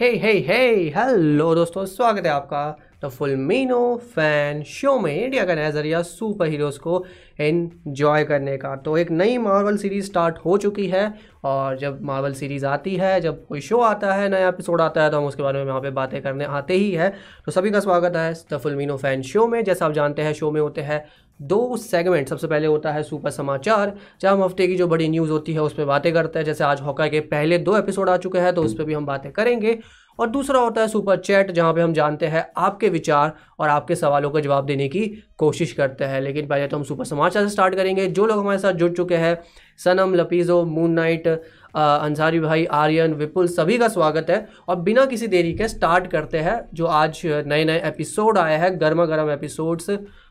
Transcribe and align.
हे 0.00 0.08
हे 0.16 0.32
हे 0.48 0.64
hello 0.96 1.54
दोस्तों, 1.54 1.84
स्वागत 1.84 2.26
है 2.26 2.32
आपका 2.32 2.78
द 3.04 3.08
फुलमिनो 3.08 3.96
फ़ैन 4.14 4.62
शो 4.62 4.98
में, 5.00 5.24
इंडिया 5.24 5.44
का 5.44 5.54
नज़रिया 5.54 6.02
सुपर 6.02 6.48
हीरोज़ 6.48 6.78
को 6.78 7.04
एन्जॉय 7.40 8.24
करने 8.24 8.56
का। 8.56 8.74
तो 8.76 8.96
एक 8.98 9.10
नई 9.10 9.38
मार्वल 9.38 9.76
सीरीज़ 9.76 10.06
स्टार्ट 10.06 10.38
हो 10.44 10.56
चुकी 10.58 10.86
है 10.86 11.12
और 11.44 11.78
जब 11.78 11.98
मार्वल 12.02 12.32
सीरीज़ 12.32 12.66
आती 12.66 12.94
है, 12.96 13.20
जब 13.20 13.44
कोई 13.46 13.60
शो 13.60 13.80
आता 13.80 14.14
है, 14.14 14.28
नया 14.28 14.48
एपिसोड 14.48 14.80
आता 14.80 15.02
है 15.02 15.10
तो 15.10 15.16
हम 15.16 15.24
उसके 15.24 15.42
बारे 15.42 15.58
में 15.58 15.66
वहाँ 15.66 15.80
पे 15.80 15.90
बातें 15.90 16.20
करने 16.22 16.44
आते 16.44 16.74
ही 16.74 16.90
है। 16.92 17.14
तो 17.46 17.52
सभी 17.52 17.70
का 17.70 17.80
स्वागत 17.80 18.16
है 18.16 18.32
द 18.52 18.58
फुलमिनो 18.58 18.96
फ़ैन 18.96 19.22
शो 19.22 19.46
में। 19.46 19.62
जैसा 19.64 19.86
आप 19.86 19.92
जानते 19.92 20.22
हैं, 20.22 20.32
शो 20.32 20.50
में 20.50 20.60
होते 20.60 20.80
हैं 20.80 21.04
दो 21.40 21.76
सेगमेंट 21.76 22.28
सबसे 22.28 22.46
पहले 22.46 22.66
होता 22.66 22.92
है 22.92 23.02
सुपर 23.02 23.30
समाचार, 23.30 23.92
जहाँ 24.20 24.34
हम 24.34 24.42
हफ़्ते 24.42 24.66
की 24.66 24.76
जो 24.76 24.86
बड़ी 24.88 25.08
न्यूज़ 25.08 25.30
होती 25.30 25.52
है, 25.52 25.60
उस 25.60 25.74
पर 25.74 25.84
बातें 25.84 26.12
करते 26.12 26.38
हैं। 26.38 26.46
जैसे 26.46 26.64
आज 26.64 26.80
हॉका 26.80 27.06
के 27.08 27.20
पहले 27.22 27.58
दो 27.58 27.76
एपिसोड 27.78 28.08
आ 28.08 28.16
चुके 28.16 28.38
हैं 28.38 28.54
तो 28.54 28.62
उस 28.62 28.74
पर 28.74 28.84
भी 28.84 28.94
हम 28.94 29.06
बातें 29.06 29.30
करेंगे। 29.32 29.78
और 30.18 30.28
दूसरा 30.28 30.60
होता 30.60 30.80
है 30.80 30.88
सुपर 30.88 31.16
चैट, 31.18 31.50
जहाँ 31.50 31.72
पे 31.74 31.80
हम 31.80 31.92
जानते 31.92 32.26
हैं 32.26 32.44
आपके 32.56 32.88
विचार 32.88 33.32
और 33.58 33.68
आपके 33.68 33.94
सवालों 33.94 34.30
का 34.30 34.40
जवाब 34.40 34.66
देने 34.66 34.88
की 34.88 35.06
कोशिश 35.38 35.72
करते 35.72 36.04
हैं। 36.04 36.20
लेकिन 36.20 36.46
पहले 36.46 36.66
तो 36.68 36.76
हम 36.76 36.82
सुपर 36.84 37.04
समाचार 37.04 37.44
से 37.44 37.50
स्टार्ट 37.50 37.74
करेंगे। 37.74 38.06
जो 38.08 38.26
लोग 38.26 38.38
हमारे 38.38 38.58
साथ 38.58 38.72
जुड़ 38.72 38.90
चुके 38.92 39.16
हैं, 39.16 39.36
सनम, 39.78 40.14
लपीज़ो 40.14 40.64
मून 40.64 40.90
नाइट 40.90 41.28
अंसारी 41.28 42.40
भाई, 42.40 42.64
आर्यन, 42.64 43.14
विपुल, 43.14 43.48
सभी 43.48 43.78
का 43.78 43.88
स्वागत 43.88 44.30
है। 44.30 44.46
और 44.68 44.76
बिना 44.80 45.04
किसी 45.06 45.26
देरी 45.28 45.52
के 45.54 45.68
स्टार्ट 45.68 46.06
करते 46.06 46.38
हैं, 46.38 46.60
जो 46.74 46.86
आज 46.86 47.22
नए 47.24 47.64
नए 47.64 47.80
एपिसोड 47.86 48.38
आए 48.38 48.56
हैं 48.56 48.80
गर्मा 48.80 49.04
गर्म 49.06 49.30
एपिसोड्स 49.30 49.90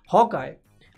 हॉक 0.10 0.36
आए 0.36 0.56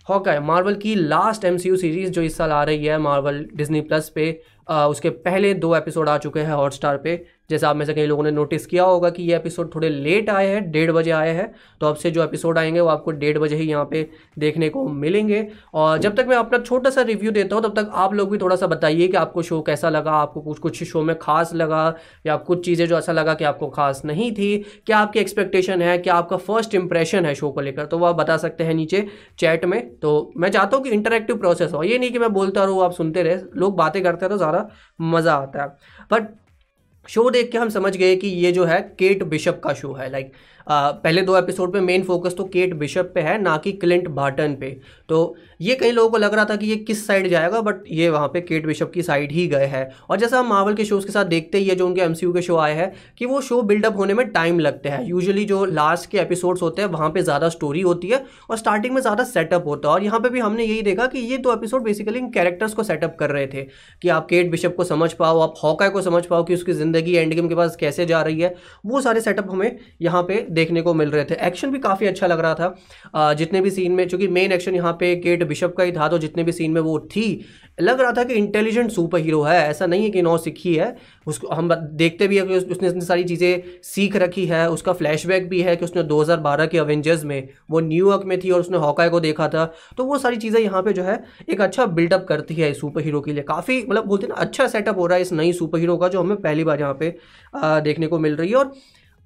हॉकाई 0.08 0.38
मार्वल 0.38 0.74
की 0.74 0.94
लास्ट 0.94 1.44
एमसीयू 1.44 1.76
सीरीज़ 1.76 2.10
जो 2.10 2.22
इस 2.22 2.36
साल 2.36 2.52
आ 2.52 2.62
रही 2.64 2.86
है 2.86 2.98
मार्वल 2.98 3.44
डिज्नी 3.54 3.80
प्लस 3.80 4.08
पे 4.08 4.42
आ, 4.70 4.86
उसके 4.86 5.10
पहले 5.10 5.52
दो 5.54 5.74
एपिसोड 5.76 6.08
आ 6.08 6.16
चुके 6.18 6.40
हैं 6.40 6.52
हॉट 6.52 6.72
स्टार 6.72 6.96
पे। 6.96 7.24
जैसे 7.50 7.66
आप 7.66 7.76
में 7.76 7.84
से 7.86 7.94
कई 7.94 8.06
लोगों 8.06 8.24
ने 8.24 8.30
नोटिस 8.30 8.66
किया 8.66 8.84
होगा 8.84 9.10
कि 9.10 9.22
ये 9.22 9.36
एपिसोड 9.36 9.74
थोड़े 9.74 9.88
लेट 9.88 10.30
आए 10.30 10.46
हैं, 10.46 10.70
डेढ़ 10.70 10.90
बजे 10.92 11.10
आए 11.10 11.30
हैं। 11.30 11.52
तो 11.80 11.86
अब 11.86 11.94
से 11.94 12.10
जो 12.10 12.22
एपिसोड 12.24 12.58
आएँगे, 12.58 12.80
वो 12.80 12.88
आपको 12.88 13.10
डेढ़ 13.10 13.38
बजे 13.38 13.56
ही 13.56 13.68
यहाँ 13.70 13.84
पे 13.84 14.08
देखने 14.38 14.68
को 14.68 14.86
मिलेंगे। 14.88 15.46
और 15.74 15.98
जब 15.98 16.16
तक 16.16 16.26
मैं 16.28 16.36
अपना 16.36 16.58
छोटा 16.58 16.90
सा 16.90 17.02
रिव्यू 17.02 17.30
देता 17.30 17.56
हूँ, 17.56 17.64
तब 17.64 17.76
तक 17.76 17.90
आप 17.94 18.14
लोग 18.14 18.30
भी 18.30 18.38
थोड़ा 18.38 18.56
सा 18.56 18.66
बताइए 18.66 19.08
कि 19.08 19.16
आपको 19.16 19.42
शो 19.42 19.60
कैसा 19.62 19.88
लगा, 19.88 20.12
आपको 20.12 20.40
कुछ 20.40 20.58
कुछ 20.58 20.82
शो 20.84 21.02
में 21.02 21.18
खास 21.18 21.54
लगा, 21.54 21.94
या 22.26 22.36
कुछ 22.36 22.64
चीज़ें 22.64 22.86
जो 22.86 22.98
ऐसा 22.98 23.12
लगा 23.12 23.34
कि 23.34 23.44
आपको 23.44 23.68
खास 23.68 24.02
नहीं 24.04 24.32
थी। 24.32 24.56
क्या 24.86 24.98
आपकी 24.98 25.18
एक्सपेक्टेशन 25.18 25.82
है? 25.82 25.96
क्या 25.98 26.14
आपका 26.14 26.36
फ़र्स्ट 26.36 26.74
इंप्रेशन 26.74 27.26
है 27.26 27.34
शो 27.34 27.50
को 27.50 27.60
लेकर? 27.60 27.86
तो 27.86 27.98
वो 27.98 28.06
आप 28.06 28.14
बता 28.14 28.36
सकते 28.36 28.64
हैं 28.64 28.74
नीचे 28.74 29.06
चैट 29.38 29.64
में। 29.64 29.80
तो 29.96 30.32
मैं 30.36 30.50
चाहता 30.50 30.76
हूँ 30.76 30.84
कि 30.84 30.90
इंटरेक्टिव 30.90 31.36
प्रोसेस 31.36 31.72
हो। 31.72 31.82
ये 31.82 31.98
नहीं 31.98 32.10
कि 32.10 32.18
मैं 32.18 32.32
बोलता 32.32 32.64
रहूँ, 32.64 32.82
आप 32.84 32.92
सुनते 32.92 33.22
रहे। 33.22 33.36
लोग 33.56 33.76
बातें 33.76 34.02
करते 34.02 34.24
हैं 34.24 34.30
तो 34.30 34.36
ज़्यादा 34.36 34.68
मज़ा 35.00 35.34
आता 35.34 35.62
है। 35.62 35.68
बट 36.12 36.28
शो 37.04 37.28
देख 37.30 37.50
के 37.52 37.58
हम 37.58 37.68
समझ 37.68 37.96
गए 37.96 38.14
कि 38.16 38.28
ये 38.28 38.50
जो 38.52 38.64
है 38.64 38.80
केट 38.98 39.22
बिशप 39.24 39.60
का 39.64 39.72
शो 39.74 39.92
है 39.94 40.10
लाइक 40.10 40.32
पहले 40.70 41.22
दो 41.22 41.36
एपिसोड 41.36 41.72
पे 41.72 41.80
मेन 41.80 42.02
फोकस 42.02 42.34
तो 42.36 42.44
केट 42.46 42.74
बिशप 42.74 43.10
पे 43.14 43.20
है, 43.20 43.40
ना 43.42 43.56
कि 43.56 43.72
क्लिंट 43.74 44.08
बार्टन 44.08 44.54
पे। 44.54 44.68
तो 45.08 45.36
ये 45.60 45.74
कई 45.74 45.90
लोगों 45.90 46.10
को 46.10 46.16
लग 46.16 46.34
रहा 46.34 46.44
था 46.44 46.56
कि 46.56 46.66
ये 46.66 46.76
किस 46.78 47.06
साइड 47.06 47.28
जाएगा 47.28 47.60
बट 47.60 47.82
ये 47.90 48.08
वहाँ 48.10 48.28
पे 48.28 48.40
केट 48.40 48.66
बिशप 48.66 48.90
की 48.94 49.02
साइड 49.02 49.32
ही 49.32 49.46
गए 49.48 49.66
हैं। 49.66 49.88
और 50.10 50.18
जैसा 50.18 50.38
हम 50.38 50.46
मार्वल 50.48 50.74
के 50.74 50.84
शोज़ 50.84 51.06
के 51.06 51.12
साथ 51.12 51.24
देखते 51.24 51.58
ही 51.58 51.64
है, 51.64 51.74
जो 51.74 51.86
उनके 51.86 52.00
एमसीयू 52.00 52.32
के 52.32 52.42
शो 52.42 52.56
आए 52.56 52.74
हैं, 52.74 52.92
कि 53.18 53.26
वो 53.26 53.40
शो 53.40 53.60
बिल्डअप 53.62 53.96
होने 53.96 54.14
में 54.14 54.26
टाइम 54.28 54.60
लगते 54.60 54.88
हैं। 54.88 55.04
यूजली 55.06 55.44
जो 55.44 55.64
लास्ट 55.64 56.08
के 56.10 56.18
एपिसोड्स 56.18 56.62
होते 56.62 56.82
हैं, 56.82 56.88
वहाँ 56.88 57.08
पर 57.10 57.20
ज़्यादा 57.20 57.48
स्टोरी 57.48 57.80
होती 57.80 58.08
है 58.08 58.24
और 58.50 58.56
स्टार्टिंग 58.56 58.94
में 58.94 59.00
ज़्यादा 59.00 59.24
सेटअप 59.24 59.66
होता 59.66 59.88
है। 59.88 59.94
और 59.94 60.04
यहाँ 60.04 60.20
पर 60.20 60.30
भी 60.30 60.40
हमने 60.40 60.64
यही 60.64 60.82
देखा 60.82 61.06
कि 61.06 61.18
ये 61.20 61.38
दो 61.38 61.52
एपिसोड 61.52 61.82
बेसिकली 61.82 62.18
इन 62.18 62.30
कैरेक्टर्स 62.30 62.74
को 62.74 62.82
सेटअप 62.82 63.16
कर 63.20 63.30
रहे 63.30 63.46
थे, 63.46 63.66
कि 64.02 64.08
आप 64.08 64.28
केट 64.28 64.50
बिशप 64.50 64.74
को 64.76 64.84
समझ 64.84 65.12
पाओ, 65.14 65.40
आप 65.40 65.54
हॉकाय 65.62 65.90
को 65.90 66.02
समझ 66.02 66.24
पाओ 66.26 66.44
कि 66.44 66.54
उसकी 66.54 66.72
ज़िंदगी 66.72 67.16
एंड 67.16 67.34
गेम 67.34 67.48
के 67.48 67.54
पास 67.54 67.76
कैसे 67.76 68.06
जा 68.06 68.22
रही 68.22 68.40
है। 68.40 68.54
वो 68.86 69.00
सारे 69.00 69.20
सेटअप 69.20 69.50
हमें 69.50 69.76
यहाँ 70.02 70.22
पे 70.22 70.46
देखने 70.60 70.82
को 70.82 70.94
मिल 70.94 71.10
रहे 71.10 71.24
थे। 71.24 71.34
एक्शन 71.46 71.70
भी 71.70 71.78
काफ़ी 71.80 72.06
अच्छा 72.06 72.26
लग 72.26 72.40
रहा 72.40 72.54
था। 72.54 73.34
जितने 73.34 73.60
भी 73.60 73.70
सीन 73.70 73.92
में, 73.92 74.06
चूँकि 74.08 74.28
मेन 74.30 74.52
एक्शन 74.52 74.74
यहाँ 74.74 74.92
पे 75.00 75.14
केट 75.18 75.42
बिशप 75.48 75.74
का 75.78 75.84
ही 75.84 75.92
था 75.92 76.08
तो 76.08 76.18
जितने 76.18 76.44
भी 76.44 76.52
सीन 76.52 76.70
में 76.70 76.80
वो 76.82 76.98
थी, 77.08 77.44
लग 77.78 78.00
रहा 78.00 78.12
था 78.12 78.22
कि 78.24 78.34
इंटेलिजेंट 78.34 78.90
सुपर 78.90 79.18
हीरो 79.20 79.40
है। 79.42 79.56
ऐसा 79.60 79.86
नहीं 79.86 80.04
है 80.04 80.10
कि 80.10 80.22
नौ 80.22 80.36
सीखी 80.38 80.74
है। 80.74 80.96
उसको 81.26 81.48
हम 81.48 81.68
देखते 81.74 82.28
भी 82.28 82.38
है 82.38 82.44
कि 82.46 82.56
उसने 82.56 82.88
इतनी 82.88 83.00
सारी 83.00 83.24
चीज़ें 83.24 83.62
सीख 83.84 84.16
रखी 84.16 84.44
है। 84.46 84.68
उसका 84.70 84.92
फ्लैशबैक 84.92 85.48
भी 85.48 85.60
है 85.62 85.76
कि 85.76 85.84
उसने 85.84 86.02
2012 86.04 86.66
के 86.66 86.78
अवेंजर्स 86.78 87.24
में, 87.24 87.48
वो 87.70 87.80
न्यूयॉर्क 87.80 88.24
में 88.24 88.38
थी 88.40 88.50
और 88.50 88.60
उसने 88.60 88.78
हॉकाय 88.78 89.08
को 89.08 89.20
देखा 89.20 89.48
था। 89.48 89.64
तो 89.96 90.04
वो 90.04 90.18
सारी 90.18 90.36
चीज़ें 90.36 90.60
यहाँ 90.60 90.82
पे 90.82 90.92
जो 90.92 91.02
है, 91.02 91.22
एक 91.48 91.60
अच्छा 91.60 91.86
बिल्डअप 91.88 92.26
करती 92.28 92.54
है 92.54 92.72
सुपर 92.74 93.02
हीरो 93.02 93.20
के 93.20 93.32
लिए। 93.32 93.42
काफ़ी 93.44 93.82
मतलब 93.82 94.06
बोलते 94.06 94.26
हैं 94.26 94.34
ना 94.34 94.40
अच्छा 94.40 94.66
सेटअप 94.68 94.98
हो 94.98 95.06
रहा 95.06 95.16
है 95.16 95.22
इस 95.22 95.32
नई 95.32 95.52
सुपर 95.52 95.78
हीरो 95.78 95.96
का, 95.96 96.08
जो 96.08 96.20
हमें 96.20 96.36
पहली 96.38 96.64
बार 96.64 96.80
यहाँ 96.80 96.94
पे 96.94 97.14
देखने 97.54 98.06
को 98.06 98.18
मिल 98.18 98.36
रही 98.36 98.50
है। 98.50 98.56
और 98.56 98.72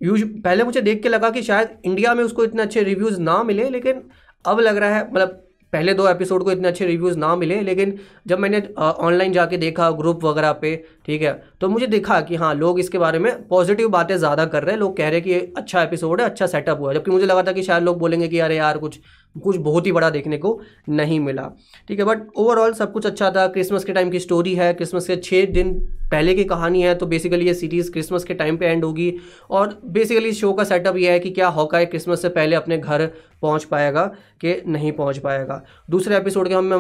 यूज़ 0.01 0.25
पहले 0.45 0.65
मुझे 0.65 0.81
देख 0.81 1.03
के 1.03 1.09
लगा 1.09 1.31
कि 1.31 1.43
शायद 1.43 1.77
इंडिया 1.85 2.15
में 2.15 2.25
उसको 2.25 2.45
इतने 2.45 2.63
अच्छे 2.63 2.83
रिव्यूज़ 2.83 3.21
ना 3.21 3.43
मिले, 3.43 3.69
लेकिन 3.71 4.03
अब 4.45 4.61
लग 4.61 4.77
रहा 4.77 4.97
है 4.97 5.09
मतलब 5.09 5.41
पहले 5.73 5.93
दो 5.95 6.07
एपिसोड 6.09 6.43
को 6.45 6.53
इतने 6.53 6.69
अच्छे 6.69 6.87
रिव्यूज़ 6.87 7.17
ना 7.19 7.35
मिले, 7.37 7.61
लेकिन 7.63 7.99
जब 8.27 8.39
मैंने 8.39 8.59
ऑनलाइन 8.79 9.33
जाके 9.33 9.57
देखा 9.57 9.91
ग्रुप 9.93 10.25
वगैरह 10.25 10.53
पे, 10.53 10.75
ठीक 11.07 11.23
है 11.23 11.33
तो 11.61 11.69
मुझे 11.69 11.87
देखा 11.87 12.21
कि 12.21 12.37
हाँ 12.37 12.53
लोग 12.55 12.79
इसके 12.81 12.99
बारे 12.99 13.19
में 13.19 13.47
पॉजिटिव 13.49 13.89
बातें 13.89 14.17
ज़्यादा 14.17 14.45
कर 14.47 14.63
रहे 14.63 14.73
हैं, 14.73 14.81
लोग 14.81 14.97
कह 14.97 15.09
रहे 15.09 15.21
हैं 15.21 15.23
कि 15.23 15.55
अच्छा 15.57 15.83
एपिसोड 15.83 16.21
है 16.21 16.27
अच्छा 16.27 16.47
सेटअप 16.47 16.81
हुआ 16.81 16.93
जबकि 16.95 17.11
मुझे 17.11 17.27
लगा 17.27 17.43
था 17.43 17.53
कि 17.53 17.63
शायद 17.63 17.83
लोग 17.83 17.99
बोलेंगे 17.99 18.29
कि 18.29 18.39
अरे 18.39 18.57
यार, 18.57 18.79
कुछ 18.79 18.99
कुछ 19.37 19.57
बहुत 19.59 19.87
ही 19.87 19.93
बड़ा 19.93 20.11
देखने 20.11 20.37
को 20.39 20.61
नहीं 20.89 21.19
मिला, 21.21 21.51
ठीक 21.89 21.99
है 21.99 22.05
बट 22.05 22.27
ओवरऑल 22.37 22.73
सब 22.75 22.93
कुछ 22.93 23.07
अच्छा 23.07 23.31
था 23.31 23.47
क्रिसमस 23.49 23.85
के 23.85 23.93
टाइम 23.93 24.11
की 24.11 24.19
स्टोरी 24.21 24.55
है 24.55 24.73
क्रिसमस 24.75 25.07
के 25.07 25.17
छः 25.19 25.47
दिन 25.53 25.75
पहले 26.15 26.35
की 26.35 26.45
कहानी 26.45 26.83
है 26.83 26.95
तो 26.95 27.07
बेसिकली 27.07 27.47
ये 27.47 27.55
सीरीज़ 27.55 27.93
क्रिसमस 27.93 28.25
के 28.25 28.35
टाइम 28.35 28.57
पे 28.57 28.67
एंड 28.67 28.85
होगी 28.85 29.13
और 29.51 29.79
बेसिकली 29.91 30.33
शो 30.33 30.53
का 30.53 30.65
सेटअप 30.65 30.97
ये 30.97 31.13
है 31.13 31.21
कि 31.21 31.31
क्या 31.31 31.49
हॉकाई 31.51 31.87
क्रिसमस 31.87 32.23
से 32.23 32.29
पहले 32.31 32.57
अपने 32.57 32.79
घर 32.79 33.07
पहुँच 33.43 33.65
पाएगा 33.65 34.05
कि 34.41 34.55
नहीं 34.67 34.91
पहुँच 34.93 35.19
पाएगा। 35.19 35.61
दूसरे 35.91 36.17
एपिसोड 36.17 36.49
के 36.49 36.55
हमें 36.55 36.77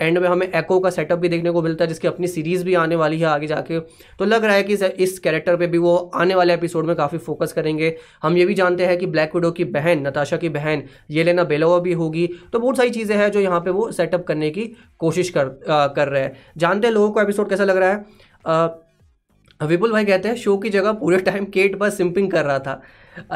एंड 0.00 0.18
में 0.18 0.28
हमें 0.28 0.46
एको 0.48 0.78
का 0.80 0.90
सेटअप 0.90 1.18
भी 1.18 1.28
देखने 1.28 1.50
को 1.50 1.62
मिलता 1.62 1.84
है, 1.84 1.88
जिसकी 1.88 2.08
अपनी 2.08 2.26
सीरीज़ 2.26 2.64
भी 2.64 2.74
आने 2.74 2.96
वाली 2.96 3.18
है 3.20 3.26
आगे 3.26 3.46
जाके। 3.46 3.80
तो 4.18 4.24
लग 4.24 4.44
रहा 4.44 4.54
है 4.54 4.62
कि 4.62 4.74
इस 4.74 5.18
कैरेक्टर 5.18 5.56
पर 5.56 5.66
भी 5.66 5.78
वो 5.78 5.96
आने 6.14 6.34
वाले 6.34 6.54
एपिसोड 6.54 6.86
में 6.86 6.94
काफ़ी 6.96 7.18
फोकस 7.18 7.52
करेंगे। 7.52 7.94
हम 8.22 8.36
ये 8.36 8.46
भी 8.46 8.54
जानते 8.54 8.86
हैं 8.86 8.98
कि 8.98 9.06
ब्लैक 9.06 9.34
विडो 9.34 9.50
की 9.50 9.64
बहन 9.72 10.06
नताशा 10.06 10.36
की 10.36 10.48
बहन 10.50 10.82
ये 11.10 11.24
लेना 11.24 11.44
बेलोवा 11.44 11.78
भी 11.78 11.92
होगी। 11.94 12.28
तो 12.52 12.58
बहुत 12.58 12.76
सारी 12.76 12.90
चीज़ें 12.90 13.16
हैं 13.16 13.30
जो 13.30 13.40
यहाँ 13.40 13.60
पे 13.60 13.70
वो 13.70 13.90
सेटअप 13.92 14.26
करने 14.26 14.50
की 14.50 14.72
कोशिश 14.98 15.30
कर 15.30 15.56
कर 15.68 16.08
रहे 16.08 16.22
हैं। 16.22 16.36
जानते 16.56 16.86
हैं 16.86 16.94
लोगों 16.94 17.10
को 17.10 17.22
एपिसोड 17.22 17.48
कैसा 17.48 17.64
लग 17.64 17.76
रहा 17.76 17.90
है? 17.90 18.04
विपुल 18.44 19.92
भाई 19.92 20.04
कहते 20.04 20.28
हैं, 20.28 20.36
शो 20.36 20.56
की 20.58 20.70
जगह 20.70 20.92
पूरे 20.92 21.18
टाइम 21.20 21.44
केट 21.46 21.76
बस 21.78 21.96
सिंपिंग 21.96 22.30
कर 22.30 22.44
रहा 22.44 22.58
था. 22.58 22.82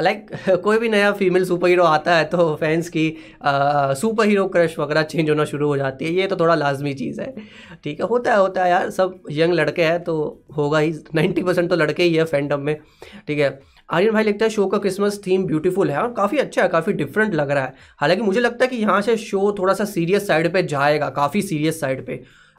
लाइक 0.00 0.30
कोई 0.64 0.78
भी 0.78 0.88
नया 0.88 1.10
फीमेल 1.12 1.44
सुपर 1.44 1.68
हीरो 1.68 1.84
आता 1.84 2.14
है 2.16 2.24
तो 2.24 2.54
फैंस 2.60 2.88
की 2.88 3.08
सुपर 3.44 4.26
हीरो 4.26 4.46
क्रश 4.48 4.78
वगैरह 4.78 5.02
चेंज 5.04 5.28
होना 5.30 5.44
शुरू 5.44 5.68
हो 5.68 5.76
जाती 5.76 6.04
है। 6.04 6.12
ये 6.12 6.26
तो 6.26 6.36
थोड़ा 6.36 6.54
लाजमी 6.54 6.94
चीज़ 6.94 7.20
है। 7.20 7.34
ठीक 7.84 8.00
है, 8.00 8.06
होता 8.06 8.32
है 8.32 8.38
होता 8.38 8.64
है 8.64 8.70
यार। 8.70 8.90
सब 8.90 9.20
यंग 9.30 9.52
लड़के 9.54 9.84
हैं 9.84 10.02
तो 10.04 10.44
होगा 10.56 10.78
ही। 10.78 10.92
नाइन्टी 11.14 11.42
परसेंट 11.42 11.68
तो 11.70 11.76
लड़के 11.76 12.02
ही 12.02 12.14
है 12.14 12.24
फैंडम 12.24 12.60
में। 12.60 12.76
ठीक 13.26 13.38
है, 13.38 13.58
आर्यन 13.90 14.12
भाई 14.12 14.24
लगता 14.24 14.44
है, 14.44 14.50
शो 14.50 14.66
का 14.66 14.78
क्रिसमस 14.78 15.20
थीम 15.26 15.44
ब्यूटीफुल 15.46 15.90
है 15.90 15.98
और 15.98 16.12
काफ़ी 16.14 16.38
अच्छा 16.38 16.62
है, 16.62 16.68
काफ़ी 16.68 16.92
डिफरेंट 16.94 17.34
लग 17.34 17.50
रहा 17.50 17.64
है। 17.64 17.74
हालाँकि 17.98 18.22
मुझे 18.22 18.40
लगता 18.40 18.64
है 18.64 18.68
कि 18.70 18.76
यहाँ 18.76 19.00
से 19.02 19.16
शो 19.18 19.54
थोड़ा 19.58 19.74
सा 19.74 19.84
सीरियस 19.86 20.26
साइड 20.26 20.52
पर 20.52 20.66
जाएगा, 20.66 21.10
काफ़ी 21.10 21.42
सीरियस 21.42 21.80
साइड 21.80 22.04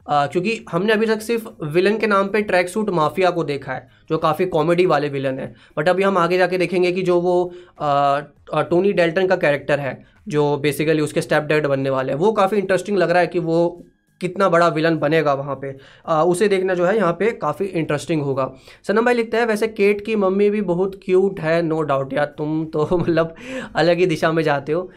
पे 0.08 0.26
क्योंकि 0.28 0.64
हमने 0.70 0.92
अभी 0.92 1.06
तक 1.06 1.20
सिर्फ़ 1.20 1.48
विलन 1.64 1.98
के 1.98 2.06
नाम 2.06 2.28
पे 2.28 2.42
ट्रैक 2.42 2.68
सूट 2.68 2.90
माफिया 2.90 3.30
को 3.30 3.44
देखा 3.44 3.72
है 3.72 3.88
जो 4.10 4.18
काफ़ी 4.18 4.46
कॉमेडी 4.46 4.86
वाले 4.86 5.08
विलन 5.08 5.38
है। 5.38 5.54
बट 5.76 5.88
अभी 5.88 6.02
हम 6.02 6.18
आगे 6.18 6.38
जाके 6.38 6.58
देखेंगे 6.58 6.92
कि 6.92 7.02
जो 7.02 7.20
वो 7.20 7.52
आ, 7.80 8.20
टोनी 8.62 8.92
डेल्टन 8.92 9.26
का 9.26 9.36
कैरेक्टर 9.36 9.80
है 9.80 10.02
जो 10.28 10.56
बेसिकली 10.56 11.02
उसके 11.02 11.22
स्टेप 11.22 11.42
डैड 11.42 11.66
बनने 11.66 11.90
वाले 11.90 12.12
हैं 12.12 12.18
वो 12.18 12.32
काफ़ी 12.32 12.58
इंटरेस्टिंग 12.58 12.98
लग 12.98 13.10
रहा 13.10 13.20
है 13.20 13.26
कि 13.26 13.38
वो 13.38 13.84
कितना 14.20 14.48
बड़ा 14.48 14.68
विलन 14.68 14.96
बनेगा 14.98 15.32
वहाँ 15.34 15.54
पे। 15.56 15.74
आ, 16.06 16.22
उसे 16.22 16.48
देखना 16.48 16.74
जो 16.74 16.86
है 16.86 16.96
यहाँ 16.96 17.12
पे 17.12 17.30
काफ़ी 17.32 17.66
इंटरेस्टिंग 17.66 18.22
होगा। 18.22 18.50
सनम 18.88 19.04
भाई 19.04 19.14
लिखता 19.14 19.38
है 19.38 19.46
वैसे 19.46 19.68
केट 19.68 20.04
की 20.06 20.16
मम्मी 20.16 20.48
भी 20.50 20.60
बहुत 20.62 21.00
क्यूट 21.04 21.40
है 21.40 21.60
नो 21.62 21.80
डाउट 21.82 22.12
यार 22.12 22.34
तुम 22.38 22.64
तो 22.66 22.88
मतलब 22.98 23.34
अलग 23.76 23.98
ही 23.98 24.06
दिशा 24.06 24.32
में 24.32 24.42
जाते 24.42 24.72
हो। 24.72 24.90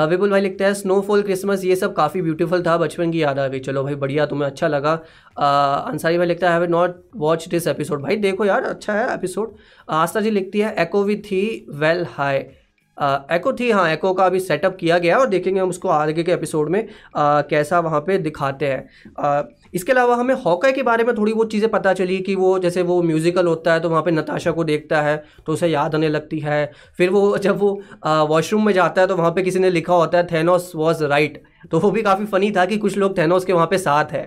विपुल 0.00 0.30
भाई 0.30 0.40
लिखते 0.40 0.64
हैं 0.64 0.72
स्नोफॉल 0.74 1.22
क्रिसमस 1.22 1.64
ये 1.64 1.76
सब 1.76 1.94
काफ़ी 1.94 2.22
ब्यूटीफुल 2.22 2.62
था, 2.62 2.76
बचपन 2.78 3.10
की 3.10 3.22
याद 3.22 3.38
आ 3.38 3.46
गई। 3.48 3.60
चलो 3.60 3.82
भाई, 3.84 3.94
बढ़िया, 3.94 4.26
तुम्हें 4.26 4.48
अच्छा 4.48 4.68
लगा। 4.68 4.92
अंसारी 5.90 6.18
भाई 6.18 6.26
लिखता 6.26 6.50
है 6.50 6.60
have 6.60 6.70
not 6.70 7.02
watch 7.16 7.48
this 7.48 7.66
episode 7.66 8.02
भाई, 8.02 8.16
देखो 8.16 8.44
यार 8.44 8.64
अच्छा 8.64 8.94
है 8.94 9.14
एपिसोड 9.14 9.54
आस्था 9.90 10.20
जी 10.20 10.30
लिखती 10.30 10.60
है 10.60 10.74
Echo 10.78 11.02
with 11.04 11.32
he 11.32 11.66
well 11.74 12.06
high 12.10 12.42
Echo 13.00 13.52
थी 13.52 13.70
हाँ 13.70 13.88
एको 13.92 14.12
का 14.14 14.24
अभी 14.26 14.40
सेटअप 14.40 14.76
किया 14.80 14.98
गया 14.98 15.18
और 15.18 15.26
देखेंगे 15.28 15.60
हम 15.60 15.68
उसको 15.68 15.88
आगे 15.88 16.22
के 16.22 16.32
एपिसोड 16.32 16.68
में 16.70 16.80
आ, 17.16 17.40
कैसा 17.42 17.80
वहाँ 17.80 18.00
पे 18.00 18.18
दिखाते 18.18 18.66
हैं। 18.66 19.44
इसके 19.74 19.92
अलावा 19.92 20.14
हमें 20.16 20.34
हॉकाई 20.36 20.72
के 20.72 20.82
बारे 20.82 21.04
में 21.04 21.14
थोड़ी 21.16 21.32
बहुत 21.32 21.50
चीज़ें 21.52 21.70
पता 21.70 21.92
चली 21.94 22.18
कि 22.20 22.34
वो 22.34 22.58
जैसे 22.58 22.82
वो 22.82 23.00
म्यूज़िकल 23.02 23.46
होता 23.46 23.72
है 23.72 23.80
तो 23.80 23.88
वहाँ 23.90 24.02
पे 24.02 24.10
नताशा 24.10 24.50
को 24.50 24.64
देखता 24.64 25.00
है 25.02 25.16
तो 25.46 25.52
उसे 25.52 25.68
याद 25.68 25.94
आने 25.94 26.08
लगती 26.08 26.38
है। 26.38 26.64
फिर 26.98 27.10
वो 27.10 27.36
जब 27.38 27.58
वो 27.58 27.72
वॉशरूम 28.06 28.66
में 28.66 28.72
जाता 28.72 29.00
है 29.00 29.06
तो 29.08 29.16
वहाँ 29.16 29.30
पे 29.30 29.42
किसी 29.42 29.58
ने 29.58 29.70
लिखा 29.70 29.94
होता 29.94 30.18
है 30.18 30.26
थेनोस 30.26 30.72
वॉज़ 30.76 31.04
राइट 31.04 31.42
तो 31.70 31.78
वो 31.80 31.90
भी 31.90 32.02
काफ़ी 32.02 32.24
फ़नी 32.26 32.50
था 32.52 32.64
कि 32.66 32.78
कुछ 32.78 32.96
लोग 32.98 33.16
थेनोस 33.18 33.44
के 33.44 33.52
वहाँ 33.52 33.66
पे 33.66 33.78
साथ 33.78 34.12
है। 34.12 34.22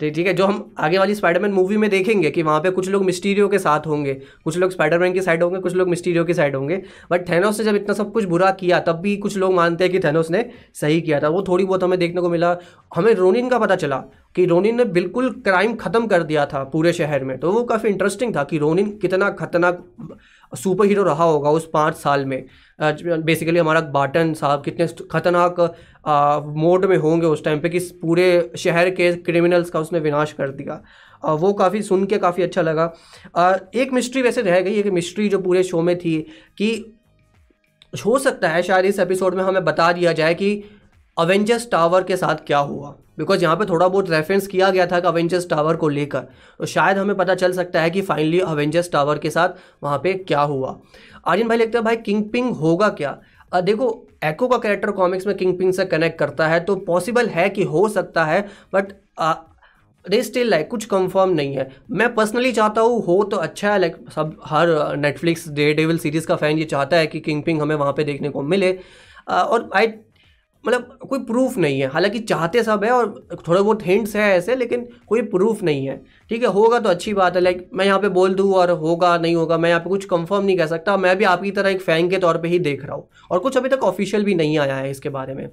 ठीक 0.00 0.26
है, 0.26 0.32
जो 0.34 0.46
हम 0.46 0.74
आगे 0.78 0.98
वाली 0.98 1.14
स्पाइडरमैन 1.14 1.52
मूवी 1.52 1.76
में 1.76 1.88
देखेंगे 1.90 2.30
कि 2.30 2.42
वहाँ 2.42 2.60
पे 2.60 2.70
कुछ 2.70 2.88
लोग 2.88 3.04
मिस्टीरियो 3.04 3.48
के 3.48 3.58
साथ 3.58 3.86
होंगे, 3.86 4.14
कुछ 4.44 4.56
लोग 4.56 4.70
स्पाइडरमैन 4.70 5.12
की 5.12 5.20
साइड 5.22 5.42
होंगे, 5.42 5.58
कुछ 5.60 5.74
लोग 5.74 5.88
मिस्टीरियो 5.88 6.24
की 6.24 6.34
साइड 6.34 6.56
होंगे 6.56 6.82
बट 7.10 7.28
थैनोस 7.28 7.58
ने 7.58 7.64
जब 7.64 7.74
इतना 7.74 7.94
सब 7.94 8.12
कुछ 8.12 8.24
बुरा 8.24 8.50
किया, 8.52 8.80
तब 8.80 9.00
भी 9.00 9.16
कुछ 9.16 9.36
लोग 9.36 9.54
मानते 9.54 9.84
हैं 9.84 9.92
कि 9.92 10.00
थैनोस 10.00 10.30
ने 10.30 10.44
सही 10.74 11.00
किया 11.00 11.20
था। 11.20 11.28
वो 11.28 11.42
थोड़ी 11.48 11.64
बहुत 11.64 11.84
हमें 11.84 11.98
देखने 11.98 12.20
को 12.20 12.28
मिला, 12.28 12.56
हमें 12.94 13.12
रोनिन 13.14 13.48
का 13.48 13.58
पता 13.58 13.76
चला 13.76 13.96
कि 14.36 14.44
रोनिन 14.46 14.76
ने 14.76 14.84
बिल्कुल 14.86 15.30
क्राइम 15.44 15.74
ख़त्म 15.76 16.06
कर 16.06 16.22
दिया 16.22 16.46
था 16.46 16.62
पूरे 16.64 16.92
शहर 16.92 17.24
में। 17.24 17.38
तो 17.38 17.52
वो 17.52 17.62
काफ़ी 17.64 17.88
इंटरेस्टिंग 17.88 18.34
था 18.36 18.44
कि 18.44 18.58
रोनिन 18.58 18.90
कितना 18.98 19.30
खतरनाक 19.32 19.84
सुपर 20.54 20.86
हीरो 20.86 21.02
रहा 21.02 21.24
होगा 21.24 21.50
उस 21.50 21.68
पाँच 21.72 21.94
साल 21.94 22.24
में। 22.24 22.44
बेसिकली 22.80 23.58
हमारा 23.58 23.80
बाटन 23.80 24.32
साहब 24.34 24.62
कितने 24.64 24.86
खतरनाक 25.10 25.60
मोड 26.56 26.84
में 26.84 26.96
होंगे 26.96 27.26
उस 27.26 27.44
टाइम 27.44 27.60
पे 27.60 27.68
कि 27.68 27.78
पूरे 28.02 28.52
शहर 28.58 28.90
के 28.90 29.12
क्रिमिनल्स 29.12 29.70
का 29.70 29.80
उसने 29.80 29.98
विनाश 29.98 30.32
कर 30.32 30.50
दिया। 30.50 30.82
आ, 31.24 31.32
वो 31.32 31.52
काफ़ी 31.52 31.82
सुन 31.82 32.04
के 32.06 32.18
काफ़ी 32.18 32.42
अच्छा 32.42 32.62
लगा। 32.62 32.92
आ, 33.36 33.56
एक 33.74 33.92
मिस्ट्री 33.92 34.22
वैसे 34.22 34.42
रह 34.42 34.60
गई 34.60 34.74
एक 34.74 34.86
मिस्ट्री 34.86 35.28
जो 35.28 35.38
पूरे 35.38 35.62
शो 35.62 35.82
में 35.82 35.96
थी 35.98 36.18
कि 36.58 36.74
हो 38.06 38.18
सकता 38.18 38.48
है 38.48 38.62
शायद 38.62 38.84
इस 38.84 38.98
एपिसोड 38.98 39.34
में 39.34 39.42
हमें 39.44 39.64
बता 39.64 39.92
दिया 39.92 40.12
जाए 40.12 40.34
कि 40.34 40.64
अवेंजर्स 41.16 41.68
टावर 41.70 42.02
के 42.04 42.16
साथ 42.16 42.36
क्या 42.46 42.58
हुआ? 42.60 42.94
बिकॉज़ 43.18 43.42
यहाँ 43.42 43.56
पे 43.56 43.64
थोड़ा 43.64 43.86
बहुत 43.88 44.10
रेफरेंस 44.10 44.46
किया 44.46 44.70
गया 44.70 44.86
था 44.86 45.00
कि 45.00 45.06
अवेंजर्स 45.06 45.48
टावर 45.50 45.76
को 45.76 45.88
लेकर। 45.88 46.20
तो 46.60 46.66
शायद 46.66 46.98
हमें 46.98 47.16
पता 47.16 47.34
चल 47.34 47.52
सकता 47.52 47.80
है 47.80 47.90
कि 47.90 48.02
फाइनली 48.02 48.40
अवेंजर्स 48.42 48.90
टावर 48.92 49.18
के 49.18 49.30
साथ 49.30 49.48
वहाँ 49.82 49.98
पे 49.98 50.12
क्या 50.14 50.40
हुआ। 50.42 50.76
आर्यन 51.26 51.48
भाई 51.48 51.58
लिखते 51.58 51.78
हैं 51.78 51.84
भाई 51.84 51.96
किंग 51.98 52.24
पिंग 52.30 52.50
होगा 52.56 52.88
क्या? 52.90 53.18
आ, 53.52 53.60
देखो 53.60 54.06
एको 54.24 54.48
का 54.48 54.58
कैरेक्टर 54.58 54.90
कॉमिक्स 54.92 55.26
में 55.26 55.36
किंग 55.36 55.58
पिंग 55.58 55.72
से 55.72 55.84
कनेक्ट 55.86 56.18
करता 56.18 56.46
है 56.48 56.60
तो 56.60 56.76
पॉसिबल 56.86 57.26
है 57.28 57.48
कि 57.50 57.62
हो 57.64 57.88
सकता 57.88 58.24
है 58.24 58.40
बट 58.72 58.92
दे 60.04 60.22
स्टिल 60.22 60.48
लाइक 60.50 60.68
कुछ 60.70 60.84
कंफर्म 60.84 61.30
नहीं 61.30 61.54
है। 61.56 61.70
मैं 61.90 62.14
पर्सनली 62.14 62.52
चाहता 62.52 62.80
हूँ 62.80 63.02
हो 63.04 63.22
तो 63.24 63.36
अच्छा 63.38 63.72
है 63.72 63.78
लाइक 63.78 63.96
सब 64.14 64.36
हर 64.46 64.96
नेटफ्लिक्स 64.96 65.48
डे 65.50 65.72
डेविल 65.74 65.98
सीरीज़ 65.98 66.26
का 66.26 66.36
फ़ैन 66.36 66.58
ये 66.58 66.64
चाहता 66.66 66.96
है 66.96 67.06
कि 67.06 67.20
किंग 67.20 67.42
पिंग 67.42 67.60
हमें 67.62 67.74
वहाँ 67.76 67.92
पे 67.92 68.04
देखने 68.04 68.28
को 68.28 68.42
मिले। 68.44 68.72
और 69.28 69.70
आई 69.74 69.86
मतलब 70.66 70.98
कोई 71.08 71.18
प्रूफ 71.24 71.56
नहीं 71.58 71.80
है। 71.80 71.86
हालाँकि 71.86 72.18
चाहते 72.20 72.62
सब 72.62 72.84
है 72.84 72.90
और 72.90 73.26
थोड़े 73.48 73.60
बहुत 73.60 73.86
हिंट्स 73.86 74.14
हैं 74.16 74.30
ऐसे, 74.34 74.54
लेकिन 74.56 74.86
कोई 75.08 75.22
प्रूफ 75.28 75.62
नहीं 75.62 75.86
है। 75.86 75.96
ठीक 76.30 76.42
है, 76.42 76.48
होगा 76.48 76.78
तो 76.78 76.88
अच्छी 76.88 77.14
बात 77.14 77.36
है। 77.36 77.40
लाइक 77.40 77.68
मैं 77.74 77.86
यहाँ 77.86 77.98
पे 78.00 78.08
बोल 78.10 78.34
दूँ 78.34 78.52
और 78.54 78.70
होगा, 78.72 79.16
नहीं 79.18 79.34
होगा, 79.36 79.58
मैं 79.58 79.68
यहाँ 79.68 79.80
पे 79.80 79.90
कुछ 79.90 80.04
कंफर्म 80.04 80.44
नहीं 80.44 80.56
कह 80.58 80.66
सकता। 80.66 80.96
मैं 80.96 81.16
भी 81.18 81.24
आपकी 81.26 81.50
तरह 81.50 81.70
एक 81.70 81.80
फ़ैन 81.82 82.08
के 82.10 82.18
तौर 82.18 82.38
पे 82.38 82.48
ही 82.48 82.58
देख 82.60 82.84
रहा 82.84 82.96
हूँ। 82.96 83.08
और 83.30 83.38
कुछ 83.38 83.56
अभी 83.56 83.68
तक 83.68 83.82
ऑफिशियल 83.84 84.24
भी 84.24 84.34
नहीं 84.34 84.58
आया 84.58 84.76
है 84.76 84.90
इसके 84.90 85.08
बारे 85.10 85.34
में। 85.34 85.48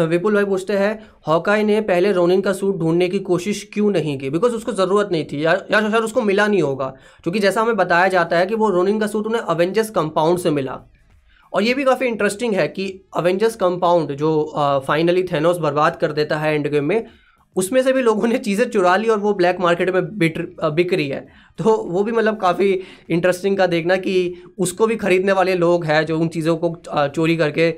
विपुल 0.00 0.34
भाई 0.34 0.44
पूछते 0.44 0.72
हैं, 0.72 0.98
हॉकाई 1.28 1.62
ने 1.62 1.80
पहले 1.80 2.12
रोनिन 2.12 2.40
का 2.40 2.52
सूट 2.52 2.76
ढूँढने 2.78 3.08
की 3.08 3.18
कोशिश 3.20 3.68
क्यों 3.72 3.90
नहीं 3.90 4.16
की? 4.18 4.30
बिकॉज़ 4.30 4.52
उसको 4.52 4.72
ज़रूरत 4.72 5.08
नहीं 5.12 5.24
थी। 5.24 5.44
या 5.44 5.52
या 5.72 5.80
शायद 5.80 6.04
उसको 6.04 6.22
मिला 6.22 6.46
नहीं 6.46 6.62
होगा। 6.62 6.86
क्योंकि 7.22 7.38
जैसा 7.38 7.62
हमें 7.62 7.76
बताया 7.76 8.08
जाता 8.08 8.38
है 8.38 8.46
कि 8.46 8.54
वो 8.54 8.68
रोनिन 8.70 9.00
का 9.00 9.06
सूट 9.06 9.26
उन्हें 9.26 9.42
अवेंजर्स 9.42 9.90
कंपाउंड 9.90 10.38
से 10.38 10.50
मिला। 10.50 10.80
और 11.54 11.62
ये 11.62 11.74
भी 11.74 11.84
काफ़ी 11.84 12.06
इंटरेस्टिंग 12.06 12.54
है 12.54 12.66
कि 12.68 12.88
अवेंजर्स 13.16 13.56
कंपाउंड 13.56 14.12
जो 14.16 14.30
फाइनली 14.86 15.22
थेनोस 15.24 15.58
बर्बाद 15.58 15.96
कर 15.96 16.12
देता 16.12 16.38
है 16.38 16.54
एंड 16.54 16.68
गेम 16.70 16.84
में, 16.84 17.06
उसमें 17.56 17.82
से 17.82 17.92
भी 17.92 18.02
लोगों 18.02 18.28
ने 18.28 18.38
चीज़ें 18.38 18.68
चुरा 18.70 18.96
ली 18.96 19.08
और 19.08 19.18
वो 19.18 19.32
ब्लैक 19.34 19.60
मार्केट 19.60 19.90
में 19.94 20.18
बिट 20.18 20.38
बिक 20.64 20.92
रही 20.94 21.08
है। 21.08 21.26
तो 21.58 21.76
वो 21.84 22.02
भी 22.04 22.12
मतलब 22.12 22.36
काफ़ी 22.36 22.70
इंटरेस्टिंग 23.10 23.56
का 23.56 23.66
देखना 23.66 23.96
कि 23.98 24.42
उसको 24.58 24.86
भी 24.86 24.96
ख़रीदने 24.96 25.32
वाले 25.32 25.54
लोग 25.54 25.84
हैं 25.84 26.04
जो 26.06 26.18
उन 26.20 26.28
चीज़ों 26.28 26.56
को 26.56 26.74
चोरी 26.88 27.36
करके 27.36 27.70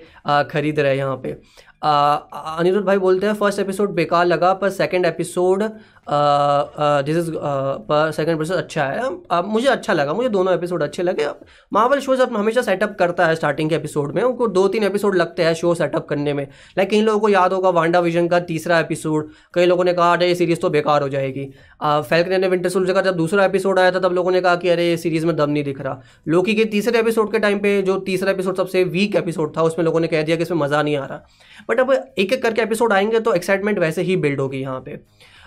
ख़रीद 0.50 0.80
रहे 0.80 0.90
हैं 0.90 0.98
यहाँ 0.98 1.16
पे। 1.16 1.36
अनिरुद्ध 1.82 2.86
भाई 2.86 2.98
बोलते 2.98 3.26
हैं 3.26 3.34
फ़र्स्ट 3.34 3.60
एपिसोड 3.60 3.90
बेकार 3.94 4.26
लगा, 4.26 4.52
पर 4.54 4.70
सेकंड 4.70 5.06
एपिसोड 5.06 5.62
दिस 6.08 7.16
इज़ 7.16 7.30
पर 7.34 8.10
सेकंड 8.10 8.34
एपिसोड 8.36 8.56
अच्छा 8.56 8.84
है। 8.84 9.02
uh, 9.02 9.44
मुझे 9.44 9.68
अच्छा 9.68 9.92
लगा 9.92 10.12
मुझे 10.14 10.28
दोनों 10.28 10.54
एपिसोड 10.54 10.82
अच्छे 10.82 11.02
लगे। 11.02 11.26
मार्वल 11.72 12.00
शोज़ 12.00 12.22
अपना 12.22 12.38
हमेशा 12.38 12.62
सेटअप 12.62 12.96
करता 12.98 13.26
है 13.26 13.34
स्टार्टिंग 13.34 13.70
के 13.70 13.74
एपिसोड 13.74 14.14
में। 14.14 14.22
उनको 14.22 14.48
दो 14.48 14.66
तीन 14.68 14.84
एपिसोड 14.84 15.16
लगते 15.16 15.44
हैं 15.44 15.54
शो 15.54 15.74
सेटअप 15.74 16.06
करने 16.08 16.32
में। 16.32 16.42
लाइक 16.78 16.90
कई 16.90 17.00
लोगों 17.00 17.20
को 17.20 17.28
याद 17.28 17.52
होगा 17.52 17.70
वांडा 17.70 18.00
विजन 18.00 18.28
का 18.28 18.40
तीसरा 18.42 18.78
एपिसोड 18.80 19.30
कई 19.54 19.66
लोगों 19.66 19.84
ने 19.84 19.92
कहा 19.92 20.12
अरे 20.12 20.28
ये 20.28 20.34
सीरीज़ 20.34 20.60
तो 20.60 20.70
बेकार 20.70 21.02
हो 21.02 21.08
जाएगी। 21.08 21.44
फैल्कन 21.84 22.40
ने 22.40 22.48
विंटर 22.48 22.68
सोल्जर 22.68 22.94
का 22.94 23.00
जब 23.02 23.16
दूसरा 23.16 23.44
एपिसोड 23.44 23.78
आया 23.78 23.92
था 23.92 24.00
तब 24.00 24.12
लोगों 24.12 24.30
ने 24.30 24.40
कहा 24.40 24.56
कि 24.56 24.68
अरे 24.68 24.88
ये 24.88 24.96
सीरीज़ 24.96 25.26
में 25.26 25.36
दम 25.36 25.50
नहीं 25.50 25.64
दिख 25.64 25.80
रहा। 25.80 26.00
लोकी 26.28 26.54
के 26.54 26.64
तीसरे 26.66 26.98
एपिसोड 26.98 27.32
के 27.32 27.38
टाइम 27.38 27.58
पे 27.58 27.80
जो 27.82 27.98
तीसरा 28.00 28.30
एपिसोड 28.30 28.56
सबसे 28.56 28.84
वीक 28.86 29.16
एपिसोड 29.16 29.56
था 29.56 29.62
उसमें 29.62 29.84
लोगों 29.84 30.00
ने 30.00 30.08
कह 30.08 30.22
दिया 30.22 30.36
कि 30.36 30.42
इसमें 30.42 30.58
मज़ा 30.58 30.82
नहीं 30.82 30.96
आ 30.96 31.04
रहा। 31.04 31.24
बट 31.70 31.80
अब 31.80 31.92
एक 31.92 32.32
एक 32.32 32.42
करके 32.42 32.62
एपिसोड 32.62 32.92
आएँगे 32.92 33.20
तो 33.20 33.34
एक्साइटमेंट 33.34 33.78
वैसे 33.78 34.02
ही 34.02 34.16
बिल्ड 34.16 34.40
होगी 34.40 34.58
यहाँ 34.58 34.80
पे। 34.80 35.00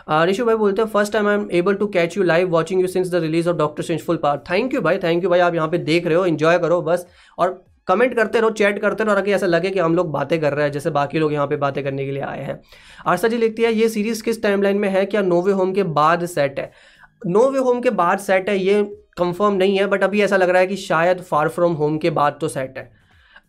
ऋषु 0.09 0.45
भाई 0.45 0.55
बोलते 0.55 0.81
हैं 0.81 0.89
first 0.89 1.13
time 1.13 1.27
I 1.27 1.35
am 1.35 1.47
able 1.53 1.75
to 1.75 1.87
catch 1.87 2.17
you 2.17 2.23
live 2.23 2.49
watching 2.49 2.81
you 2.81 2.87
since 2.87 3.11
the 3.11 3.15
release 3.15 3.49
of 3.49 3.57
doctor 3.57 3.83
since 3.83 4.03
full 4.05 4.17
part 4.17 4.41
thank 4.49 4.73
you 4.73 4.81
भाई 4.81 4.97
थैंक 4.97 5.23
यू 5.23 5.29
भाई 5.29 5.39
आप 5.39 5.55
यहाँ 5.55 5.67
पे 5.67 5.77
देख 5.79 6.07
रहे 6.07 6.15
हो 6.15 6.25
इन्जॉय 6.25 6.57
करो, 6.59 6.81
बस। 6.81 7.05
और 7.37 7.63
कमेंट 7.87 8.15
करते 8.15 8.39
रहो 8.39 8.49
चैट 8.51 8.79
करते 8.79 9.03
रहो 9.03 9.15
अगर 9.15 9.29
ऐसा 9.29 9.45
लगे 9.45 9.69
कि 9.69 9.79
हम 9.79 9.95
लोग 9.95 10.11
बातें 10.11 10.39
कर 10.41 10.53
रहे 10.53 10.65
हैं, 10.65 10.71
जैसे 10.71 10.89
बाकी 10.89 11.19
लोग 11.19 11.33
यहाँ 11.33 11.47
पे 11.47 11.55
बातें 11.57 11.83
करने 11.83 12.05
के 12.05 12.11
लिए 12.11 12.21
आए 12.23 12.43
हैं। 12.43 12.59
आरसा 13.07 13.27
जी 13.27 13.37
लिखती 13.37 13.63
है, 13.63 13.73
ये 13.73 13.89
सीरीज़ 13.89 14.23
किस 14.23 14.41
टाइमलाइन 14.43 14.77
में 14.77 14.89
है? 14.89 15.05
क्या 15.05 15.21
नोवे 15.21 15.51
होम 15.51 15.73
के 15.73 15.83
बाद 15.95 16.25
सेट 16.27 16.59
है? 16.59 16.71
नोवे 17.27 17.59
होम 17.59 17.81
के 17.81 17.89
बाद 17.91 18.19
सेट 18.19 18.49
है, 18.49 18.57
ये 18.57 18.83
कंफर्म 19.17 19.53
नहीं 19.53 19.77
है 19.77 19.85
बट 19.87 20.03
अभी 20.03 20.21
ऐसा 20.21 20.37
लग 20.37 20.49
रहा 20.49 20.61
है 20.61 20.67
कि 20.67 20.75
शायद 20.77 21.21
फार 21.21 21.49
फ्रॉम 21.49 21.73
होम 21.73 21.97
के 21.97 22.09
बाद 22.11 22.37
तो 22.41 22.47
सेट 22.47 22.77
है। 22.77 22.91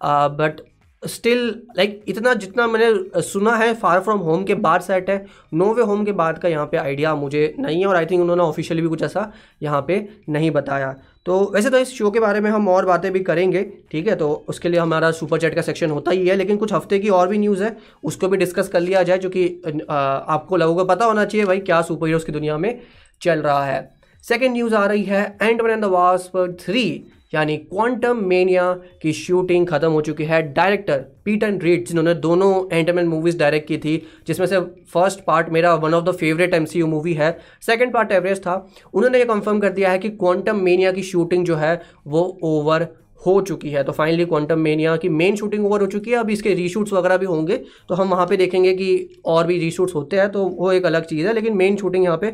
बट 0.02 0.60
स्टिल 1.02 1.46
लाइक 1.76 1.90
like, 1.90 2.08
इतना 2.08 2.32
जितना 2.34 2.66
मैंने 2.66 3.20
सुना 3.22 3.54
है 3.56 3.72
फार 3.74 4.00
फ्रॉम 4.00 4.18
होम 4.18 4.42
के 4.44 4.54
बाद 4.54 4.80
सेट 4.80 5.10
है 5.10 5.24
नो 5.54 5.72
वे 5.74 5.82
होम 5.82 6.04
के 6.04 6.12
बाद 6.12 6.38
का 6.38 6.48
यहाँ 6.48 6.66
पे 6.66 6.76
आइडिया 6.76 7.14
मुझे 7.14 7.54
नहीं 7.58 7.80
है 7.80 7.86
और 7.86 7.96
आई 7.96 8.06
थिंक 8.06 8.20
उन्होंने 8.22 8.42
ऑफिशियली 8.42 8.82
भी 8.82 8.88
कुछ 8.88 9.02
ऐसा 9.02 9.32
यहाँ 9.62 9.84
पे 9.88 10.08
नहीं 10.28 10.50
बताया। 10.50 10.94
तो 11.26 11.38
वैसे 11.54 11.70
तो 11.70 11.78
इस 11.78 11.92
शो 11.94 12.10
के 12.10 12.20
बारे 12.20 12.40
में 12.40 12.50
हम 12.50 12.68
और 12.68 12.86
बातें 12.86 13.10
भी 13.12 13.20
करेंगे 13.20 13.62
ठीक 13.90 14.06
है? 14.08 14.16
तो 14.16 14.32
उसके 14.48 14.68
लिए 14.68 14.80
हमारा 14.80 15.10
सुपर 15.10 15.38
चैट 15.40 15.54
का 15.54 15.62
सेक्शन 15.62 15.90
होता 15.90 16.10
ही 16.10 16.26
है 16.26 16.36
लेकिन 16.36 16.56
कुछ 16.56 16.72
हफ़्ते 16.72 16.98
की 16.98 17.08
और 17.10 17.28
भी 17.28 17.38
न्यूज़ 17.38 17.62
है 17.64 17.76
उसको 18.04 18.28
भी 18.28 18.36
डिस्कस 18.36 18.68
कर 18.68 18.80
लिया 18.80 19.02
जाए 19.02 19.18
जो 19.18 19.30
आपको 19.90 20.56
लोगों 20.56 20.74
को 20.76 20.84
पता 20.84 21.04
होना 21.04 21.24
चाहिए 21.24 21.46
भाई 21.46 21.60
क्या 21.60 21.80
सुपर 21.82 22.06
हीरोज़ 22.06 22.26
की 22.26 22.32
दुनिया 22.32 22.58
में 22.58 22.78
चल 23.22 23.42
रहा 23.42 23.64
है। 23.64 23.88
सेकेंड 24.24 24.52
न्यूज़ 24.52 24.74
आ 24.74 24.84
रही 24.86 25.02
है 25.02 25.24
and 25.42 25.62
one 25.62 25.70
and 25.70 25.82
the 25.82 25.88
wasp 25.88 26.56
three 26.60 26.84
यानी 27.34 27.56
क्वांटम 27.56 28.16
मेनिया 28.16 28.72
की 29.02 29.12
शूटिंग 29.12 29.66
खत्म 29.66 29.90
हो 29.90 30.00
चुकी 30.00 30.24
है। 30.24 30.42
डायरेक्टर 30.52 30.98
पीटन 31.24 31.58
रीड 31.58 31.84
जिन्होंने 31.86 32.14
दोनों 32.14 32.78
एंटरमेंट 32.78 33.08
मूवीज़ 33.08 33.38
डायरेक्ट 33.38 33.68
की 33.68 33.78
थी, 33.78 33.96
जिसमें 34.26 34.46
से 34.46 34.60
फ़र्स्ट 34.60 35.20
पार्ट 35.20 35.48
मेरा 35.48 35.74
one 35.74 35.94
of 35.94 36.04
the 36.04 36.12
favourite 36.12 36.54
MCU 36.54 36.86
movie 36.86 37.14
है। 37.14 37.38
सेकेंड 37.66 37.92
पार्ट 37.92 38.12
एवरेज 38.12 38.40
था। 38.40 38.68
उन्होंने 38.94 39.18
ये 39.18 39.24
कंफर्म 39.24 39.60
कर 39.60 39.68
दिया 39.68 39.90
है 39.90 39.98
कि 39.98 40.08
क्वांटम 40.08 40.56
मेनिया 40.56 40.92
की 40.92 41.02
शूटिंग 41.02 41.44
जो 41.44 41.56
है, 41.56 41.80
वो 42.06 42.38
ओवर 42.42 42.88
हो 43.26 43.40
चुकी 43.42 43.70
है। 43.70 43.82
तो 43.84 43.92
फाइनली 43.92 44.24
क्वांटम 44.24 44.58
मेनिया 44.58 44.96
की 44.96 45.08
मेन 45.10 45.36
शूटिंग 45.36 45.66
ओवर 45.66 45.80
हो 45.80 45.86
चुकी 45.86 46.10
है। 46.10 46.16
अब 46.16 46.30
इसके 46.30 46.54
रीशूट्स 46.54 46.92
वगैरह 46.92 47.16
भी 47.16 47.26
होंगे। 47.26 47.56
तो 47.88 47.94
हम 47.94 48.08
वहाँ 48.10 48.26
पे 48.26 48.36
देखेंगे 48.36 48.72
कि 48.74 49.20
और 49.26 49.46
भी 49.46 49.58
रीशूट्स 49.58 49.94
होते 49.94 50.16
हैं। 50.16 50.30
तो 50.32 50.44
वो 50.48 50.72
एक 50.72 50.86
अलग 50.86 51.04
चीज़ 51.06 51.26
है। 51.26 51.32
लेकिन 51.34 51.56
मेन 51.56 51.76
शूटिंग 51.76 52.04
यहाँ 52.04 52.18
पे 52.18 52.30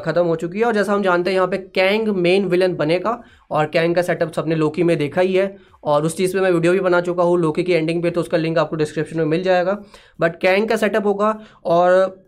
ख़त्म 0.00 0.24
हो 0.26 0.36
चुकी 0.36 0.58
है। 0.58 0.64
और 0.64 0.74
जैसा 0.74 0.92
हम 0.92 1.02
जानते 1.02 1.30
हैं, 1.30 1.36
यहाँ 1.36 1.48
पे 1.48 1.58
कैंग 1.74 2.08
मेन 2.18 2.46
विलन 2.48 2.74
बनेगा। 2.76 3.20
और 3.50 3.66
कैंग 3.66 3.94
का 3.94 4.02
सेटअप 4.02 4.32
सबने 4.32 4.54
लोकी 4.54 4.82
में 4.82 4.96
देखा 4.98 5.20
ही 5.20 5.34
है। 5.34 5.56
और 5.84 6.04
उस 6.06 6.16
चीज़ 6.16 6.34
पर 6.34 6.40
मैं 6.40 6.50
वीडियो 6.50 6.72
भी 6.72 6.80
बना 6.80 7.00
चुका 7.00 7.22
हूँ। 7.22 7.38
लोकी 7.40 7.62
की 7.62 7.72
एंडिंग 7.72 8.02
पे 8.02 8.10
तो 8.10 8.20
उसका 8.20 8.36
लिंक 8.38 8.58
आपको 8.58 8.76
डिस्क्रिप्शन 8.76 9.18
में 9.18 9.24
मिल 9.26 9.42
जाएगा। 9.42 9.78
बट 10.20 10.40
कैंग 10.40 10.68
का 10.68 10.76
सेटअप 10.76 11.06
होगा। 11.06 11.38
और 11.66 12.22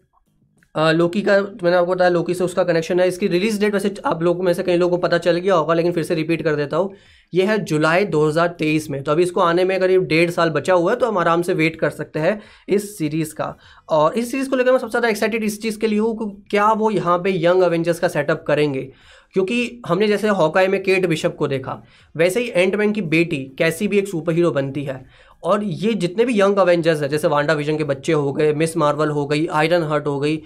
लोकी 0.75 1.21
का, 1.23 1.33
मैंने 1.63 1.77
आपको 1.77 1.93
बताया 1.95 2.11
लोकी 2.11 2.35
से 2.35 2.45
उसका 2.45 2.65
कनेक्शन 2.65 3.01
है। 3.01 3.07
इसकी 3.09 3.27
रिलीज़ 3.27 3.61
डेट 3.61 3.75
वैसे 3.75 3.95
आप 4.07 4.23
लोगों 4.23 4.45
में 4.45 4.53
से 4.55 4.63
कई 4.63 4.77
लोगों 4.77 4.97
को 4.99 5.03
पता 5.03 5.19
चल 5.19 5.37
गया 5.37 5.55
होगा। 5.55 5.75
लेकिन 5.75 5.93
फिर 5.93 6.05
से 6.05 6.15
रिपीट 6.15 6.43
कर 6.43 6.57
देता 6.57 6.77
हूँ। 6.77 6.93
ये 7.33 7.45
है 7.45 7.59
जुलाई 7.61 8.05
2023 8.07 8.89
में। 8.91 9.03
तो 9.03 9.13
अभी 9.13 9.23
इसको 9.23 9.41
आने 9.41 9.65
में 9.65 9.79
करीब 9.81 10.05
डेढ़ 10.07 10.31
साल 10.31 10.51
बचा 10.51 10.75
हुआ 10.75 10.93
है 10.93 10.99
तो 10.99 11.07
हम 11.07 11.19
आराम 11.19 11.43
से 11.43 11.55
वेट 11.55 11.79
कर 11.81 11.91
सकते 11.91 12.21
हैं 12.21 12.41
इस 12.69 12.97
सीरीज़ 12.99 13.35
का। 13.35 13.57
और 13.89 14.15
इस 14.15 14.31
सीरीज़ 14.31 14.51
को 14.51 14.57
लेकर 14.57 14.73
मैं 14.73 14.79
सबसे 14.79 14.91
ज़्यादा 14.91 15.09
एक्साइटेड 15.09 15.45
इस 15.45 15.61
चीज़ 15.63 15.79
के 15.79 15.87
लिए 15.87 15.99
हूँ 15.99 16.45
क्या 16.51 16.71
वो 16.73 16.91
यहाँ 16.91 17.19
पे 17.19 17.33
यंग 17.37 17.63
अवेंजर्स 17.63 17.99
का 17.99 18.09
सेटअप 18.09 18.45
करेंगे। 18.49 18.89
क्योंकि 19.35 19.83
हमने 19.87 20.07
जैसे 20.09 20.29
हॉकाई 20.31 20.69
में 20.69 20.83
केट 20.83 21.07
बिशप 21.07 21.35
को 21.39 21.49
देखा, 21.49 21.83
वैसे 22.15 22.41
ही 22.41 22.51
एंटमैन 22.55 22.93
की 22.93 23.03
बेटी 23.05 23.37
कैसी 23.59 23.89
भी 23.89 23.99
एक 23.99 24.09
सुपर 24.09 24.33
हीरो 24.33 24.51
बनती 24.51 24.85
है। 24.85 25.05
और 25.43 25.65
ये 25.65 25.93
जितने 25.95 26.25
भी 26.25 26.41
यंग 26.41 26.57
अवेंजर्स 26.57 27.03
हैं, 27.03 27.09
जैसे 27.09 27.29
वांडा 27.29 27.55
विजन 27.55 27.79
के 27.79 27.85
बच्चे 27.85 28.13
हो 28.13 28.33
गए 28.33 28.53
मिस 28.55 28.77
मार्वल 28.77 29.11
हो 29.11 29.27
गई 29.27 29.47
आयरन 29.49 29.83
हर्ट 29.83 30.07
हो 30.07 30.19
गई, 30.21 30.41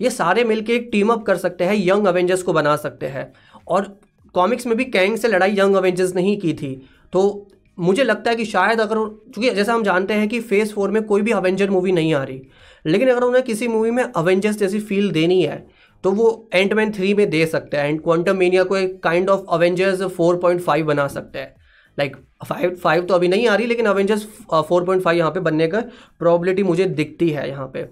ये 0.00 0.10
सारे 0.10 0.44
मिलके 0.44 0.74
एक 0.74 0.88
टीम 0.92 1.12
अप 1.12 1.24
कर 1.24 1.36
सकते 1.36 1.64
हैं 1.64 1.74
यंग 1.76 2.06
अवेंजर्स 2.06 2.42
को 2.42 2.52
बना 2.52 2.76
सकते 2.76 3.06
हैं। 3.06 3.32
और 3.68 3.98
कॉमिक्स 4.34 4.66
में 4.66 4.76
भी 4.76 4.84
कैंग 4.86 5.16
से 5.16 5.28
लड़ाई 5.28 5.56
यंग 5.58 5.74
अवेंजर्स 5.76 6.14
नहीं 6.14 6.36
की 6.40 6.52
थी। 6.54 6.74
तो 7.12 7.46
मुझे 7.78 8.04
लगता 8.04 8.30
है 8.30 8.36
कि 8.36 8.44
शायद 8.44 8.80
अगर 8.80 8.96
चूँकि 9.34 9.50
जैसा 9.50 9.74
हम 9.74 9.82
जानते 9.84 10.14
हैं 10.14 10.28
कि 10.28 10.40
फ़ेज़ 10.40 10.72
फोर 10.74 10.90
में 10.90 11.02
कोई 11.02 11.22
भी 11.22 11.30
अवेंजर 11.32 11.70
मूवी 11.70 11.92
नहीं 11.92 12.14
आ 12.14 12.22
रही। 12.24 12.42
लेकिन 12.84 13.08
अगर 13.08 13.22
उन्हें 13.22 13.42
किसी 13.44 13.68
मूवी 13.68 13.90
में 13.90 14.02
अवेंजर्स 14.04 14.56
जैसी 14.56 14.80
फील 14.80 15.10
देनी 15.12 15.42
है 15.42 15.64
तो 16.04 16.10
वो 16.12 16.28
एंटमैन 16.54 16.92
थ्री 16.92 17.12
में 17.14 17.28
दे 17.30 17.44
सकते 17.46 17.76
हैं। 17.76 17.88
एंड 17.88 18.00
क्वांटम 18.02 18.36
मीनिया 18.36 18.62
को 18.64 18.76
एक 18.76 19.02
kind 19.02 19.30
of 19.30 19.44
Avengers 19.52 20.02
four 20.12 20.36
point 20.36 20.60
five 20.60 20.86
बना 20.86 21.06
सकते 21.08 21.38
हैं। 21.38 21.54
लाइक 21.98 22.16
फाइव 22.44 22.74
फाइव 22.82 23.02
तो 23.02 23.14
अभी 23.14 23.28
नहीं 23.28 23.46
आ 23.48 23.54
रही, 23.54 23.66
लेकिन 23.66 23.86
अवेंजर्स 23.86 24.26
फोर 24.68 24.84
पॉइंट 24.84 25.02
फाइव 25.02 25.18
यहाँ 25.18 25.30
पर 25.30 25.40
बनने 25.40 25.66
का 25.68 25.80
प्रॉबिलिटी 26.20 26.62
मुझे 26.62 26.84
दिखती 26.86 27.28
है 27.30 27.48
यहाँ 27.48 27.66
पे। 27.74 27.82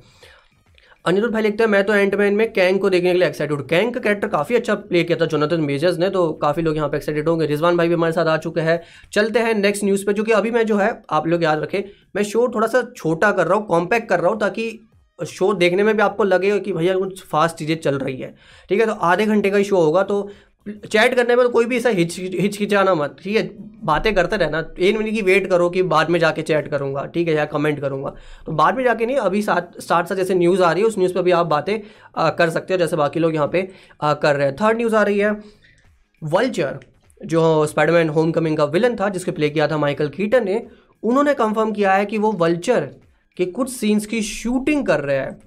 अनिरुद्ध 1.08 1.32
भाई 1.34 1.42
लिखते 1.42 1.62
हैं, 1.64 1.70
मैं 1.70 1.84
तो 1.84 1.94
एंटमैन 1.94 2.34
में 2.34 2.52
कैंग 2.52 2.78
को 2.80 2.88
देखने 2.90 3.12
के 3.12 3.18
लिए 3.18 3.28
एक्साइटेड 3.28 3.58
हूँ। 3.58 3.66
कैंग 3.68 3.92
का 3.92 4.00
कैरेक्टर 4.00 4.28
काफ़ी 4.28 4.54
अच्छा 4.56 4.74
प्ले 4.74 5.02
किया 5.04 5.18
था 5.20 5.26
जोनाथन 5.26 5.60
मेजर्स 5.60 5.98
ने 5.98 6.10
तो 6.10 6.32
काफ़ी 6.42 6.62
लोग 6.62 6.76
यहाँ 6.76 6.88
पे 6.88 6.96
एक्साइटेड 6.96 7.28
होंगे। 7.28 7.46
रिजवान 7.46 7.76
भाई 7.76 7.88
भी 7.88 7.94
हमारे 7.94 8.12
साथ 8.12 8.26
आ 8.26 8.36
चुके 8.38 8.60
हैं। 8.60 8.80
चलते 9.12 9.38
हैं 9.38 9.54
नेक्स्ट 9.54 9.84
न्यूज़ 9.84 10.04
पे 10.06 10.12
जो 10.12 10.24
कि 10.24 10.32
अभी 10.32 10.50
मैं 10.50 10.64
जो 10.66 10.76
है, 10.76 10.90
आप 11.10 11.26
लोग 11.26 11.44
याद 11.44 11.62
रखें, 11.62 11.82
मैं 12.16 12.22
शो 12.24 12.46
थोड़ा 12.54 12.66
सा 12.66 12.82
छोटा 12.96 13.30
कर 13.32 13.46
रहा 13.46 13.58
हूँ 13.58 13.66
कॉम्पैक्ट 13.66 14.08
कर 14.08 14.20
रहा 14.20 14.30
हूँ, 14.30 14.40
ताकि 14.40 14.84
शो 15.18 15.52
देखने 15.54 15.82
में 15.82 15.96
भी 15.96 16.02
आपको 16.02 16.24
लगे 16.24 16.58
कि 16.60 16.72
भैया 16.72 16.94
कुछ 16.96 17.22
फास्ट 17.26 17.56
चीज़ें 17.56 17.76
चल 17.76 17.98
रही 17.98 18.16
है। 18.16 18.34
ठीक 18.70 18.80
है 18.80 18.86
तो 18.86 18.92
आधे 18.92 19.26
घंटे 19.26 19.50
का 19.50 19.56
ही 19.56 19.64
शो 19.64 19.76
होगा 19.76 20.02
तो 20.02 20.20
चैट 20.68 21.14
करने 21.14 21.36
में 21.36 21.44
तो 21.44 21.50
कोई 21.50 21.64
भी 21.64 21.76
ऐसा 21.76 21.88
हिच 21.90 22.18
हिचकिचाना 22.18 22.94
मत 22.94 23.16
ठीक 23.22 23.36
है? 23.36 23.42
बातें 23.84 24.14
करते 24.14 24.36
रहना 24.36 24.58
एक 24.78 24.96
मिनट 24.96 25.12
की 25.14 25.22
वेट 25.22 25.46
करो 25.50 25.68
कि 25.70 25.82
बाद 25.84 26.10
में 26.10 26.18
जाके 26.20 26.42
चैट 26.42 26.68
करूँगा 26.68 27.04
ठीक 27.04 27.28
है? 27.28 27.34
या 27.34 27.44
कमेंट 27.46 27.80
करूँगा। 27.80 28.14
तो 28.46 28.52
बाद 28.52 28.76
में 28.76 28.82
जाके 28.84 29.06
नहीं 29.06 29.16
अभी 29.18 29.42
साथ 29.42 29.80
स्टार्ट 29.80 30.08
से 30.08 30.16
जैसे 30.16 30.34
न्यूज़ 30.34 30.62
आ 30.62 30.72
रही 30.72 30.82
है 30.82 30.88
उस 30.88 30.98
न्यूज़ 30.98 31.14
पर 31.14 31.22
भी 31.22 31.30
आप 31.30 31.46
बातें 31.46 31.78
कर 32.36 32.50
सकते 32.50 32.74
हो 32.74 32.78
जैसे 32.78 32.96
बाकी 32.96 33.20
लोग 33.20 33.34
यहाँ 33.34 33.48
पे 33.48 33.68
आ, 34.02 34.14
कर 34.14 34.36
रहे 34.36 34.46
हैं। 34.46 34.56
थर्ड 34.56 34.76
न्यूज़ 34.76 34.96
आ 34.96 35.02
रही 35.02 35.18
है 35.18 35.30
वल्चर 36.22 36.78
जो 37.20 37.66
स्पाइडरमैन 37.66 38.08
होम 38.08 38.30
कमिंग 38.32 38.56
का 38.56 38.64
विलन 38.66 38.96
था 38.96 39.08
जिसके 39.08 39.30
प्ले 39.30 39.50
किया 39.50 39.68
था 39.68 39.78
माइकल 39.78 40.08
कीटन 40.08 40.44
ने 40.44 40.62
उन्होंने 41.02 41.34
कंफर्म 41.34 41.72
किया 41.72 41.94
है 41.94 42.06
कि 42.06 42.18
वो 42.18 42.32
वल्चर 42.32 42.88
के 43.36 43.46
कुछ 43.46 43.70
सीन्स 43.72 44.06
की 44.06 44.22
शूटिंग 44.22 44.86
कर 44.86 45.00
रहे 45.00 45.16
हैं। 45.16 45.38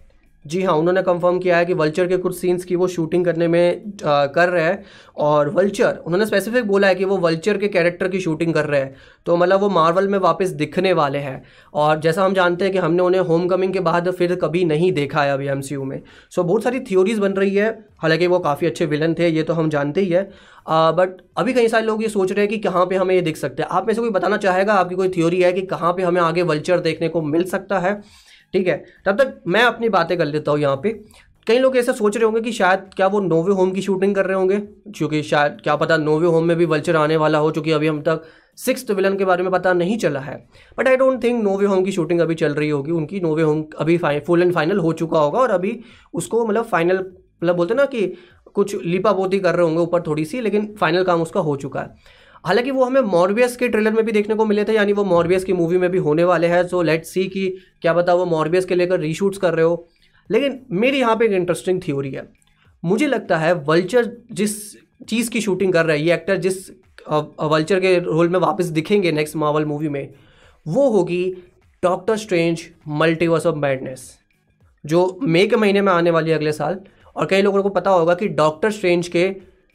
जी 0.45 0.61
हाँ 0.63 0.73
उन्होंने 0.73 1.01
कंफर्म 1.01 1.37
किया 1.39 1.57
है 1.57 1.65
कि 1.65 1.73
वल्चर 1.73 2.07
के 2.07 2.17
कुछ 2.17 2.35
सीन्स 2.37 2.63
की 2.65 2.75
वो 2.75 2.87
शूटिंग 2.87 3.25
करने 3.25 3.47
में 3.47 3.93
आ, 4.05 4.25
कर 4.25 4.49
रहे 4.49 4.63
हैं 4.63 4.83
और 5.17 5.49
वल्चर 5.49 5.97
उन्होंने 6.05 6.25
स्पेसिफिक 6.25 6.65
बोला 6.67 6.87
है 6.87 6.95
कि 6.95 7.05
वो 7.05 7.17
वल्चर 7.17 7.57
के 7.57 7.67
कैरेक्टर 7.67 8.07
की 8.07 8.19
शूटिंग 8.19 8.53
कर 8.53 8.65
रहे 8.65 8.79
हैं। 8.81 8.95
तो 9.25 9.35
मतलब 9.37 9.59
वो 9.59 9.69
मार्वल 9.69 10.07
में 10.07 10.17
वापस 10.19 10.49
दिखने 10.49 10.93
वाले 10.93 11.17
हैं 11.17 11.43
और 11.73 11.99
जैसा 11.99 12.23
हम 12.25 12.33
जानते 12.33 12.65
हैं 12.65 12.73
कि 12.73 12.79
हमने 12.79 13.03
उन्हें 13.03 13.21
होम 13.21 13.47
कमिंग 13.47 13.73
के 13.73 13.79
बाद 13.79 14.11
फिर 14.11 14.35
कभी 14.35 14.63
नहीं 14.65 14.91
देखा 14.91 15.23
है 15.23 15.31
अभी 15.31 15.47
एमसीयू 15.47 15.83
में। 15.83 16.01
सो 16.31 16.43
बहुत 16.43 16.63
सारी 16.63 16.79
थ्योरीज 16.79 17.19
बन 17.19 17.33
रही 17.33 17.55
है। 17.55 17.69
हालाँकि 17.97 18.27
वो 18.27 18.39
काफ़ी 18.39 18.67
अच्छे 18.67 18.85
विलन 18.85 19.13
थे 19.13 19.27
ये 19.29 19.43
तो 19.43 19.53
हम 19.53 19.69
जानते 19.69 20.01
ही 20.01 20.09
है। 20.09 20.29
आ, 20.67 20.91
बट 20.91 21.21
अभी 21.37 21.53
कई 21.53 21.67
सारे 21.67 21.85
लोग 21.85 22.03
ये 22.03 22.09
सोच 22.09 22.31
रहे 22.31 22.39
हैं 22.39 22.49
कि 22.49 22.57
कहाँ 22.59 22.85
पे 22.85 22.95
हमें 22.95 23.15
ये 23.15 23.21
दिख 23.21 23.37
सकते 23.37 23.63
हैं। 23.63 23.69
आप 23.69 23.87
में 23.87 23.93
से 23.93 24.01
कोई 24.01 24.09
बताना 24.09 24.37
चाहेगा? 24.37 24.73
आपकी 24.73 24.95
कोई 24.95 25.09
थ्योरी 25.09 25.41
है 25.41 25.53
कि 25.53 25.61
कहाँ 25.61 25.93
पे 25.93 26.03
हमें 26.03 26.21
आगे 26.21 26.41
वल्चर 26.43 26.79
देखने 26.79 27.09
को 27.09 27.21
मिल 27.21 27.43
सकता 27.43 27.79
है? 27.79 27.93
ठीक 28.53 28.67
है? 28.67 28.83
तब 29.05 29.17
तक 29.17 29.41
मैं 29.47 29.61
अपनी 29.61 29.89
बातें 29.89 30.17
कर 30.17 30.25
लेता 30.25 30.51
हूँ 30.51 30.59
यहाँ 30.59 30.79
पे। 30.83 30.89
कई 31.47 31.59
लोग 31.59 31.77
ऐसा 31.77 31.91
सोच 31.91 32.15
रहे 32.17 32.25
होंगे 32.25 32.41
कि 32.41 32.51
शायद 32.51 32.79
क्या 32.95 33.07
वो 33.07 33.19
नोवे 33.19 33.53
होम 33.53 33.71
की 33.71 33.81
शूटिंग 33.81 34.15
कर 34.15 34.25
रहे 34.25 34.37
होंगे? 34.37 34.57
क्योंकि 34.97 35.21
शायद, 35.23 35.57
क्या 35.63 35.75
पता 35.75 35.97
नोवे 35.97 36.27
होम 36.27 36.45
में 36.45 36.55
भी 36.57 36.65
वल्चर 36.65 36.95
आने 36.95 37.17
वाला 37.17 37.37
हो 37.37 37.51
चूँकि 37.51 37.71
अभी 37.71 37.87
हम 37.87 38.01
तक 38.01 38.23
सिक्स 38.57 38.89
विलन 38.91 39.17
के 39.17 39.25
बारे 39.25 39.43
में 39.43 39.51
पता 39.51 39.73
नहीं 39.73 39.97
चला 39.97 40.19
है। 40.19 40.35
But 40.77 40.87
I 40.87 40.97
don't 40.97 41.23
think 41.23 41.43
no way 41.43 41.65
home 41.65 41.83
की 41.83 41.91
शूटिंग 41.91 42.19
अभी 42.19 42.35
चल 42.35 42.53
रही 42.53 42.69
होगी। 42.69 42.91
उनकी 42.91 43.19
नोवे 43.19 43.43
होम 43.43 43.63
अभी 43.79 43.97
फुल 43.97 44.41
एंड 44.41 44.53
फाइनल 44.53 44.79
हो 44.79 44.93
चुका 44.93 45.19
होगा 45.19 45.39
और 45.39 45.51
अभी 45.51 45.79
उसको 46.13 46.45
मतलब 46.45 46.65
फाइनल 46.65 46.97
मतलब 46.97 47.55
बोलते 47.55 47.73
ना 47.73 47.85
कि 47.85 48.05
कुछ 48.55 48.75
लिपा 48.85 49.11
पोती 49.11 49.39
कर 49.39 49.55
रहे 49.55 49.65
होंगे 49.65 49.79
ऊपर 49.79 50.01
थोड़ी 50.01 50.25
सी, 50.25 50.41
लेकिन 50.41 50.73
फाइनल 50.79 51.03
काम 51.03 51.21
उसका 51.21 51.39
हो 51.39 51.55
चुका 51.55 51.81
है। 51.81 51.95
हालाँकि 52.45 52.71
वो 52.71 52.83
हमें 52.83 53.01
मॉर्बियस 53.01 53.55
के 53.57 53.67
ट्रेलर 53.67 53.93
में 53.93 54.03
भी 54.05 54.11
देखने 54.11 54.35
को 54.35 54.45
मिले 54.45 54.63
थे, 54.63 54.73
यानी 54.73 54.93
वो 54.93 55.03
मॉर्बियस 55.03 55.43
की 55.43 55.53
मूवी 55.53 55.77
में 55.77 55.89
भी 55.91 55.97
होने 55.99 56.23
वाले 56.23 56.47
हैं। 56.47 56.67
सो 56.67 56.81
लेट 56.81 57.05
सी 57.05 57.27
कि 57.27 57.47
क्या 57.81 57.93
बता 57.93 58.13
वो 58.13 58.25
मॉर्बियस 58.25 58.65
के 58.65 58.75
लेकर 58.75 58.99
रीशूट्स 58.99 59.37
कर 59.37 59.53
रहे 59.53 59.65
हो। 59.65 59.87
लेकिन 60.29 60.59
मेरी 60.71 60.99
यहाँ 60.99 61.15
पे 61.15 61.25
एक 61.25 61.31
इंटरेस्टिंग 61.31 61.81
थ्योरी 61.81 62.11
है। 62.11 62.27
मुझे 62.83 63.07
लगता 63.07 63.37
है 63.37 63.53
वल्चर 63.63 64.11
जिस 64.31 64.55
चीज़ 65.09 65.29
की 65.31 65.41
शूटिंग 65.41 65.73
कर 65.73 65.85
रहा 65.85 65.95
है 65.95 66.01
ये 66.01 66.13
एक्टर 66.13 66.37
जिस 66.37 66.69
वल्चर 67.09 67.79
के 67.79 67.97
रोल 67.99 68.29
में 68.29 68.39
वापस 68.39 68.65
दिखेंगे 68.67 69.11
नेक्स्ट 69.11 69.35
मावल 69.35 69.65
मूवी 69.65 69.89
में, 69.89 70.13
वो 70.65 70.89
होगी 70.89 71.23
Doctor 71.83 72.17
Strange 72.17 72.61
Multiverse 72.87 73.45
of 73.45 73.55
Madness 73.55 74.09
जो 74.83 75.19
मई 75.23 75.47
के 75.47 75.55
महीने 75.55 75.81
में 75.81 75.91
आने 75.93 76.11
वाली 76.11 76.29
है 76.29 76.35
अगले 76.35 76.51
साल। 76.51 76.79
और 77.15 77.25
कई 77.25 77.41
लोगों 77.41 77.63
को 77.63 77.69
पता 77.69 77.91
होगा 77.91 78.13
कि 78.13 78.27
डॉक्टर 78.27 78.71
स्ट्रेंज 78.71 79.07
के 79.07 79.27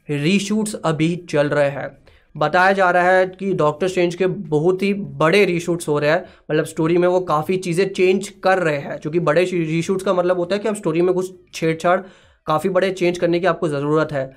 रीशूट्स 0.08 0.74
अभी 0.74 1.14
चल 1.30 1.48
रहे 1.48 1.70
हैं। 1.70 1.88
बताया 2.36 2.72
जा 2.72 2.90
रहा 2.90 3.10
है 3.10 3.26
कि 3.28 3.52
डॉक्टर 3.54 3.88
स्ट्रेंज 3.88 4.14
के 4.14 4.26
बहुत 4.26 4.82
ही 4.82 4.92
बड़े 4.94 5.44
रीशूट्स 5.44 5.88
हो 5.88 5.98
रहे 5.98 6.10
हैं। 6.10 6.24
मतलब 6.50 6.64
स्टोरी 6.64 6.98
में 6.98 7.08
वो 7.08 7.20
काफ़ी 7.20 7.56
चीज़ें 7.56 7.88
चेंज 7.88 8.28
कर 8.44 8.58
रहे 8.58 8.78
हैं। 8.78 8.98
क्योंकि 8.98 9.20
बड़े 9.20 9.44
रीशूट्स 9.44 10.04
का 10.04 10.14
मतलब 10.14 10.38
होता 10.38 10.56
है 10.56 10.62
कि 10.62 10.68
अब 10.68 10.74
स्टोरी 10.74 11.02
में 11.02 11.14
कुछ 11.14 11.32
छेड़छाड़, 11.54 11.98
काफ़ी 12.46 12.70
बड़े 12.70 12.90
चेंज 12.90 13.18
करने 13.18 13.40
की 13.40 13.46
आपको 13.46 13.68
ज़रूरत 13.68 14.12
है। 14.12 14.30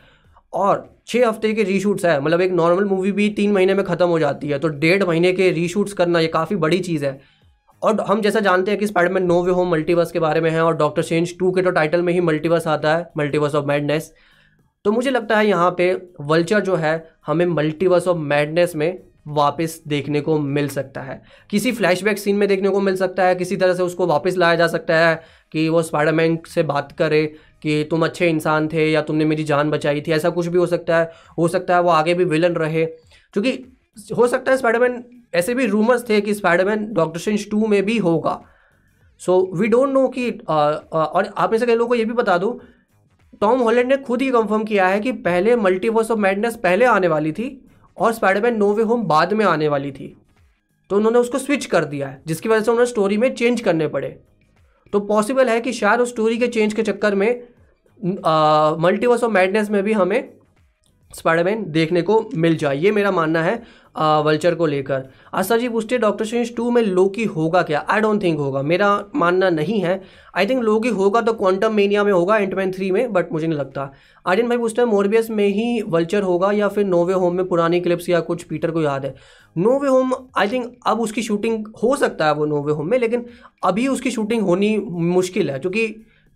और 0.54 0.90
छः 1.08 1.28
हफ़्ते 1.28 1.54
के 1.54 1.64
रीशूट्स 1.64 2.06
है। 2.06 2.20
मतलब 2.22 2.42
एक 2.42 2.52
नॉर्मल 2.52 2.86
मूवी 2.86 3.12
भी 3.12 3.30
तीन 3.30 3.52
महीने 3.52 3.74
में 3.74 3.84
ख़त्म 3.86 4.08
हो 4.08 4.20
जाती 4.20 4.48
है। 4.48 4.60
तो 4.60 4.68
डेढ़ 4.68 5.04
महीने 5.04 5.34
के 5.34 5.50
रीशूट्स 5.52 5.94
करना 5.94 6.20
ये 6.20 6.28
काफ़ी 6.28 6.56
बड़ी 6.56 6.80
चीज़ 6.80 7.06
है। 7.06 7.20
और 7.82 8.02
हम 8.02 8.22
जैसा 8.22 8.40
जानते 8.40 8.72
हैं 8.72 8.80
कि 8.80 8.88
Spiderman 8.88 9.24
No 9.24 9.42
Way 9.44 9.52
Home 9.52 9.72
multiverse 9.72 10.12
के 10.12 10.20
बारे 10.20 10.42
में 10.42 10.50
है 10.52 10.62
और 10.62 10.76
डॉक्टर 10.78 11.04
चेंज 11.04 11.38
टू 11.40 11.52
के 11.52 11.62
तो 11.62 11.72
टाइटल 11.72 12.02
में 12.02 12.12
ही 12.14 12.22
मल्टीवर्स 12.22 12.68
आता 12.68 12.96
है। 12.96 13.10
मल्टीवर्स 13.18 13.56
ऑफ़ 13.56 13.66
मैडनेस 13.66 14.12
तो 14.86 14.92
मुझे 14.92 15.10
लगता 15.10 15.38
है 15.38 15.48
यहाँ 15.48 15.70
पे 15.78 15.94
वल्चर 16.22 16.60
जो 16.60 16.76
है, 16.76 17.12
हमें 17.28 17.46
मल्टीवर्स 17.46 18.08
ऑफ़ 18.08 18.18
मैडनेस 18.18 18.76
में 18.76 19.00
वापस 19.28 19.82
देखने 19.88 20.22
को 20.22 20.38
मिल 20.40 20.68
सकता 20.70 21.02
है। 21.02 21.22
किसी 21.50 21.72
फ्लैशबैक 21.72 22.18
सीन 22.18 22.36
में 22.36 22.48
देखने 22.50 22.70
को 22.70 22.80
मिल 22.82 22.96
सकता 22.96 23.24
है, 23.24 23.36
किसी 23.36 23.58
तरह 23.58 23.74
से 23.74 23.84
उसको 23.84 24.08
वापस 24.08 24.38
लाया 24.38 24.56
जा 24.56 24.68
सकता 24.68 24.98
है 24.98 25.22
कि 25.52 25.68
वो 25.70 25.82
स्पाइडरमैन 25.82 26.38
से 26.48 26.64
बात 26.64 26.92
करे 26.92 27.26
कि 27.64 27.84
तुम 27.92 28.06
अच्छे 28.06 28.30
इंसान 28.30 28.68
थे 28.68 28.90
या 28.92 29.02
तुमने 29.02 29.26
मेरी 29.26 29.44
जान 29.44 29.70
बचाई 29.70 30.02
थी, 30.02 30.12
ऐसा 30.12 30.30
कुछ 30.30 30.48
भी 30.48 30.58
हो 30.58 30.66
सकता 30.66 31.00
है। 31.00 31.12
हो 31.38 31.48
सकता 31.48 31.76
है 31.76 31.82
वो 31.82 31.90
आगे 31.90 32.14
भी 32.14 32.26
विलन 32.26 32.56
रहे। 32.56 32.86
क्योंकि 32.86 33.52
हो 34.18 34.28
सकता 34.28 34.52
है 34.52 34.58
स्पाइडरमैन 34.58 35.04
ऐसे 35.34 35.54
भी 35.56 35.66
रूमर्स 35.66 36.10
थे 36.10 36.22
कि 36.22 36.34
स्पाइडरमैन 36.34 36.92
डॉक्टर 36.94 37.20
स्ट्रेंज 37.20 37.50
टू 37.52 37.68
में 37.68 37.82
भी 37.86 37.98
होगा। 37.98 38.42
सो 39.22 39.40
वी 39.56 39.68
डोंट 39.68 39.90
नो 39.90 40.08
कि 40.08 40.30
और 40.42 41.34
आप 41.38 41.52
में 41.52 41.58
से 41.58 41.66
कई 41.66 41.76
लोगों 41.76 41.88
को 41.88 41.96
ये 41.96 42.06
भी 42.06 42.14
बता 42.14 42.38
दूँ 42.38 42.60
टॉम 43.42 43.60
हॉलैंड 43.60 43.90
ने 43.90 43.98
खुद 43.98 44.22
ही 44.22 44.30
कंफर्म 44.32 44.64
किया 44.64 44.88
है 44.88 45.00
कि 45.00 45.12
पहले 45.22 45.56
मल्टीवर्स 45.56 46.12
ऑफ़ 46.12 46.20
मैडनेस 46.20 46.56
पहले 46.56 46.86
आने 46.86 47.08
वाली 47.08 47.32
थी 47.32 47.50
और 47.98 48.14
स्पाइडरमैन 48.14 48.58
नो 48.58 48.74
वे 48.74 48.84
होम 48.84 49.04
बाद 49.04 49.34
में 49.34 49.46
आने 49.46 49.68
वाली 49.68 49.92
थी। 49.92 50.16
तो 50.90 50.96
उन्होंने 50.96 51.20
उसको 51.20 51.38
स्विच 51.38 51.66
कर 51.66 51.86
दिया 51.86 52.08
है, 52.08 52.22
जिसकी 52.28 52.50
वजह 52.50 52.62
से 52.62 52.72
उन्होंने 52.72 52.90
स्टोरी 52.90 53.18
में 53.18 53.34
चेंज 53.36 53.62
करने 53.62 53.88
पड़े। 53.88 54.10
तो 54.94 55.00
पॉसिबल 55.00 55.50
है 55.50 55.60
कि 55.62 55.74
शायद 55.74 56.02
उस 56.02 56.10
स्टोरी 56.10 56.38
के 56.38 56.48
चेंज 56.48 56.74
के 56.74 56.84
चक्कर 56.84 57.16
में 57.16 57.30
मल्टीवर्स 58.80 59.24
ऑफ़ 59.24 59.32
मैडनेस 59.32 59.70
में 59.70 59.82
भी 59.84 59.94
हमें 59.94 60.32
स्पाइडरमैन 61.12 61.64
देखने 61.72 62.02
को 62.02 62.24
मिल 62.36 62.56
जाए 62.58 62.78
ये 62.78 62.92
मेरा 62.92 63.12
मानना 63.12 63.42
है 63.44 63.62
आ, 63.96 64.20
वल्चर 64.20 64.56
को 64.56 64.66
लेकर। 64.66 65.04
आस्था 65.34 65.56
जी 65.58 65.70
पूछते 65.70 65.98
डॉक्टर 65.98 66.26
स्ट्रेंज 66.26 66.56
टू 66.56 66.70
में 66.72 66.82
लोकी 66.82 67.24
होगा 67.26 67.62
क्या? 67.62 67.80
आई 67.90 68.02
डोंट 68.02 68.22
थिंक 68.24 68.38
होगा। 68.40 68.62
मेरा 68.62 68.90
मानना 69.16 69.50
नहीं 69.50 69.80
है। 69.82 70.02
आई 70.38 70.46
थिंक 70.46 70.62
लोकी 70.64 70.90
होगा 70.90 71.22
तो 71.22 71.34
क्वांटम 71.34 71.74
मेनिया 71.74 72.04
में 72.04 72.12
होगा 72.12 72.38
एंटमैन 72.38 72.72
थ्री 72.72 72.92
में 72.92 73.12
बट 73.14 73.32
मुझे 73.32 73.48
नहीं 73.48 73.60
लगता। 73.60 73.92
आर्यन 74.26 74.50
भाई 74.50 74.58
पूछते 74.58 74.82
हैं 74.82 74.90
मोरबियस 74.90 75.30
में 75.30 75.48
ही 75.48 75.82
वल्चर 75.88 76.24
होगा 76.24 76.52
या 76.52 76.68
फिर 76.68 76.86
नोवे 76.86 77.14
होम 77.14 77.36
में 77.36 77.48
पुरानी 77.48 77.80
क्लिप्स 77.80 78.10
या 78.10 78.20
कुछ? 78.20 78.44
पीटर 78.44 78.72
को 78.72 78.82
याद 78.82 79.06
है। 79.06 79.14
नोवे 79.56 79.90
होम 79.90 80.14
आई 80.38 80.48
थिंक 80.48 80.72
अब 80.88 81.02
उसकी 81.02 81.22
शूटिंग 81.22 81.66
हो 81.84 81.96
सकता 81.96 82.26
है 82.26 82.34
वो 82.34 82.46
नोवे 82.46 82.74
होम 82.74 82.90
में 82.90 82.98
लेकिन 83.00 83.26
अभी 83.64 83.88
उसकी 83.88 84.12
शूटिंग 84.12 84.44
होनी 84.44 84.78
मुश्किल 84.88 85.50
है 85.50 85.60
क्योंकि 85.60 85.88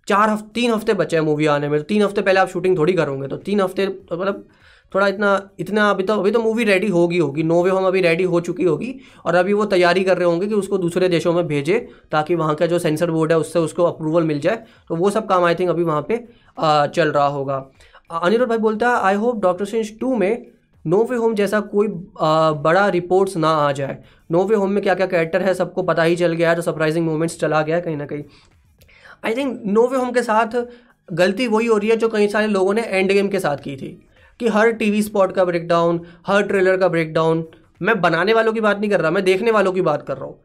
चार 0.07 0.29
हफ़्ते 0.29 0.51
तीन 0.53 0.71
हफ़्ते 0.71 0.93
बचे 0.93 1.17
हैं 1.17 1.23
मूवी 1.23 1.45
आने 1.45 1.69
में 1.69 1.79
तो 1.79 1.83
तीन 1.85 2.01
हफ़्ते 2.03 2.21
पहले 2.21 2.39
आप 2.39 2.49
शूटिंग 2.49 2.77
थोड़ी 2.77 2.93
करोगे 2.93 3.27
तो 3.27 3.37
तीन 3.39 3.61
हफ़्ते 3.61 3.85
तो 3.85 4.17
मतलब 4.17 4.45
थोड़ा 4.93 5.07
इतना 5.07 5.29
इतना 5.59 5.89
अभी 5.89 6.03
तो 6.03 6.13
अभी 6.13 6.31
तो 6.31 6.39
मूवी 6.41 6.63
रेडी 6.63 6.87
होगी 6.89 7.17
होगी। 7.17 7.43
नोवे 7.43 7.69
होम 7.69 7.85
अभी 7.85 8.01
रेडी 8.01 8.23
हो 8.25 8.39
चुकी 8.41 8.63
होगी 8.63 8.93
और 9.25 9.35
अभी 9.35 9.53
वो 9.53 9.65
तैयारी 9.67 10.03
कर 10.03 10.17
रहे 10.17 10.27
होंगे 10.27 10.47
कि 10.47 10.53
उसको 10.55 10.77
दूसरे 10.77 11.09
देशों 11.09 11.33
में 11.33 11.45
भेजे 11.47 11.79
ताकि 12.11 12.35
वहाँ 12.35 12.55
का 12.55 12.65
जो 12.65 12.79
सेंसर 12.79 13.11
बोर्ड 13.11 13.31
है 13.31 13.37
उससे 13.39 13.59
उसको 13.59 13.83
अप्रूवल 13.83 14.23
मिल 14.23 14.39
जाए। 14.39 14.63
तो 14.89 14.95
वो 14.95 15.09
सब 15.09 15.27
काम 15.27 15.43
आई 15.43 15.55
थिंक 15.55 15.69
अभी 15.69 15.83
वहाँ 15.83 16.01
पर 16.11 16.89
चल 16.89 17.11
रहा 17.11 17.27
होगा। 17.27 17.57
अनिरुद्ध 18.13 18.49
भाई 18.49 18.57
बोलता 18.59 18.89
है 18.89 19.01
I 19.03 19.15
hope 19.15 19.41
doctor 19.41 19.65
sense 19.65 19.93
two 19.99 20.15
में 20.15 20.45
नोवे 20.85 21.17
होम 21.17 21.35
जैसा 21.35 21.59
कोई 21.61 21.87
आ, 22.21 22.51
बड़ा 22.53 22.87
रिपोर्ट्स 22.89 23.37
ना 23.37 23.49
आ 23.57 23.71
जाए। 23.71 23.97
नोवे 24.31 24.55
होम 24.55 24.71
में 24.71 24.81
क्या 24.83 24.95
क्या 24.95 25.05
कैरेक्टर 25.07 25.41
है 25.41 25.53
सबको 25.53 25.83
पता 25.83 26.03
ही 26.03 26.15
चल 26.15 26.33
गया 26.33 26.49
है 26.49 26.55
तो 26.55 26.61
सरप्राइजिंग 26.61 27.05
मोमेंट्स 27.05 27.39
चला 27.39 27.61
गया 27.61 27.75
है 27.75 27.81
कहीं 27.81 27.97
ना 27.97 28.05
कहीं। 28.05 28.23
आई 29.25 29.35
थिंक 29.35 29.61
नोवे 29.67 29.97
होम 29.97 30.11
के 30.11 30.23
साथ 30.23 30.63
गलती 31.09 31.47
वही 31.47 31.67
हो 31.67 31.77
रही 31.77 31.89
है 31.89 31.95
जो 31.97 32.09
कई 32.09 32.27
सारे 32.27 32.47
लोगों 32.47 32.73
ने 32.73 32.81
एंड 32.81 33.11
गेम 33.11 33.27
के 33.27 33.39
साथ 33.39 33.57
की 33.57 33.75
थी। 33.75 33.89
कि 34.39 34.47
हर 34.47 34.71
टीवी 34.73 35.01
स्पॉट 35.03 35.31
का 35.31 35.45
ब्रेकडाउन 35.45 36.01
हर 36.27 36.43
ट्रेलर 36.43 36.77
का 36.77 36.87
ब्रेकडाउन 36.87 37.45
मैं 37.81 37.99
बनाने 38.01 38.33
वालों 38.33 38.53
की 38.53 38.61
बात 38.61 38.79
नहीं 38.79 38.89
कर 38.89 39.01
रहा, 39.01 39.11
मैं 39.11 39.23
देखने 39.23 39.51
वालों 39.51 39.71
की 39.73 39.81
बात 39.81 40.07
कर 40.07 40.17
रहा 40.17 40.25
हूँ। 40.25 40.41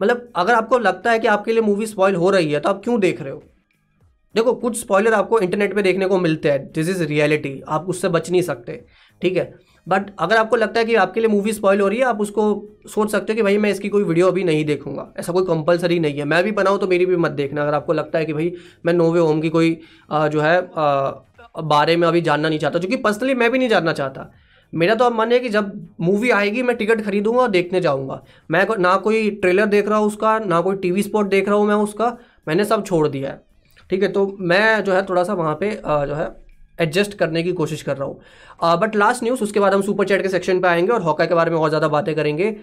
मतलब 0.00 0.28
अगर 0.36 0.54
आपको 0.54 0.78
लगता 0.78 1.10
है 1.10 1.18
कि 1.18 1.26
आपके 1.28 1.52
लिए 1.52 1.62
मूवी 1.62 1.86
स्पॉइल 1.86 2.14
हो 2.14 2.30
रही 2.30 2.52
है 2.52 2.60
तो 2.60 2.68
आप 2.68 2.80
क्यों 2.84 2.98
देख 3.00 3.20
रहे 3.22 3.32
हो? 3.32 3.42
देखो, 4.34 4.52
कुछ 4.54 4.78
स्पॉइलर 4.78 5.14
आपको 5.14 5.38
इंटरनेट 5.40 5.74
पे 5.74 5.82
देखने 5.82 6.06
को 6.06 6.18
मिलते 6.18 6.50
हैं। 6.50 6.66
दिस 6.72 6.88
इज़ 6.88 7.02
रियलिटी 7.04 7.60
आप 7.68 7.86
उससे 7.88 8.08
बच 8.08 8.30
नहीं 8.30 8.42
सकते, 8.42 8.84
ठीक 9.22 9.36
है? 9.36 9.52
बट 9.86 10.10
अगर 10.18 10.36
आपको 10.36 10.56
लगता 10.56 10.80
है 10.80 10.86
कि 10.86 10.94
आपके 10.96 11.20
लिए 11.20 11.28
मूवी 11.28 11.52
स्पॉइल 11.52 11.80
हो 11.80 11.88
रही 11.88 11.98
है, 11.98 12.04
आप 12.04 12.20
उसको 12.20 12.44
सोच 12.88 13.10
सकते 13.10 13.32
हो 13.32 13.36
कि 13.36 13.42
भाई 13.42 13.58
मैं 13.58 13.70
इसकी 13.70 13.88
कोई 13.88 14.02
वीडियो 14.04 14.28
अभी 14.28 14.44
नहीं 14.44 14.64
देखूँगा। 14.64 15.12
ऐसा 15.18 15.32
कोई 15.32 15.44
कंपलसरी 15.46 15.98
नहीं 15.98 16.18
है। 16.18 16.24
मैं 16.24 16.42
भी 16.44 16.52
बनाऊँ 16.52 16.78
तो 16.78 16.86
मेरी 16.86 17.06
भी 17.06 17.16
मत 17.16 17.30
देखना। 17.32 17.62
अगर 17.62 17.74
आपको 17.74 17.92
लगता 17.92 18.18
है 18.18 18.24
कि 18.24 18.32
भाई 18.32 18.52
मैं 18.86 18.92
नोवे 18.92 19.20
होम 19.20 19.40
की 19.40 19.48
कोई 19.48 19.72
जो 20.12 20.40
है 20.40 20.60
बारे 21.58 21.96
में 21.96 22.06
अभी 22.08 22.20
जानना 22.20 22.48
नहीं 22.48 22.58
चाहता 22.58 22.78
क्योंकि 22.78 22.96
पर्सनली 22.98 23.34
मैं 23.34 23.50
भी 23.50 23.58
नहीं 23.58 23.68
जानना 23.68 23.92
चाहता। 23.92 24.30
मेरा 24.72 24.94
तो 24.94 25.04
अब 25.04 25.12
मन 25.12 25.32
है 25.32 25.38
कि 25.38 25.48
जब 25.48 25.70
मूवी 26.00 26.30
आएगी, 26.30 26.62
मैं 26.62 26.76
टिकट 26.76 27.00
खरीदूँगा 27.04 27.40
और 27.42 27.50
देखने 27.50 27.80
जाऊँगा। 27.80 28.22
मैं 28.50 28.66
ना 28.78 28.96
कोई 28.98 29.30
ट्रेलर 29.32 29.66
देख 29.66 29.88
रहा 29.88 29.98
हूँ 29.98 30.06
उसका, 30.06 30.38
ना 30.38 30.60
कोई 30.60 30.76
टीवी 30.76 31.02
स्पॉट 31.02 31.28
देख 31.28 31.48
रहा 31.48 31.56
हूँ 31.56 31.66
मैं 31.66 31.74
उसका, 31.76 32.16
मैंने 32.48 32.64
सब 32.64 32.84
छोड़ 32.84 33.06
दिया 33.08 33.30
है। 33.30 33.40
ठीक 33.90 34.02
है 34.02 34.08
तो 34.08 34.26
मैं 34.40 34.84
जो 34.84 34.92
है 34.92 35.04
थोड़ा 35.06 35.24
सा 35.24 35.34
वहाँ 35.34 35.54
पे 35.60 35.70
जो 35.76 36.14
है 36.14 36.28
एडजस्ट 36.78 37.14
करने 37.14 37.42
की 37.42 37.52
कोशिश 37.54 37.82
कर 37.82 37.96
रहा 37.96 38.08
हूँ। 38.08 38.78
बट 38.80 38.96
लास्ट 38.96 39.22
न्यूज़ 39.22 39.42
उसके 39.42 39.60
बाद 39.60 39.74
हम 39.74 39.82
सुपर 39.82 40.06
चैट 40.06 40.22
के 40.22 40.28
सेक्शन 40.28 40.60
पे 40.60 40.68
आएँगे 40.68 40.92
और 40.92 41.02
हॉका 41.02 41.24
के 41.26 41.34
बारे 41.34 41.50
में 41.50 41.58
और 41.58 41.68
ज़्यादा 41.68 41.88
बातें 41.88 42.14
करेंगे। 42.14 42.56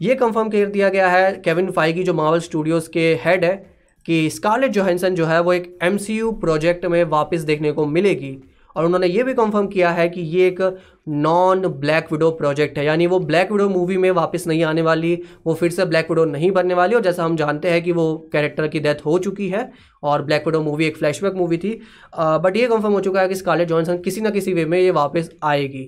ये 0.00 0.14
कंफर्म 0.14 0.48
कर 0.50 0.66
दिया 0.66 0.88
गया 0.88 1.08
है 1.08 1.32
केविन 1.34 1.70
फाइगी 1.72 2.02
जो 2.04 2.14
मावल 2.14 2.40
स्टूडियोज़ 2.40 2.88
के 2.90 3.12
हेड 3.24 3.44
है। 3.44 3.73
कि 4.06 4.28
स्कारलेट 4.30 4.70
जोहेंसन 4.70 5.14
जो 5.14 5.26
है 5.26 5.40
वो 5.40 5.52
एक 5.52 5.78
एमसीयू 5.82 6.32
प्रोजेक्ट 6.32 6.86
में 6.86 7.02
वापस 7.04 7.40
देखने 7.42 7.72
को 7.72 7.86
मिलेगी। 7.86 8.36
और 8.76 8.84
उन्होंने 8.84 9.06
ये 9.06 9.22
भी 9.22 9.32
कंफर्म 9.34 9.66
किया 9.66 9.90
है 9.90 10.08
कि 10.08 10.20
ये 10.20 10.46
एक 10.46 10.60
नॉन 11.08 11.66
ब्लैक 11.80 12.10
विडो 12.12 12.30
प्रोजेक्ट 12.30 12.78
है। 12.78 12.84
यानी 12.84 13.06
वो 13.06 13.18
ब्लैक 13.20 13.52
विडो 13.52 13.68
मूवी 13.68 13.96
में 13.96 14.10
वापस 14.10 14.46
नहीं 14.46 14.62
आने 14.64 14.82
वाली 14.82 15.18
वो 15.46 15.54
फिर 15.54 15.70
से 15.70 15.84
ब्लैक 15.84 16.10
विडो 16.10 16.24
नहीं 16.24 16.50
बनने 16.50 16.74
वाली। 16.74 16.94
और 16.94 17.02
जैसा 17.02 17.24
हम 17.24 17.36
जानते 17.36 17.70
हैं 17.70 17.82
कि 17.82 17.92
वो 17.92 18.06
कैरेक्टर 18.32 18.68
की 18.68 18.80
डेथ 18.80 19.04
हो 19.06 19.18
चुकी 19.18 19.48
है 19.48 19.70
और 20.02 20.22
ब्लैक 20.22 20.46
विडो 20.46 20.60
मूवी 20.62 20.86
एक 20.86 20.96
फ्लैशबैक 20.96 21.34
मूवी 21.34 21.58
थी। 21.58 21.78
आ, 22.14 22.38
बट 22.38 22.56
ये 22.56 22.66
कंफर्म 22.66 22.92
हो 22.92 23.00
चुका 23.00 23.20
है 23.20 23.28
कि 23.28 23.34
स्कारलेट 23.34 23.68
जॉनसन 23.68 23.98
किसी 23.98 24.20
ना 24.20 24.30
किसी 24.30 24.52
वे 24.52 24.64
में 24.64 24.78
ये 24.80 24.90
वापस 24.90 25.30
आएगी। 25.42 25.84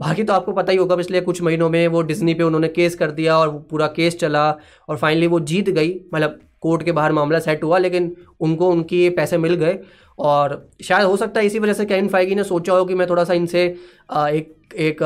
बाकी 0.00 0.22
तो 0.22 0.32
आपको 0.32 0.52
पता 0.52 0.72
ही 0.72 0.78
होगा 0.78 0.96
पिछले 0.96 1.20
कुछ 1.20 1.42
महीनों 1.42 1.70
में 1.70 1.86
वो 1.88 2.02
डिज्नी 2.02 2.34
पे 2.34 2.44
उन्होंने 2.44 2.68
केस 2.68 2.94
कर 2.94 3.10
दिया 3.10 3.38
और 3.38 3.50
पूरा 3.70 3.86
केस 3.86 4.18
चला 4.18 4.48
और 4.88 4.96
फाइनली 4.96 5.26
वो 5.26 5.40
जीत 5.42 5.70
गई। 5.70 5.94
मतलब 6.14 6.38
कोर्ट 6.62 6.82
के 6.82 6.92
बाहर 6.92 7.12
मामला 7.12 7.38
सेट 7.40 7.64
हुआ, 7.64 7.78
लेकिन 7.78 8.14
उनको 8.40 8.70
उनके 8.70 9.08
पैसे 9.10 9.38
मिल 9.38 9.54
गए। 9.56 9.78
और 10.18 10.70
शायद 10.84 11.06
हो 11.06 11.16
सकता 11.16 11.40
है 11.40 11.46
इसी 11.46 11.58
वजह 11.58 11.72
से 11.72 11.84
कैन 11.86 12.08
फाइगी 12.08 12.34
ने 12.34 12.44
सोचा 12.44 12.72
हो 12.72 12.84
कि 12.84 12.94
मैं 12.94 13.08
थोड़ा 13.08 13.24
सा 13.24 13.34
इनसे 13.34 13.64
एक 13.64 14.58
एक 14.80 15.02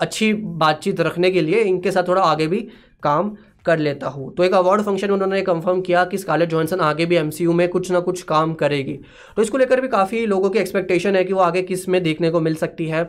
अच्छी 0.00 0.32
बातचीत 0.34 1.00
रखने 1.00 1.30
के 1.30 1.40
लिए 1.40 1.62
इनके 1.62 1.90
साथ 1.90 2.08
थोड़ा 2.08 2.22
आगे 2.22 2.46
भी 2.46 2.60
काम 3.02 3.36
कर 3.66 3.78
लेता 3.78 4.08
हूँ। 4.08 4.32
तो 4.34 4.44
एक 4.44 4.54
अवार्ड 4.54 4.82
फ़ंक्शन 4.82 5.08
में 5.08 5.14
उन्होंने 5.14 5.40
कंफर्म 5.42 5.80
किया 5.80 6.04
कि 6.04 6.18
स्कारलेट 6.18 6.48
जॉनसन 6.48 6.80
आगे 6.82 7.06
भी 7.06 7.16
एमसीयू 7.16 7.52
में 7.52 7.68
कुछ 7.68 7.90
ना 7.90 8.00
कुछ 8.00 8.22
काम 8.22 8.52
करेगी। 8.54 8.98
तो 9.36 9.42
इसको 9.42 9.58
लेकर 9.58 9.80
भी 9.80 9.88
काफ़ी 9.88 10.24
लोगों 10.26 10.50
की 10.50 10.58
एक्सपेक्टेशन 10.58 11.16
है 11.16 11.24
कि 11.24 11.32
वो 11.32 11.40
आगे 11.40 11.62
किसमें 11.62 12.02
देखने 12.02 12.30
को 12.30 12.40
मिल 12.40 12.54
सकती 12.56 12.86
है। 12.86 13.04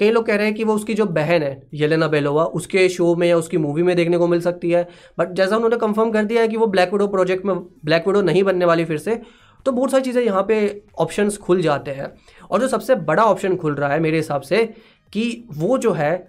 कई 0.00 0.10
लोग 0.10 0.26
कह 0.26 0.36
रहे 0.36 0.46
हैं 0.46 0.54
कि 0.54 0.64
वो 0.64 0.74
उसकी 0.74 0.94
जो 0.94 1.04
बहन 1.06 1.42
है, 1.42 1.62
येलेना 1.74 2.08
बेलोवा, 2.08 2.44
उसके 2.44 2.88
शो 2.88 3.14
में 3.14 3.26
या 3.28 3.36
उसकी 3.36 3.56
मूवी 3.58 3.82
में 3.82 3.94
देखने 3.96 4.18
को 4.18 4.28
मिल 4.28 4.40
सकती 4.40 4.70
है। 4.70 4.86
बट 5.18 5.32
जैसा 5.32 5.56
उन्होंने 5.56 5.76
कंफर्म 5.78 6.10
कर 6.10 6.24
दिया 6.24 6.42
है 6.42 6.48
कि 6.48 6.56
वो 6.56 6.66
ब्लैक 6.68 6.92
विडो 6.92 7.06
प्रोजेक्ट 7.08 7.44
में 7.44 7.56
ब्लैक 7.84 8.06
विडो 8.06 8.22
नहीं 8.22 8.42
बनने 8.44 8.64
वाली 8.64 8.84
फिर 8.84 8.98
से 8.98 9.20
तो 9.66 9.72
बहुत 9.72 9.90
सारी 9.90 10.02
चीज़ें 10.02 10.22
यहाँ 10.22 10.42
पे 10.48 10.82
ऑप्शंस 10.98 11.36
खुल 11.38 11.60
जाते 11.62 11.90
हैं। 11.90 12.06
और 12.50 12.60
जो 12.60 12.68
सबसे 12.68 12.94
बड़ा 12.94 13.24
ऑप्शन 13.24 13.56
खुल 13.56 13.74
रहा 13.74 13.88
है 13.88 14.00
मेरे 14.00 14.16
हिसाब 14.16 14.42
से, 14.42 14.64
कि 15.12 15.44
वो 15.52 15.78
जो 15.78 15.92
है, 15.92 16.26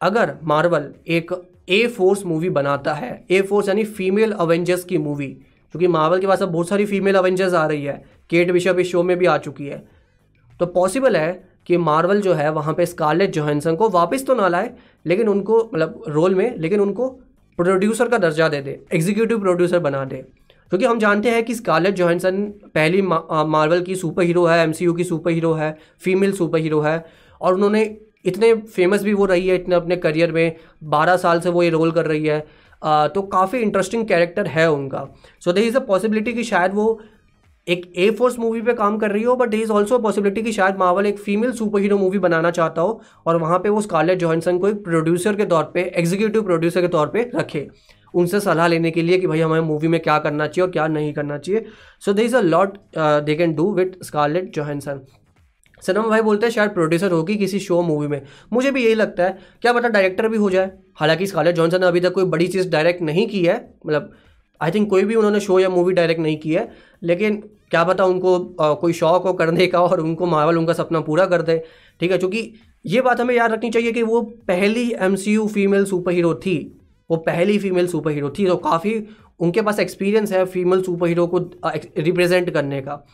अगर 0.00 0.34
मार्वल 0.44 0.92
एक 1.08 1.32
ए 1.68 1.86
फोर्स 1.88 2.24
मूवी 2.26 2.50
बनाता 2.50 2.92
है 2.94 3.10
ए 3.30 3.40
फोर्स 3.42 3.68
यानी 3.68 3.84
फीमेल 3.84 4.32
अवेंजर्स 4.32 4.84
की 4.84 4.98
मूवी 4.98 5.26
क्योंकि 5.26 5.86
मार्वल 5.88 6.20
के 6.20 6.26
पास 6.26 6.42
अब 6.42 6.48
बहुत 6.48 6.68
सारी 6.68 6.86
फीमेल 6.86 7.14
अवेंजर्स 7.14 7.54
आ 7.54 7.66
रही 7.66 7.84
है 7.84 8.02
केट 8.30 8.52
बिशप 8.52 8.76
इस 8.78 8.90
शो 8.90 9.02
में 9.02 9.16
भी 9.18 9.26
आ 9.26 9.36
चुकी 9.38 9.66
है 9.66 9.82
तो 10.60 10.66
पॉसिबल 10.68 11.16
है 11.16 11.32
कि 11.68 11.76
मार्वल 11.78 12.20
जो 12.20 12.34
है 12.34 12.50
वहाँ 12.52 12.74
पे 12.74 12.86
स्कारलेट 12.86 13.32
जोहेंसन 13.32 13.76
को 13.76 13.88
वापस 13.90 14.26
तो 14.26 14.34
ना 14.34 14.48
लाए 14.48 14.70
लेकिन 15.06 15.28
उनको 15.28 15.58
मतलब 15.64 16.02
रोल 16.08 16.34
में 16.34 16.56
लेकिन 16.58 16.80
उनको 16.80 17.08
प्रोड्यूसर 17.58 18.08
का 18.08 18.18
दर्जा 18.18 18.48
दे 18.48 18.60
दे 18.60 18.78
एग्जीक्यूटिव 18.94 19.40
प्रोड्यूसर 19.40 19.78
बना 19.78 20.04
दे। 20.04 20.16
क्योंकि 20.72 20.84
हम 20.84 20.98
जानते 20.98 21.30
हैं 21.30 21.44
कि 21.44 21.54
स्कारलेट 21.54 21.94
जोहेंसन 21.94 22.42
पहली 22.74 23.02
मार्वल 23.02 23.82
की 23.82 23.94
सुपर 23.96 24.22
हीरो 24.22 24.44
है 24.46 24.58
एमसीयू 24.62 24.92
की 24.92 25.04
सुपर 25.04 25.30
हीरो 25.30 25.52
है 25.52 25.76
फीमेल 26.00 26.32
सुपर 26.32 26.58
हीरो 26.58 26.80
है 26.80 27.04
और 27.40 27.54
उन्होंने 27.54 27.82
इतने 28.26 28.54
फ़ेमस 28.54 29.02
भी 29.02 29.12
वो 29.14 29.24
रही 29.26 29.48
है 29.48 29.54
इतने 29.54 29.74
अपने 29.74 29.96
करियर 29.96 30.32
में 30.32 30.56
बारह 30.86 31.16
साल 31.16 31.40
से 31.40 31.50
वो 31.50 31.62
ये 31.62 31.70
रोल 31.70 31.90
कर 31.92 32.06
रही 32.06 32.26
है। 32.26 32.44
आ, 32.82 33.08
तो 33.08 33.22
काफ़ी 33.24 33.58
इंटरेस्टिंग 33.58 34.06
कैरेक्टर 34.08 34.46
है 34.46 34.70
उनका। 34.70 35.06
सो 35.40 35.52
दे 35.52 35.60
इज़ 35.60 35.76
अ 35.76 35.80
पॉसिबिलिटी 35.86 36.32
कि 36.32 36.44
शायद 36.44 36.74
वो 36.74 37.00
एक 37.68 37.92
ए 37.96 38.10
फोर्स 38.10 38.38
मूवी 38.38 38.60
पे 38.62 38.72
काम 38.74 38.96
कर 38.98 39.10
रही 39.10 39.22
हो 39.22 39.34
बट 39.36 39.54
इज़ 39.54 39.70
ऑल्सो 39.72 39.98
पॉसिबिलिटी 39.98 40.42
कि 40.42 40.52
शायद 40.52 40.76
मावल 40.76 41.06
एक 41.06 41.18
फीमेल 41.18 41.52
सुपर 41.52 41.80
हीरो 41.80 41.98
मूवी 41.98 42.18
बनाना 42.18 42.50
चाहता 42.50 42.82
हो 42.82 43.00
और 43.26 43.36
वहाँ 43.36 43.58
पे 43.58 43.68
वो 43.68 43.80
स्कारलेट 43.80 44.18
जॉनसन 44.18 44.58
को 44.58 44.68
एक 44.68 44.82
प्रोड्यूसर 44.84 45.36
के 45.36 45.44
तौर 45.46 45.64
पे 45.74 45.82
एग्जीक्यूटिव 45.96 46.42
प्रोड्यूसर 46.42 46.80
के 46.80 46.88
तौर 46.88 47.06
पे 47.06 47.30
रखे। 47.34 47.68
उनसे 48.14 48.40
सलाह 48.40 48.66
लेने 48.66 48.90
के 48.90 49.02
लिए 49.02 49.18
कि 49.18 49.26
भाई 49.26 49.40
हमें 49.40 49.60
मूवी 49.60 49.88
में 49.88 50.00
क्या 50.00 50.18
करना 50.18 50.46
चाहिए 50.46 50.66
और 50.66 50.72
क्या 50.72 50.86
नहीं 50.88 51.12
करना 51.14 51.38
चाहिए। 51.38 51.64
So 52.04 52.12
there 52.12 52.22
is 52.22 52.36
a 52.36 52.40
lot 52.40 52.78
they 52.96 53.34
can 53.34 53.54
do 53.54 53.72
with 53.74 54.02
Scarlett 54.04 54.54
Johansson 54.54 55.00
Sanam 55.82 56.08
भाई 56.10 56.22
बोलते 56.22 56.46
हैं, 56.46 56.52
शायद 56.52 56.70
प्रोड्यूसर 56.70 57.10
होगी 57.12 57.36
किसी 57.36 57.58
शो 57.58 57.80
मूवी 57.82 58.06
में। 58.06 58.22
मुझे 58.52 58.70
भी 58.70 58.84
यही 58.84 58.94
लगता 58.94 59.24
है। 59.24 59.38
क्या 59.62 59.72
पता 59.72 59.88
डायरेक्टर 59.88 60.28
भी 60.28 60.36
हो 60.36 60.48
जाए। 60.50 60.70
हालाँकि 60.96 61.26
स्कारलेट 61.26 61.54
जॉनसन 61.54 61.80
ने 61.80 61.86
अभी 61.86 62.00
तक 62.00 62.12
कोई 62.12 62.24
बड़ी 62.24 62.46
चीज़ 62.48 62.68
डायरेक्ट 62.70 63.02
नहीं 63.02 63.26
की 63.28 63.44
है। 63.44 63.54
मतलब 63.86 64.10
आई 64.60 64.70
थिंक 64.70 64.88
कोई 64.90 65.04
भी 65.04 65.14
उन्होंने 65.14 65.40
शो 65.40 65.58
या 65.60 65.68
मूवी 65.68 65.92
डायरेक्ट 65.94 66.20
नहीं 66.20 66.36
की 66.38 66.52
है। 66.52 66.68
लेकिन 67.02 67.42
क्या 67.70 67.84
पता 67.84 68.04
उनको 68.04 68.36
आ, 68.60 68.72
कोई 68.74 68.92
शौक 68.92 69.22
हो 69.22 69.32
करने 69.32 69.66
का 69.66 69.80
और 69.82 70.00
उनको 70.00 70.26
मावल 70.26 70.58
उनका 70.58 70.72
सपना 70.72 71.00
पूरा 71.00 71.26
कर 71.26 71.42
दे। 71.42 71.58
ठीक 72.00 72.12
है 72.12 72.18
क्योंकि 72.18 72.52
ये 72.84 73.00
बात 73.00 73.20
हमें 73.20 73.34
याद 73.34 73.52
रखनी 73.52 73.70
चाहिए 73.70 73.92
कि 73.92 74.02
वो 74.02 74.20
पहली 74.48 74.90
एमसीयू 75.00 75.46
फीमेल 75.48 75.84
सुपर 75.84 76.12
हीरो 76.12 76.34
थी। 76.36 76.56
वो 77.10 77.16
पहली 77.18 77.58
फीमेल 77.58 77.86
सुपर 77.88 78.10
हीरो 78.10 78.30
थी 78.30 78.46
तो 78.46 78.56
काफ़ी 78.58 78.94
उनके 79.40 79.62
पास 79.62 79.78
एक्सपीरियंस 79.80 80.32
है 80.32 80.44
फीमेल 80.46 80.82
सुपर 80.82 81.08
हीरो 81.08 81.26
को 81.26 81.38
रिप्रेजेंट 81.98 82.50
करने 82.50 82.80
का। 82.80 83.04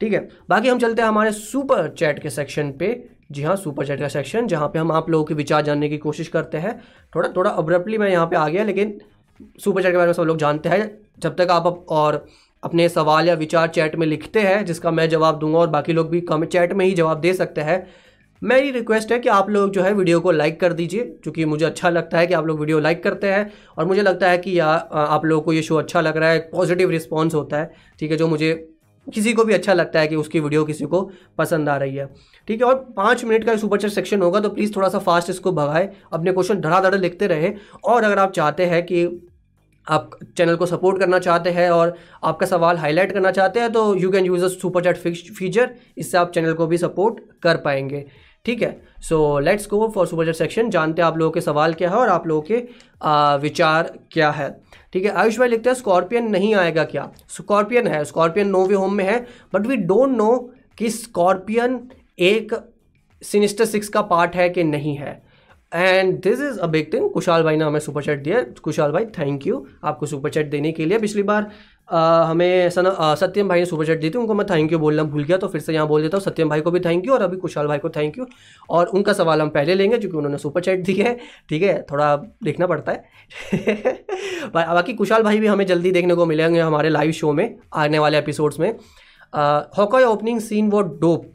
ठीक 0.00 0.12
है 0.12 0.28
बाकी 0.48 0.68
हम 0.68 0.78
चलते 0.78 1.02
हैं 1.02 1.08
हमारे 1.08 1.32
सुपर 1.32 1.88
चैट 1.98 2.18
के 2.18 2.30
सेक्शन 2.30 2.72
पे। 2.72 2.92
जी 3.32 3.42
हाँ 3.42 3.56
सुपर 3.56 3.86
चैट 3.86 4.00
का 4.00 4.08
सेक्शन 4.08 4.46
जहाँ 4.46 4.68
पे 4.68 4.78
हम 4.78 4.92
आप 4.92 5.10
लोगों 5.10 5.24
के 5.24 5.34
विचार 5.34 5.62
जानने 5.62 5.88
की 5.88 5.98
कोशिश 5.98 6.28
करते 6.28 6.58
हैं। 6.58 6.78
थोड़ा 7.14 7.28
थोड़ा 7.36 7.50
अब्रप्टली 7.52 7.98
मैं 7.98 8.10
यहाँ 8.10 8.26
पे 8.26 8.36
आ 8.36 8.48
गया 8.48 8.64
लेकिन 8.64 8.98
सुपर 9.60 9.82
चैट 9.82 9.92
के 9.92 9.96
बारे 9.96 10.06
में 10.06 10.12
सब 10.14 10.22
लोग 10.22 10.38
जानते 10.38 10.68
हैं। 10.68 10.90
जब 11.18 11.36
तक 11.36 11.50
आप 11.50 11.66
और 11.90 12.24
अपने 12.62 12.88
सवाल 12.88 13.28
या 13.28 13.34
विचार 13.36 13.68
चैट 13.68 13.96
में 13.96 14.06
लिखते 14.06 14.40
हैं, 14.40 14.64
जिसका 14.64 14.90
मैं 14.90 15.08
जवाब 15.08 15.38
दूँगा 15.38 15.58
और 15.58 15.68
बाकी 15.68 15.92
लोग 15.92 16.10
भी 16.10 16.20
कमेंट 16.22 16.52
चैट 16.52 16.72
में 16.72 16.84
ही 16.86 16.92
जवाब 16.94 17.20
दे 17.20 17.34
सकते 17.34 17.60
हैं। 17.60 17.86
मेरी 18.42 18.70
रिक्वेस्ट 18.70 19.12
है 19.12 19.18
कि 19.18 19.28
आप 19.28 19.48
लोग 19.50 19.70
जो 19.70 19.82
है 19.82 19.92
वीडियो 19.92 20.20
को 20.20 20.30
लाइक 20.30 20.60
कर 20.60 20.72
दीजिए 20.72 21.04
क्योंकि 21.22 21.44
मुझे 21.44 21.64
अच्छा 21.66 21.88
लगता 21.90 22.18
है 22.18 22.26
कि 22.26 22.34
आप 22.34 22.46
लोग 22.46 22.60
वीडियो 22.60 22.78
लाइक 22.80 23.02
करते 23.04 23.32
हैं 23.32 23.50
और 23.78 23.84
मुझे 23.84 24.02
लगता 24.02 24.30
है 24.30 24.38
कि 24.38 24.58
या 24.58 24.66
आप 24.66 25.24
लोगों 25.24 25.42
को 25.42 25.52
ये 25.52 25.62
शो 25.62 25.76
अच्छा 25.76 26.00
लग 26.00 26.16
रहा 26.16 26.30
है 26.30 26.38
पॉजिटिव 26.52 26.90
रिस्पॉन्स 26.90 27.34
होता 27.34 27.56
है, 27.56 27.70
ठीक 28.00 28.10
है, 28.10 28.16
जो 28.16 28.28
मुझे 28.28 28.52
किसी 29.06 29.32
को 29.32 29.44
भी 29.44 29.54
अच्छा 29.54 29.74
लगता 29.74 30.00
है 30.00 30.08
कि 30.08 30.16
उसकी 30.16 30.40
वीडियो 30.40 30.64
किसी 30.64 30.84
को 30.84 31.00
पसंद 31.38 31.68
आ 31.68 31.76
रही 31.76 31.96
है। 31.96 32.06
ठीक 32.48 32.60
है, 32.60 32.66
और 32.66 32.74
पाँच 32.96 33.24
मिनट 33.24 33.44
का 33.44 33.56
सुपर 33.56 33.80
चैट 33.80 33.90
सेक्शन 33.90 34.22
होगा 34.22 34.40
तो 34.40 34.48
प्लीज़ 34.48 34.74
थोड़ा 34.76 34.88
सा 34.88 34.98
फास्ट 35.00 35.30
इसको 35.30 35.52
भगाए, 35.52 35.88
अपने 36.12 36.32
क्वेश्चन 36.32 36.60
धड़ाधड़ 36.60 36.94
लिखते 36.94 37.26
रहे, 37.26 37.52
और 37.84 38.04
अगर 38.04 38.18
आप 38.18 38.32
चाहते 38.32 38.66
हैं 38.66 38.82
कि 38.82 39.06
आप 39.90 40.10
चैनल 40.36 40.56
को 40.56 40.66
सपोर्ट 40.66 40.98
करना 40.98 41.18
चाहते 41.18 41.50
हैं 41.50 41.68
और 41.70 41.96
आपका 42.24 42.46
सवाल 42.46 42.76
हाईलाइट 42.78 43.12
करना 43.12 43.30
चाहते 43.30 43.60
हैं 43.60 43.72
तो 43.72 43.94
you 43.96 44.10
can 44.10 44.26
use 44.26 44.44
a 44.44 44.48
super 44.48 44.84
chat 44.84 44.96
feature 45.38 45.70
इससे 45.98 46.18
आप 46.18 46.32
चैनल 46.32 46.52
को 46.54 46.66
भी 46.66 46.78
सपोर्ट 46.78 47.20
कर 47.42 47.56
पाएँगे। 47.64 48.04
ठीक 48.44 48.62
है? 48.62 48.76
So 49.02 49.38
let's 49.38 49.68
go 49.68 49.88
for 49.94 50.06
super 50.06 50.24
chat 50.24 50.34
section 50.34 50.70
जानते 50.70 51.02
हैं 51.02 51.06
आप 51.06 51.16
लोगों 51.18 51.32
के 51.32 51.40
सवाल 51.40 51.74
क्या 51.74 51.90
है 51.90 51.96
और 51.96 52.08
आप 52.08 52.26
लोगों 52.26 52.42
के 52.42 52.62
आ, 53.02 53.34
विचार 53.36 53.92
क्या 54.12 54.30
है। 54.30 54.50
ठीक 54.92 55.04
है? 55.04 55.10
आयुष 55.12 55.38
भाई 55.38 55.48
लिखते 55.48 55.70
हैं 55.70 55.74
स्कॉर्पियन 55.76 56.30
नहीं 56.30 56.54
आएगा 56.54 56.84
क्या? 56.84 57.10
स्कॉर्पियन 57.28 57.86
है 57.86 58.04
स्कॉर्पियन 58.04 58.48
नो 58.48 58.64
वे 58.66 58.74
होम 58.74 58.94
में 58.94 59.04
है 59.04 59.18
बट 59.54 59.66
वी 59.66 59.76
डोंट 59.76 60.16
नो 60.16 60.36
कि 60.78 60.90
स्कॉर्पियन 60.90 61.80
एक 62.18 62.54
सिनिस्टर 63.22 63.64
सिक्स 63.64 63.88
का 63.88 64.02
पार्ट 64.04 64.36
है 64.36 64.48
कि 64.50 64.64
नहीं 64.64 64.96
है। 64.96 65.20
And 65.72 66.14
this 66.22 66.40
is 66.40 66.58
a 66.58 66.66
big 66.66 66.92
thing 66.92 67.10
Kushal 67.10 67.42
भाई 67.42 67.56
ने 67.56 67.64
हमें 67.64 67.78
सुपर 67.80 68.02
चैट 68.02 68.22
दिया 68.22 68.42
कुशाल 68.62 68.92
भाई 68.92 69.04
थैंक 69.18 69.46
यू 69.46 69.66
आपको 69.84 70.06
सुपर 70.06 70.30
चैट 70.30 70.50
देने 70.50 70.72
के 70.72 70.86
लिए। 70.86 70.98
पिछली 70.98 71.22
बार 71.22 71.50
आ, 71.88 72.22
हमें 72.24 72.70
सन 72.70 72.84
सत्यम 73.20 73.48
भाई 73.48 73.60
ने 73.60 73.66
सुपर 73.66 73.86
चैट 73.86 74.00
दी 74.00 74.10
थी। 74.10 74.18
उनको 74.18 74.34
मैं 74.34 74.46
थैंक 74.46 74.72
यू 74.72 74.78
बोलना 74.78 75.02
भूल 75.02 75.24
गया 75.24 75.36
तो 75.36 75.48
फिर 75.48 75.60
से 75.60 75.74
यहाँ 75.74 75.86
बोल 75.88 76.02
देता 76.02 76.16
हूँ। 76.16 76.24
सत्यम 76.24 76.48
भाई 76.48 76.60
को 76.60 76.70
भी 76.70 76.80
थैंक 76.80 77.06
यू 77.06 77.12
और 77.14 77.22
अभी 77.22 77.36
कुशाल 77.36 77.66
भाई 77.66 77.78
को 77.78 77.88
थैंक 77.90 78.18
यू 78.18 78.26
और 78.70 78.86
उनका 78.86 79.12
सवाल 79.12 79.40
हम 79.40 79.48
पहले 79.48 79.74
लेंगे 79.74 79.98
क्योंकि 79.98 80.16
उन्होंने 80.16 80.38
सुपर 80.38 80.60
चैट 80.60 80.84
दी 80.84 80.94
है। 80.94 81.16
ठीक 81.48 81.62
है 81.62 81.80
थोड़ा 81.92 82.14
देखना 82.44 82.66
पड़ता 82.66 82.92
है। 82.92 83.94
बाकी 84.54 84.92
कुशाल 84.92 85.22
भाई 85.22 85.40
भी 85.40 85.46
हमें 85.46 85.66
जल्दी 85.66 85.90
देखने 85.92 86.14
को 86.14 86.26
मिलेंगे 86.26 86.60
हमारे 86.60 86.88
लाइव 86.88 87.12
शो 87.12 87.32
में 87.32 87.58
आने 87.74 87.98
वाले 87.98 88.18
एपिसोड्स 88.18 88.60
में। 88.60 88.70
हॉकॉय 89.78 90.04
ओपनिंग 90.04 90.40
सीन 90.40 90.70
वो 90.70 90.82
dope 90.82 91.32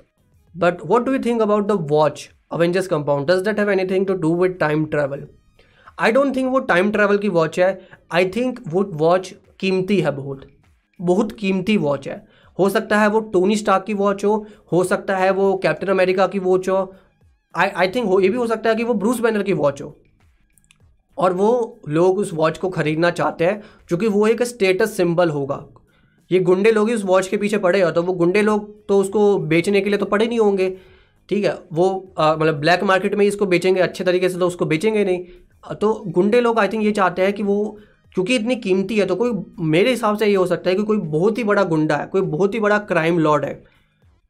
but 0.55 0.85
what 0.85 1.05
do 1.05 1.13
you 1.13 1.19
think 1.19 1.41
about 1.41 1.67
the 1.67 1.87
watch 1.91 2.29
Avengers 2.51 2.87
compound 2.87 3.31
does 3.31 3.41
that 3.43 3.59
have 3.59 3.69
anything 3.71 4.05
to 4.07 4.13
do 4.15 4.35
with 4.35 4.57
time 4.59 4.85
travel 4.85 5.27
I 5.99 6.11
don't 6.11 6.35
think 6.35 6.51
वो 6.51 6.59
टाइम 6.61 6.91
ट्रैवल 6.91 7.17
की 7.17 7.29
watch 7.29 7.59
है. 7.59 7.87
I 8.13 8.25
think 8.29 8.59
वो 8.67 8.83
watch 8.93 9.33
कीमती 9.59 9.99
है 9.99 10.11
बहुत. 10.11 10.41
बहुत 10.99 11.31
कीमती 11.31 11.77
वॉच 11.77 12.07
है. 12.07 12.25
हो 12.59 12.69
सकता 12.69 12.97
है 12.99 13.07
वो 13.09 13.19
टोनी 13.31 13.55
स्टार्क 13.55 13.83
की 13.85 13.93
वॉच 13.93 14.25
हो 14.25 14.45
हो 14.71 14.83
सकता 14.83 15.17
है 15.17 15.29
वो 15.31 15.55
कैप्टन 15.63 15.87
अमेरिका 15.87 16.27
की 16.27 16.39
वॉच 16.39 16.69
हो. 16.69 16.93
आई 17.55 17.69
आई 17.69 17.87
थिंक 17.87 18.07
हो, 18.07 18.19
ये 18.19 18.29
भी 18.29 18.37
हो 18.37 18.47
सकता 18.47 18.69
है 18.69 18.75
कि 18.75 18.83
वो 18.83 18.93
ब्रूस 18.93 19.19
बैनर 19.19 19.43
की 19.43 19.53
वॉच 19.53 19.81
हो. 19.81 19.95
और 21.17 21.33
वो 21.33 21.81
लोग 21.89 22.17
उस 22.19 22.33
वॉच 22.33 22.57
को 22.57 22.69
ख़रीदना 22.69 23.09
चाहते 23.11 23.45
हैं 23.45 23.61
क्योंकि 23.87 24.07
वो 24.07 24.25
एक 24.27 24.43
स्टेटस 24.43 24.97
सिंबल 24.97 25.29
होगा. 25.29 25.63
ये 26.31 26.39
गुंडे 26.41 26.71
लोग 26.71 26.89
ही 26.89 26.95
उस 26.95 27.03
वॉच 27.05 27.27
के 27.27 27.37
पीछे 27.37 27.57
पड़े 27.59 27.81
हो 27.81 27.91
तो 27.91 28.03
वो 28.03 28.13
गुंडे 28.13 28.41
लोग 28.41 28.87
तो 28.87 28.99
उसको 28.99 29.37
बेचने 29.39 29.81
के 29.81 29.89
लिए 29.89 29.99
तो 29.99 30.05
पड़े 30.05 30.27
नहीं 30.27 30.39
होंगे. 30.39 30.69
ठीक 31.29 31.45
है 31.45 31.57
वो 31.73 31.87
मतलब 32.19 32.59
ब्लैक 32.59 32.83
मार्केट 32.83 33.15
में 33.15 33.25
इसको 33.25 33.45
बेचेंगे 33.45 33.81
अच्छे 33.81 34.03
तरीके 34.03 34.29
से 34.29 34.39
तो 34.39 34.47
उसको 34.47 34.65
बेचेंगे 34.65 35.03
नहीं। 35.03 35.75
तो 35.75 35.93
गुंडे 36.07 36.41
लोग 36.41 36.59
आई 36.59 36.67
थिंक 36.67 36.83
ये 36.83 36.91
चाहते 36.91 37.21
हैं 37.21 37.33
कि 37.33 37.43
वो 37.43 37.77
क्योंकि 38.15 38.35
इतनी 38.35 38.55
कीमती 38.55 38.97
है 38.97 39.05
तो 39.05 39.15
कोई 39.15 39.31
मेरे 39.59 39.89
हिसाब 39.89 40.17
से 40.17 40.27
ये 40.27 40.35
हो 40.35 40.45
सकता 40.45 40.69
है 40.69 40.75
कि 40.75 40.83
कोई 40.83 40.97
बहुत 40.97 41.37
ही 41.37 41.43
बड़ा 41.43 41.63
गुंडा 41.63 41.95
है 41.97 42.05
कोई 42.05 42.21
बहुत 42.21 42.53
ही 42.53 42.59
बड़ा 42.59 42.77
क्राइम 42.89 43.19
लॉर्ड 43.19 43.45
है 43.45 43.53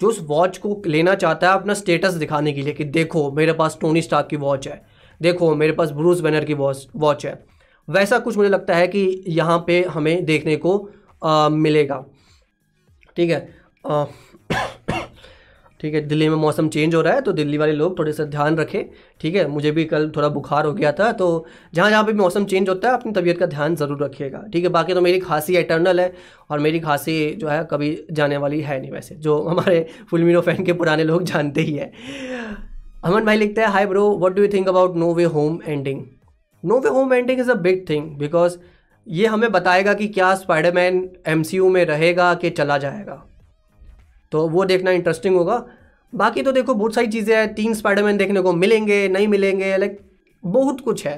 जो 0.01 0.07
उस 0.07 0.19
वॉच 0.21 0.57
को 0.57 0.81
लेना 0.85 1.15
चाहता 1.15 1.49
है 1.49 1.59
अपना 1.59 1.73
स्टेटस 1.73 2.13
दिखाने 2.13 2.53
के 2.53 2.61
लिए 2.61 2.73
कि 2.73 2.83
देखो 2.85 3.31
मेरे 3.31 3.53
पास 3.53 3.77
टोनी 3.81 4.01
स्टार्क 4.01 4.27
की 4.27 4.35
वॉच 4.37 4.67
है 4.67 4.81
देखो 5.21 5.53
मेरे 5.55 5.73
पास 5.73 5.91
ब्रूस 5.91 6.19
बैनर 6.21 6.45
की 6.45 6.53
वॉच 6.53 6.87
वॉच 6.95 7.25
है। 7.25 7.43
वैसा 7.87 8.19
कुछ 8.19 8.37
मुझे 8.37 8.49
लगता 8.49 8.75
है 8.75 8.87
कि 8.87 9.23
यहाँ 9.27 9.63
पे 9.67 9.81
हमें 9.83 10.25
देखने 10.25 10.55
को 10.55 10.77
आ, 11.23 11.49
मिलेगा। 11.49 12.03
ठीक 13.17 13.29
है 13.29 13.47
आ, 13.85 14.05
ठीक 15.79 15.93
है, 15.93 16.01
दिल्ली 16.01 16.27
में 16.29 16.35
मौसम 16.37 16.67
चेंज 16.69 16.95
हो 16.95 17.01
रहा 17.01 17.13
है 17.13 17.21
तो 17.21 17.31
दिल्ली 17.33 17.57
वाले 17.57 17.71
लोग 17.73 17.97
थोड़े 17.99 18.11
सा 18.13 18.23
ध्यान 18.25 18.57
रखें, 18.57 18.85
ठीक 19.21 19.35
है? 19.35 19.47
मुझे 19.47 19.71
भी 19.71 19.83
कल 19.85 20.09
थोड़ा 20.15 20.27
बुखार 20.29 20.65
हो 20.65 20.73
गया 20.73 20.91
था 20.91 21.11
तो 21.13 21.45
जहाँ 21.73 21.89
जहाँ 21.89 22.05
भी 22.05 22.13
मौसम 22.13 22.45
चेंज 22.45 22.69
होता 22.69 22.89
है, 22.89 22.93
अपनी 22.93 23.11
तबीयत 23.13 23.39
का 23.39 23.45
ध्यान 23.47 23.75
ज़रूर 23.75 24.03
रखिएगा, 24.03 24.43
ठीक 24.53 24.63
है? 24.63 24.69
बाकी 24.69 24.93
तो 24.93 25.01
मेरी 25.01 25.19
खांसी 25.19 25.55
एटर्नल 25.57 25.99
है, 25.99 26.11
और 26.51 26.59
मेरी 26.59 26.79
खांसी 26.79 27.33
जो 27.33 27.47
है, 27.47 27.63
कभी 27.71 27.97
जाने 28.11 28.37
वाली 28.37 28.61
है 28.61 28.79
नहीं 28.81 28.91
वैसे, 28.91 29.15
जो 29.17 29.41
हमारे 29.43 29.85
फुलमिनो 30.09 30.41
फ़ैन 30.41 30.63
के 30.65 30.73
पुराने 30.73 31.03
लोग 31.03 31.23
जानते 31.23 31.61
ही 31.61 31.73
है। 31.73 31.91
अमन 33.03 33.25
भाई 33.25 33.37
लिखते 33.37 33.61
हैं 33.61 33.67
hi 33.69 33.85
bro 33.85 34.09
what 34.19 34.35
do 34.35 34.41
you 34.41 34.47
think 34.53 34.69
about 34.69 34.95
no 34.95 35.13
way 35.13 35.23
home 35.31 35.59
ending 35.67 36.01
no 36.63 36.79
way 36.79 36.89
home 36.89 37.13
ending 37.13 37.39
is 37.39 37.51
a 37.51 37.55
big 37.61 37.85
thing 37.89 38.09
because 38.17 38.57
ये 39.07 39.27
हमें 39.27 39.51
बताएगा 39.51 39.93
कि 39.93 40.07
क्या 40.09 40.33
स्पाइडरमैन 40.35 41.07
एम 41.27 41.43
में 41.71 41.83
रहेगा 41.85 42.33
कि 42.33 42.49
चला 42.51 42.77
जाएगा। 42.77 43.23
तो 44.35 44.47
वो 44.49 44.63
देखना 44.65 44.91
इंटरेस्टिंग 44.91 45.35
होगा। 45.35 45.63
बाकी 46.13 46.41
तो 46.43 46.51
देखो 46.51 46.73
बहुत 46.73 46.95
सारी 46.95 47.07
चीज़ें 47.07 47.35
हैं 47.35 47.53
तीन 47.55 47.73
स्पाइडरमैन 47.73 48.17
देखने 48.17 48.41
को 48.41 48.53
मिलेंगे 48.53 49.07
नहीं 49.09 49.27
मिलेंगे 49.27 49.77
लाइक 49.77 49.97
बहुत 50.43 50.81
कुछ 50.81 51.05
है। 51.07 51.15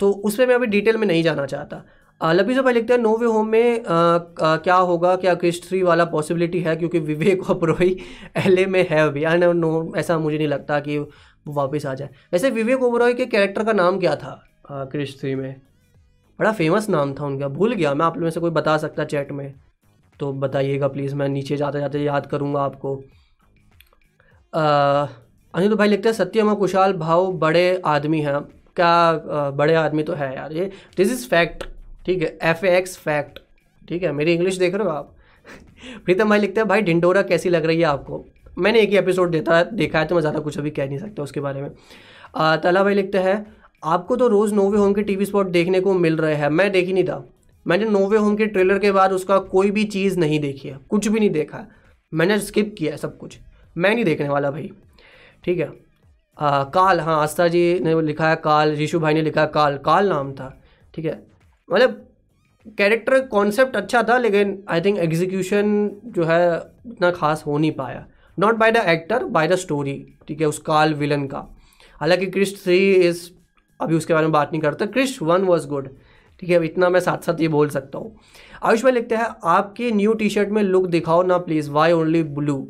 तो 0.00 0.10
उस 0.10 0.36
पर 0.36 0.46
मैं 0.46 0.54
अभी 0.54 0.66
डिटेल 0.68 0.96
में 0.96 1.06
नहीं 1.06 1.22
जाना 1.22 1.46
चाहता। 1.46 2.32
लबीजो 2.32 2.62
भाई 2.62 2.74
लिखते 2.74 2.92
हैं 2.92 3.00
नो 3.00 3.16
वे 3.16 3.26
होम 3.26 3.48
में 3.48 3.84
आ, 3.84 3.94
आ, 3.94 4.56
क्या 4.58 4.74
होगा 4.74 5.14
क्या 5.16 5.34
क्रिस्ट 5.34 5.68
थ्री 5.68 5.82
वाला 5.82 6.04
पॉसिबिलिटी 6.06 6.60
है 6.60 6.76
क्योंकि 6.76 6.98
विवेक 7.00 7.50
ओबरॉय 7.50 7.94
एल 8.36 8.66
में 8.66 8.86
है 8.90 9.00
अभी। 9.00 9.24
आई 9.24 9.38
नो 9.38 9.92
ऐसा 9.96 10.18
मुझे 10.18 10.36
नहीं 10.38 10.48
लगता 10.48 10.80
कि 10.80 10.98
वो 10.98 11.52
वापस 11.54 11.86
आ 11.86 11.94
जाए। 11.94 12.10
वैसे 12.32 12.50
विवेक 12.50 12.82
ओबरॉय 12.82 13.14
के 13.14 13.26
कैरेक्टर 13.26 13.64
का 13.64 13.72
नाम 13.74 13.98
क्या 13.98 14.16
था? 14.16 14.42
क्रिस्ट 14.70 15.20
थ्री 15.20 15.34
में। 15.34 15.54
बड़ा 16.38 16.52
फ़ेमस 16.52 16.88
नाम 16.88 17.14
था 17.14 17.26
उनका 17.26 17.48
भूल 17.50 17.74
गया 17.74 17.94
मैं 17.94 18.06
आप 18.06 18.16
लोगों 18.16 18.24
में 18.24 18.30
से 18.30 18.40
कोई 18.40 18.50
बता 18.52 18.76
सकता 18.78 19.04
चैट 19.06 19.32
में। 19.32 19.52
तो 20.20 20.32
बताइएगा 20.34 20.88
प्लीज़ 20.88 21.14
मैं 21.14 21.28
नीचे 21.28 21.56
जाते 21.56 21.80
जाते 21.80 21.98
याद 22.00 22.26
करूँगा 22.26 22.60
आपको। 22.62 22.94
अनिल 25.54 25.74
भाई 25.74 25.88
लिखते 25.88 26.08
हैं 26.08 26.14
सत्यम 26.16 26.48
और 26.48 26.54
कुशाल 26.54 26.92
भाव 26.94 27.30
बड़े 27.38 27.80
आदमी 27.86 28.20
हैं। 28.20 28.40
क्या 28.76 28.86
आ, 28.86 29.50
बड़े 29.50 29.74
आदमी 29.74 30.02
तो 30.02 30.14
है 30.14 30.34
यार 30.34 30.52
ये। 30.52 30.70
दिस 30.96 31.12
इज़ 31.12 31.28
फैक्ट 31.28 31.64
ठीक 32.06 32.22
है 32.22 32.36
एफ़ 32.50 32.64
एक्स 32.66 32.96
फैक्ट 32.98 33.38
ठीक 33.88 34.02
है 34.02 34.12
मेरी 34.12 34.34
इंग्लिश 34.34 34.56
देख 34.58 34.74
रहे 34.74 34.88
हो 34.88 34.90
आप? 34.90 35.14
प्रीतम 36.04 36.28
भाई 36.28 36.38
लिखते 36.38 36.60
हैं 36.60 36.68
भाई 36.68 36.82
ढिंडोरा 36.82 37.22
कैसी 37.24 37.48
लग 37.48 37.66
रही 37.66 37.78
है 37.78 37.84
आपको? 37.84 38.24
मैंने 38.58 38.80
एक 38.80 38.90
ही 38.90 38.96
एपिसोड 38.96 39.30
देता 39.30 39.56
है 39.58 39.76
देखा 39.76 39.98
है 39.98 40.06
तो 40.06 40.14
मैं 40.14 40.20
ज़्यादा 40.20 40.38
कुछ 40.40 40.58
अभी 40.58 40.70
कह 40.70 40.86
नहीं 40.86 40.98
सकता 40.98 41.22
उसके 41.22 41.40
बारे 41.40 41.62
में। 41.62 41.70
तला 42.62 42.82
भाई 42.84 42.94
लिखते 42.94 43.18
हैं 43.18 43.34
आपको 43.82 44.16
तो 44.16 44.28
रोज़ 44.28 44.54
नोवे 44.54 44.78
होम 44.78 44.94
के 44.94 45.02
टीवी 45.02 45.26
स्पॉट 45.26 45.46
देखने 45.50 45.80
को 45.80 45.94
मिल 45.94 46.16
रहे 46.16 46.34
हैं। 46.34 46.48
मैं 46.50 46.70
देख 46.72 46.86
ही 46.86 46.92
नहीं 46.92 47.04
था। 47.04 47.24
मैंने 47.68 47.84
नोवे 47.84 48.18
होम 48.18 48.36
के 48.36 48.46
ट्रेलर 48.46 48.78
के 48.78 48.92
बाद 48.92 49.12
उसका 49.12 49.38
कोई 49.38 49.70
भी 49.70 49.84
चीज़ 49.84 50.18
नहीं 50.18 50.40
देखी 50.40 50.68
है। 50.68 50.78
कुछ 50.88 51.08
भी 51.08 51.18
नहीं 51.20 51.30
देखा। 51.30 51.66
मैंने 52.14 52.38
स्किप 52.38 52.74
किया 52.78 52.92
है 52.92 52.98
सब 52.98 53.18
कुछ। 53.18 53.38
मैं 53.76 53.94
नहीं 53.94 54.04
देखने 54.04 54.28
वाला 54.28 54.50
भाई। 54.50 54.70
ठीक 55.44 55.58
है? 55.58 55.72
आ, 56.38 56.64
काल 56.64 57.00
हाँ 57.00 57.22
आस्था 57.22 57.48
जी 57.48 57.80
ने 57.80 58.02
लिखा 58.02 58.30
है 58.30 58.36
काल 58.36 58.74
ऋषु 58.76 59.00
भाई 59.00 59.14
ने 59.14 59.22
लिखा 59.22 59.40
है 59.40 59.46
काल। 59.46 59.78
काल 59.78 60.08
नाम 60.08 60.32
था। 60.32 60.62
ठीक 60.94 61.04
है? 61.04 61.26
मतलब 61.72 62.04
कैरेक्टर 62.78 63.20
कॉन्सेप्ट 63.20 63.76
अच्छा 63.76 64.02
था 64.02 64.18
लेकिन 64.18 64.62
आई 64.68 64.80
थिंक 64.80 64.98
एग्जीक्यूशन 64.98 65.90
जो 66.04 66.24
है 66.24 66.56
इतना 66.86 67.10
खास 67.10 67.44
हो 67.46 67.58
नहीं 67.58 67.72
पाया। 67.72 68.06
Not 68.38 68.54
by 68.54 68.72
the 68.72 68.76
actor 68.76 69.24
by 69.24 69.48
the 69.48 69.54
story 69.54 70.14
ठीक 70.28 70.40
है? 70.40 70.46
उस 70.46 70.58
काल 70.58 70.94
विलन 70.94 71.26
का। 71.26 71.46
हालाँकि 72.00 72.26
क्रिस्ट 72.26 72.62
थ्री 72.64 72.92
इज़ 72.94 73.30
अभी 73.80 73.94
उसके 73.94 74.14
बारे 74.14 74.26
में 74.26 74.32
बात 74.32 74.52
नहीं 74.52 74.62
करता। 74.62 74.86
क्रिस्ट 74.86 75.22
वन 75.22 75.42
वॉज़ 75.42 75.68
गुड 75.68 75.88
ठीक 76.42 76.50
है, 76.50 76.56
अब 76.56 76.62
इतना 76.64 76.88
मैं 76.88 77.00
साथ 77.00 77.26
साथ 77.26 77.40
ये 77.40 77.48
बोल 77.48 77.68
सकता 77.68 77.98
हूँ। 77.98 78.16
आयुष 78.62 78.82
भाई 78.82 78.92
लिखते 78.92 79.14
हैं, 79.14 79.26
आपके 79.46 79.90
न्यू 79.92 80.12
टी 80.14 80.28
शर्ट 80.30 80.48
में 80.50 80.62
लुक 80.62 80.86
दिखाओ 80.88 81.22
ना 81.22 81.38
प्लीज़ 81.40 81.70
वाई 81.70 81.92
ओनली 81.92 82.22
ब्लू 82.24 82.66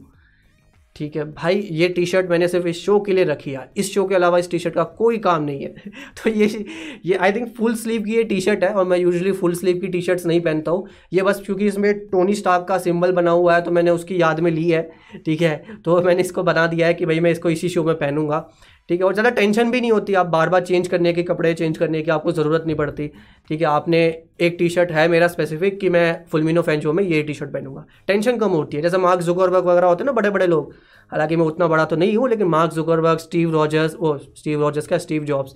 ठीक 0.96 1.16
है, 1.16 1.24
भाई 1.24 1.59
ये 1.72 1.88
टी 1.88 2.04
शर्ट 2.07 2.31
मैंने 2.31 2.46
सिर्फ़ 2.48 2.66
इस 2.68 2.76
शो 2.76 2.98
के 3.00 3.12
लिए 3.12 3.24
रखी 3.24 3.50
है 3.50 3.70
इस 3.76 3.92
शो 3.94 4.04
के 4.07 4.14
अलावा 4.14 4.38
इस 4.38 4.50
टी 4.50 4.59
शर्ट 4.59 4.74
का 4.74 4.85
कोई 4.98 5.18
काम 5.18 5.42
नहीं 5.42 5.62
है। 5.62 5.68
तो 6.22 6.31
ये 6.31 6.64
ये 7.07 7.16
आई 7.16 7.33
थिंक 7.33 7.54
फुल 7.57 7.74
स्लीव 7.74 8.02
की 8.04 8.14
ये 8.14 8.24
टी 8.24 8.40
शर्ट 8.40 8.64
है 8.64 8.72
और 8.72 8.87
मैं 8.87 8.98
यूजुअली 8.98 9.33
फुल 9.33 9.54
स्लीव 9.54 9.78
की 9.81 9.88
टी 9.88 10.00
शर्ट्स 10.02 10.26
नहीं 10.26 10.40
पहनता 10.40 10.70
हूँ। 10.70 10.88
ये 11.12 11.22
बस 11.22 11.42
क्योंकि 11.46 11.66
इसमें 11.66 11.92
टोनी 12.07 12.35
स्टार्क 12.35 12.66
का 12.68 12.78
सिंबल 12.78 13.12
बना 13.12 13.31
हुआ 13.31 13.54
है 13.54 13.62
तो 13.62 13.70
मैंने 13.70 13.90
उसकी 13.90 14.20
याद 14.20 14.40
में 14.40 14.50
ली 14.50 14.68
है। 14.70 14.83
ठीक 15.26 15.42
है 15.42 15.62
तो 15.85 16.00
मैंने 16.02 16.20
इसको 16.20 16.42
बना 16.42 16.66
दिया 16.66 16.87
है 16.87 16.94
कि 16.94 17.07
भाई 17.07 17.20
मैं 17.20 17.31
इसको 17.31 17.50
इसी 17.50 17.68
शो 17.68 17.85
में 17.85 17.94
पहनूँगा। 17.96 18.48
ठीक 18.88 19.01
है? 19.01 19.07
और 19.07 19.12
ज़्यादा 19.14 19.31
टेंशन 19.31 19.70
भी 19.70 19.81
नहीं 19.81 19.92
होती, 19.92 20.14
आप 20.14 20.27
बार 20.27 20.48
बार 20.48 20.61
चेंज 20.62 20.88
करने 20.88 21.12
के 21.12 21.22
कपड़े, 21.22 21.53
चेंज 21.55 21.79
करने 21.79 22.03
की 22.03 22.11
आपको 22.11 22.33
ज़रूरत 22.33 22.64
नहीं 22.66 22.77
पड़ती, 22.77 23.09
ठीक 23.48 23.61
है? 23.61 23.66
आपने 23.66 23.98
एक 24.40 24.57
टी 24.59 24.68
शर्ट 24.68 24.90
है 24.92 25.07
मेरा 25.09 25.29
स्पेसिफिक 25.29 25.79
कि 25.81 25.88
मैं 25.90 26.24
फुलमिनो 26.31 26.62
फ़ैन 26.62 26.81
शो 26.81 26.92
में 26.92 27.03
ये 27.05 27.22
टी 27.22 27.35
शर्ट 27.35 27.53
पहनूँगा। 27.53 27.85
टेंशन 28.07 28.37
कम 28.38 28.51
होती 28.51 28.77
है, 28.77 28.83
जैसे 28.83 28.98
मार्क 28.98 29.20
जुगरबर्ग 29.22 29.66
वगैरह 29.66 29.87
होते 29.87 30.03
हैं 30.03 30.07
ना 30.07 30.12
बड़े 30.12 30.31
बड़े 30.31 30.46
लोग। 30.46 30.74
हालाँकि 31.12 31.37
मैं 31.37 31.44
उतना 31.46 31.66
बड़ा 31.68 31.85
तो 31.85 31.96
नहीं 31.96 32.16
हूँ, 32.16 32.29
लेकिन 32.29 32.46
मार्क 32.48 32.72
जुगरबर्ग 32.72 33.18
स्टीव 33.18 33.53
रॉजर्स 33.53 33.96
वो 34.01 34.16
स्टीव 34.18 34.61
रॉजर्स 34.61 34.87
का 34.87 34.98
Steve 34.98 35.24
Jobs 35.24 35.55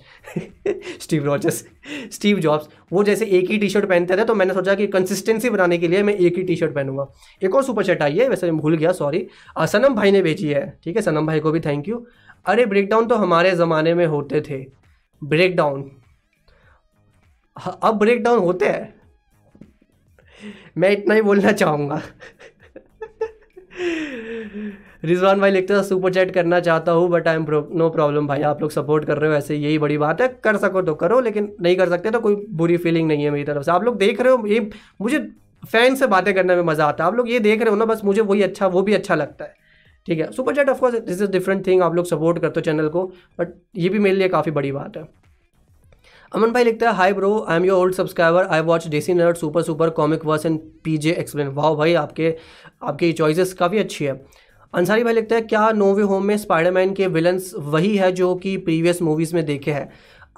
Steve 1.01 1.25
Rogers 1.25 1.63
Steve 2.11 2.39
Jobs 2.39 2.67
वो 2.93 3.03
जैसे 3.03 3.25
एक 3.27 3.49
ही 3.51 3.57
टी 3.57 3.69
शर्ट 3.69 3.85
पहनते 3.89 4.17
थे 4.17 4.23
तो 4.25 4.35
मैंने 4.35 4.53
सोचा 4.53 4.75
कि 4.75 4.87
कंसिस्टेंसी 4.87 5.49
बनाने 5.49 5.77
के 5.77 5.87
लिए 5.87 6.03
मैं 6.03 6.15
एक 6.15 6.37
ही 6.37 6.43
टी 6.43 6.55
शर्ट 6.55 6.73
पहनूँगा। 6.75 7.07
एक 7.41 7.55
और 7.55 7.63
सुपर 7.63 7.85
चैट 7.85 8.01
आई 8.01 8.17
है, 8.17 8.27
वैसे 8.29 8.51
मैं 8.51 8.61
भूल 8.61 8.77
गया 8.77 8.91
सॉरी 8.93 9.25
सनम 9.61 9.95
भाई 9.95 10.11
ने 10.11 10.21
भेजी 10.21 10.47
है, 10.49 10.65
ठीक 10.83 10.95
है? 10.95 11.01
सनम 11.01 11.27
भाई 11.27 11.39
को 11.39 11.51
भी 11.51 11.59
थैंक 11.61 11.87
यू 11.89 12.05
अरे 12.45 12.65
ब्रेक 12.65 12.89
डाउन 12.89 13.05
तो 13.07 13.15
हमारे 13.15 13.51
ज़माने 13.55 13.93
में 13.93 14.05
होते 14.07 14.41
थे। 14.41 14.65
ब्रेक 15.21 15.55
डाउन 15.55 15.89
अब 17.57 17.97
ब्रेक 17.99 18.23
डाउन 18.23 18.39
होते 18.39 18.67
हैं? 18.67 18.93
मैं 20.77 20.89
इतना 20.91 21.15
ही 21.15 21.21
बोलना 21.21 21.51
चाहूँगा। 21.51 22.01
रिजवान 25.03 25.39
भाई 25.39 25.51
लिखते 25.51 25.73
हैं 25.73 25.83
सुपर 25.83 26.13
चैट 26.13 26.33
करना 26.33 26.59
चाहता 26.59 26.91
हूँ 26.91 27.09
but 27.09 27.27
I 27.27 27.35
am 27.35 27.45
no 27.73 27.89
problem 27.89 28.27
भाई। 28.27 28.41
आप 28.43 28.61
लोग 28.61 28.71
सपोर्ट 28.71 29.05
कर 29.05 29.17
रहे 29.17 29.29
हो, 29.29 29.35
ऐसे 29.35 29.55
यही 29.55 29.77
बड़ी 29.77 29.97
बात 29.97 30.21
है। 30.21 30.27
कर 30.43 30.57
सको 30.57 30.81
तो 30.81 30.95
करो, 30.95 31.19
लेकिन 31.21 31.51
नहीं 31.61 31.75
कर 31.75 31.89
सकते 31.89 32.11
तो 32.11 32.19
कोई 32.19 32.35
बुरी 32.51 32.77
फीलिंग 32.77 33.07
नहीं 33.07 33.23
है 33.23 33.29
मेरी 33.29 33.43
तरफ़ 33.43 33.63
से। 33.63 33.71
आप 33.71 33.83
लोग 33.83 33.97
देख 33.97 34.21
रहे 34.21 34.33
हो, 34.33 34.45
ये 34.47 34.69
मुझे 35.01 35.19
फ़ैन 35.63 35.95
से 35.95 36.07
बातें 36.07 36.33
करने 36.33 36.55
में 36.55 36.63
मज़ा 36.63 36.85
आता 36.85 37.03
है। 37.03 37.07
आप 37.07 37.15
लोग 37.17 37.29
ये 37.31 37.39
देख 37.39 37.61
रहे 37.61 37.69
हो 37.69 37.75
ना, 37.75 37.85
बस 37.85 38.01
मुझे 38.05 38.21
वही 38.21 38.41
अच्छा 38.41 38.67
वो 38.67 38.81
भी 38.81 38.93
अच्छा 38.93 39.15
लगता 39.15 39.45
है। 39.45 39.61
ठीक 40.07 40.19
है। 40.19 40.31
Super 40.31 40.55
chat 40.55 40.69
of course 40.69 40.95
this 40.95 41.21
is 41.21 41.31
different 41.31 41.65
thing 41.67 41.81
आप 41.81 41.95
लोग 41.95 42.05
सपोर्ट 42.05 42.39
करते 42.39 42.59
हो 42.59 42.61
चैनल 42.61 42.87
को 42.89 43.05
बट 43.39 43.53
ये 43.75 43.89
भी 43.89 43.99
मेरे 43.99 44.15
लिए 44.15 44.29
काफ़ी 44.29 44.51
बड़ी 44.51 44.71
बात 44.71 44.97
है। 44.97 45.07
अमन 46.31 46.51
भाई 46.51 46.63
लिखता 46.63 46.89
है 46.89 46.95
hi 46.95 47.13
bro 47.13 47.45
I 47.49 47.57
am 47.57 47.65
your 47.65 47.79
old 47.79 47.95
subscriber 47.95 48.45
I 48.45 48.61
watch 48.61 48.87
Desi 48.87 49.13
nerd 49.13 49.37
super 49.37 49.61
super 49.61 49.89
Comicverse 50.25 50.45
and 50.45 50.59
P 50.83 50.97
J 50.97 51.11
explain 51.11 51.47
वाह 51.47 51.73
भाई, 51.75 51.93
आपके, 51.93 52.35
आपकी 52.83 53.11
चॉइसेस 53.13 53.53
काफ़ी 53.53 53.79
अच्छी 53.79 54.05
है। 54.05 54.21
अंसारी 54.73 55.03
भाई 55.03 55.13
लिखता 55.13 55.35
है, 55.35 55.41
क्या 55.41 55.71
नोवे 55.71 56.03
होम 56.03 56.25
में 56.25 56.37
स्पाइडरमैन 56.37 56.93
के 56.93 57.07
विलन्स 57.07 57.53
वही 57.57 57.95
है 57.97 58.11
जो 58.11 58.33
कि 58.35 58.55
प्रीवियस 58.57 59.01
मूवीज़ 59.01 59.35
में 59.35 59.45
देखे 59.45 59.71
हैं? 59.71 59.89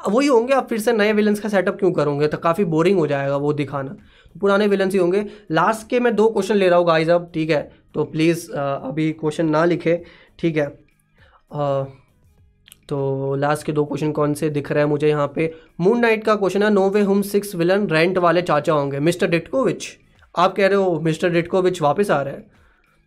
वही 0.09 0.27
होंगे, 0.27 0.53
आप 0.53 0.67
फिर 0.69 0.79
से 0.79 0.93
नए 0.93 1.13
विलन्स 1.13 1.39
का 1.39 1.49
सेटअप 1.49 1.77
क्यों 1.79 1.91
करोगे? 1.91 2.27
तो 2.27 2.37
काफ़ी 2.37 2.65
बोरिंग 2.65 2.97
हो 2.99 3.07
जाएगा 3.07 3.37
वो 3.37 3.53
दिखाना। 3.53 3.95
पुराने 4.35 4.67
विलन्स 4.67 4.93
ही 4.93 4.99
होंगे। 4.99 5.25
लास्ट 5.51 5.89
के 5.89 5.99
मैं 5.99 6.15
दो 6.15 6.27
क्वेश्चन 6.29 6.55
ले 6.55 6.69
रहा 6.69 6.79
हूँ 6.79 6.87
गाइज़ 6.87 7.11
अब, 7.11 7.31
ठीक 7.33 7.49
है? 7.49 7.71
तो 7.95 8.03
प्लीज़ 8.05 8.51
अभी 8.51 9.11
क्वेश्चन 9.11 9.49
ना 9.49 9.65
लिखे 9.65 10.01
ठीक 10.39 10.57
है? 10.57 10.65
आ, 11.53 11.83
तो 12.89 13.35
लास्ट 13.35 13.65
के 13.65 13.71
दो 13.71 13.85
क्वेश्चन 13.85 14.11
कौन 14.11 14.33
से 14.33 14.49
दिख 14.49 14.71
रहे 14.71 14.83
हैं 14.83 14.89
मुझे 14.89 15.07
यहाँ 15.09 15.27
पे? 15.35 15.53
मून 15.79 15.99
नाइट 15.99 16.23
का 16.23 16.35
क्वेश्चन 16.35 16.63
है 16.63 16.69
नोवे 16.69 17.01
हुम 17.01 17.21
सिक्स 17.23 17.55
विलन 17.55 17.87
रेंट 17.89 18.17
वाले 18.17 18.41
चाचा 18.41 18.73
होंगे। 18.73 18.99
मिस्टर 18.99 19.27
डिटकोविच 19.27 19.87
आप 20.35 20.55
कह 20.55 20.67
रहे 20.67 20.77
हो 20.77 20.99
मिस्टर 20.99 21.29
डिटकोविच 21.29 21.81
वापस 21.81 22.11
आ 22.11 22.21
रहे 22.21 22.33
हैं? 22.33 22.51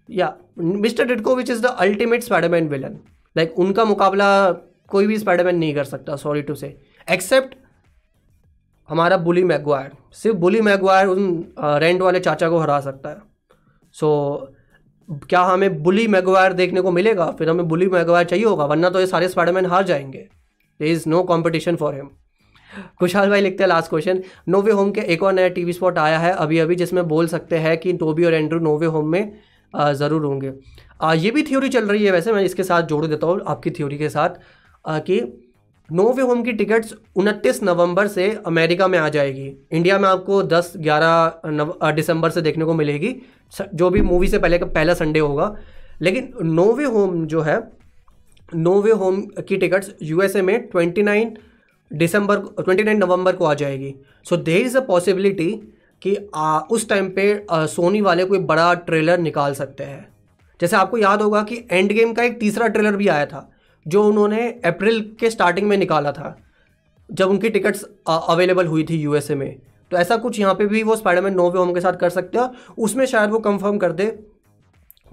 या 0.09 0.35
mister 0.59 1.07
Ditkovich 1.07 1.51
is 1.51 1.63
the 1.63 1.67
ultimate 1.79 2.23
Spiderman 2.23 2.69
villain 2.69 2.99
like 3.37 3.59
उनका 3.59 3.85
मुकाबला 3.85 4.29
कोई 4.89 5.07
भी 5.07 5.19
स्पाइडरमैन 5.19 5.57
नहीं 5.57 5.75
कर 5.75 5.85
सकता 5.85 6.17
सॉरी 6.17 6.43
टू 6.43 6.55
से 6.55 6.77
एक्सेप्ट 7.11 7.55
हमारा 8.89 9.17
बुली 9.19 9.43
मैगवायर 9.45 9.91
सिर्फ़ 10.15 10.37
बुली 10.37 10.61
मैगवायर 10.61 11.07
उन 11.07 11.45
रेंट 11.59 12.01
वाले 12.03 12.21
चाचा 12.21 12.49
को 12.49 12.59
हरा 12.59 12.81
सकता 12.81 13.11
है। 13.11 13.17
सो 13.95 14.09
so, 14.43 14.58
क्या 15.09 15.41
हमें 15.43 15.83
बुली 15.83 16.07
मैगवायर 16.09 16.53
देखने 16.53 16.81
को 16.81 16.91
मिलेगा? 16.91 17.31
फिर 17.31 17.49
हमें 17.51 17.69
बुली 17.69 17.87
मैगवायर 17.89 18.27
चाहिए 18.27 18.45
होगा, 18.45 18.65
वरना 18.65 18.91
तो 18.91 19.01
ये 19.01 19.07
सारे 19.07 19.29
स्पाइडरमैन 19.29 19.67
हार 19.67 19.85
जाएँगे। 19.85 20.19
There 20.81 20.91
is 20.93 21.09
no 21.09 21.23
competition 21.25 21.77
for 21.77 21.95
him 21.95 22.09
Khushhal 23.01 23.31
भाई 23.31 23.41
लिखते 23.41 23.63
हैं 23.65 23.69
लास्ट 23.69 23.91
क्वेश्चन 23.91 24.23
नोवे 24.49 24.73
होम 24.73 24.91
के 24.91 25.01
एक 25.13 25.23
और 25.23 25.33
नया 25.33 25.49
टीवी 25.51 25.73
स्पॉट 25.73 25.99
आया 25.99 26.19
है 26.19 26.33
अभी 26.35 26.59
अभी 26.59 26.75
जिसमें 26.77 27.07
बोल 27.09 27.27
सकते 27.27 27.59
हैं 27.59 27.77
कि 27.79 27.93
टोबी 27.95 28.25
और 28.25 28.35
एंड्रू 28.35 28.59
नोवे 28.61 28.87
होम 28.87 29.09
में 29.09 29.33
ज़रूर 29.75 30.25
होंगे। 30.25 30.53
ये 31.17 31.31
भी 31.31 31.43
थ्योरी 31.43 31.69
चल 31.69 31.87
रही 31.87 32.05
है 32.05 32.13
वैसे, 32.13 32.33
मैं 32.33 32.43
इसके 32.43 32.63
साथ 32.65 32.83
जोड़ 32.85 33.05
देता 33.07 33.27
हूँ, 33.27 33.41
आपकी 33.47 33.71
थ्योरी 33.71 33.99
के 33.99 34.09
साथ 34.09 34.31
कि 34.85 35.21
नो 35.93 36.13
वे 36.13 36.23
होम 36.23 36.43
की 36.43 36.53
टिकट्स 36.53 36.95
29 37.17 37.63
नवंबर 37.63 38.07
से 38.07 38.31
अमेरिका 38.47 38.89
में 38.89 38.99
आ 38.99 39.09
जाएगी। 39.09 39.67
इंडिया 39.73 39.99
में 39.99 40.09
आपको 40.09 40.43
10 40.43 40.73
11 40.77 41.93
दिसंबर 41.93 42.31
से 42.31 42.43
देखने 42.43 42.65
को 42.65 42.75
मिलेगी। 42.75 43.15
जो 43.75 43.91
भी 43.91 44.01
मूवी 44.01 44.29
से 44.29 44.39
पहले 44.39 44.59
का 44.59 44.67
पहला 44.67 44.95
संडे 44.95 45.21
होगा। 45.21 45.55
लेकिन 46.01 46.33
नो 46.43 46.73
वे 46.73 46.85
होम 46.85 47.27
जो 47.27 47.41
है 47.41 47.61
नो 48.55 48.81
वे 48.83 48.93
होम 48.93 49.21
की 49.21 49.57
टिकट्स 49.57 49.95
यूएसए 50.03 50.43
में 50.43 50.69
29 50.69 51.35
दिसंबर 51.93 52.39
29 52.39 52.99
नवंबर 52.99 53.37
को 53.37 53.45
आ 53.45 53.55
जाएगी। 53.55 53.95
सो 54.29 54.37
देर 54.37 54.63
इज़ 54.63 54.79
अ 54.79 54.81
पॉसिबिलिटी 54.81 55.51
कि 56.03 56.17
आ, 56.35 56.59
उस 56.59 56.89
टाइम 56.89 57.11
पे 57.11 57.47
आ, 57.51 57.67
सोनी 57.67 58.01
वाले 58.01 58.25
कोई 58.25 58.39
बड़ा 58.39 58.75
ट्रेलर 58.75 59.19
निकाल 59.19 59.55
सकते 59.55 59.85
हैं। 59.85 60.09
जैसे 60.61 60.77
आपको 60.77 60.99
याद 60.99 61.23
होगा 61.23 61.43
कि 61.43 61.65
एंड 61.71 61.93
गेम 61.93 62.13
का 62.13 62.23
एक 62.23 62.41
तीसरा 62.41 62.67
ट्रेलर 62.67 62.97
भी 62.97 63.09
आया 63.09 63.27
था। 63.27 63.51
जो 63.87 64.05
उन्होंने 64.05 64.51
अप्रैल 64.65 65.17
के 65.21 65.31
स्टार्टिंग 65.31 65.69
में 65.69 65.77
निकाला 65.77 66.13
था, 66.13 66.39
जब 67.13 67.29
उनकी 67.29 67.51
टिकट्स 67.51 67.85
अवेलेबल 68.09 68.67
हुई 68.67 68.85
थी 68.85 69.01
यूएसए 69.01 69.35
में। 69.35 69.59
तो 69.91 69.97
ऐसा 69.97 70.17
कुछ 70.17 70.41
यहाँ 70.41 70.55
पे 70.55 70.67
भी 70.67 70.83
वो 70.83 70.97
स्पाइडरमैन 70.97 71.35
नोवे 71.35 71.59
होम 71.59 71.75
के 71.75 71.81
साथ 71.81 71.93
कर 71.93 72.11
सकते 72.11 72.39
हैं 72.39 72.51
उसमें 72.79 73.07
शायद 73.07 73.31
वो 73.31 73.39
कंफर्म 73.39 73.79
कर 73.79 73.93
दे 73.93 74.07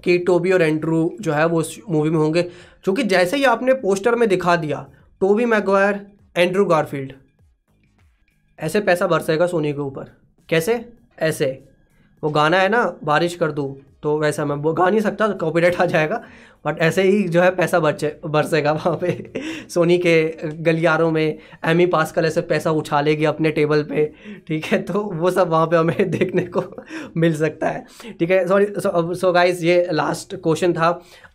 कि 0.04 0.18
टोबी 0.18 0.52
और 0.52 0.62
एंड्रू 0.62 1.16
जो 1.20 1.32
है 1.32 1.46
वो 1.46 1.60
उस 1.60 1.80
मूवी 1.90 2.10
में 2.10 2.18
होंगे। 2.18 2.42
क्योंकि 2.84 3.02
जैसे 3.02 3.36
ही 3.36 3.44
आपने 3.44 3.74
पोस्टर 3.74 4.14
में 4.14 4.28
दिखा 4.28 4.56
दिया 4.56 4.86
टोबी 5.20 5.44
मैगवायर 5.44 6.06
एंड्रू 6.36 6.64
गारफील्ड 6.64 7.12
ऐसे 8.60 8.80
पैसा 8.80 9.06
बरसेगा 9.06 9.46
सोनी 9.46 9.72
के 9.72 9.78
ऊपर। 9.78 10.04
कैसे? 10.48 10.92
ऐसे। 11.18 11.68
वो 12.24 12.30
गाना 12.30 12.58
है 12.58 12.68
ना, 12.68 12.96
बारिश 13.04 13.34
कर 13.34 13.52
दूँ। 13.52 13.76
तो 14.06 14.18
वैसा 14.18 14.44
मैं 14.44 14.56
वो 14.62 14.72
गा 14.72 14.88
नहीं 14.90 15.00
सकता 15.02 15.28
तो 15.28 15.34
कॉपीराइट 15.38 15.76
आ 15.76 15.84
जाएगा। 15.86 16.22
बट 16.64 16.78
ऐसे 16.82 17.02
ही 17.02 17.22
जो 17.28 17.40
है 17.40 17.50
पैसा 17.56 17.78
बचे 17.80 18.08
बरसेगा 18.26 18.72
वहाँ 18.72 18.96
पे। 19.00 19.10
सोनी 19.70 19.96
के 19.98 20.14
गलियारों 20.62 21.10
में 21.10 21.38
एमी 21.66 21.86
पासकल 21.86 22.24
ऐसे 22.24 22.40
पैसा 22.44 22.70
उछालेगी 22.72 23.24
अपने 23.24 23.50
टेबल 23.50 23.82
पे 23.82 24.04
ठीक 24.48 24.64
है? 24.64 24.82
तो 24.82 25.02
वो 25.14 25.30
सब 25.30 25.48
वहाँ 25.50 25.66
पे 25.66 25.76
हमें 25.76 26.10
देखने 26.10 26.42
को 26.56 26.62
मिल 27.16 27.36
सकता 27.36 27.68
है। 27.68 27.84
ठीक 28.20 28.30
है 28.30 28.46
सॉरी 28.48 28.66
सो 29.16 29.32
गाइस 29.32 29.62
ये 29.62 29.86
लास्ट 29.92 30.34
क्वेश्चन 30.36 30.72
था। 30.72 30.88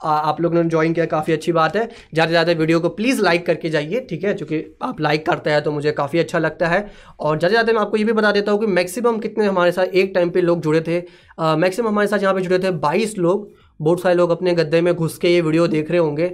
आ, 0.03 0.09
आप 0.09 0.41
लोगों 0.41 0.63
ने 0.63 0.69
ज्वाइन 0.69 0.93
किया 0.93 1.05
काफ़ी 1.07 1.33
अच्छी 1.33 1.51
बात 1.51 1.75
है। 1.75 1.87
ज़्यादा 2.13 2.25
से 2.25 2.31
ज़्यादा 2.31 2.51
वीडियो 2.59 2.79
को 2.79 2.89
प्लीज़ 2.91 3.21
लाइक 3.21 3.45
करके 3.45 3.69
जाइए 3.69 4.05
ठीक 4.09 4.23
है? 4.23 4.33
चूँकि 4.35 4.63
आप 4.83 5.01
लाइक 5.01 5.25
करते 5.25 5.49
हैं 5.49 5.61
तो 5.63 5.71
मुझे 5.71 5.91
काफ़ी 5.93 6.19
अच्छा 6.19 6.39
लगता 6.39 6.67
है। 6.67 6.85
और 7.19 7.37
ज़्यादा 7.39 7.51
ज़्यादा 7.51 7.73
मैं 7.73 7.81
आपको 7.81 7.97
ये 7.97 8.03
भी 8.03 8.13
बता 8.13 8.31
देता 8.31 8.51
हूँ 8.51 8.59
कि 8.59 8.67
मैक्सिमम 8.69 9.19
कितने 9.19 9.45
हमारे 9.45 9.71
साथ 9.71 9.95
एक 9.95 10.11
टाइम 10.15 10.29
पर 10.29 10.41
लोग 10.41 10.61
जुड़े 10.61 10.81
थे। 10.81 10.99
मैक्सिमम 11.41 11.87
हमारे 11.87 12.07
साथ 12.07 12.19
यहाँ 12.19 12.33
पर 12.33 12.41
जुड़े 12.41 12.59
थे 12.59 12.71
बाईस 12.79 13.17
लोग। 13.17 13.49
बहुत 13.79 14.01
सारे 14.01 14.15
लोग 14.15 14.29
अपने 14.31 14.53
गद्दे 14.53 14.81
में 14.81 14.93
घुस 14.93 15.17
के 15.17 15.29
ये 15.29 15.41
वीडियो 15.41 15.67
देख 15.67 15.91
रहे 15.91 15.99
होंगे। 15.99 16.33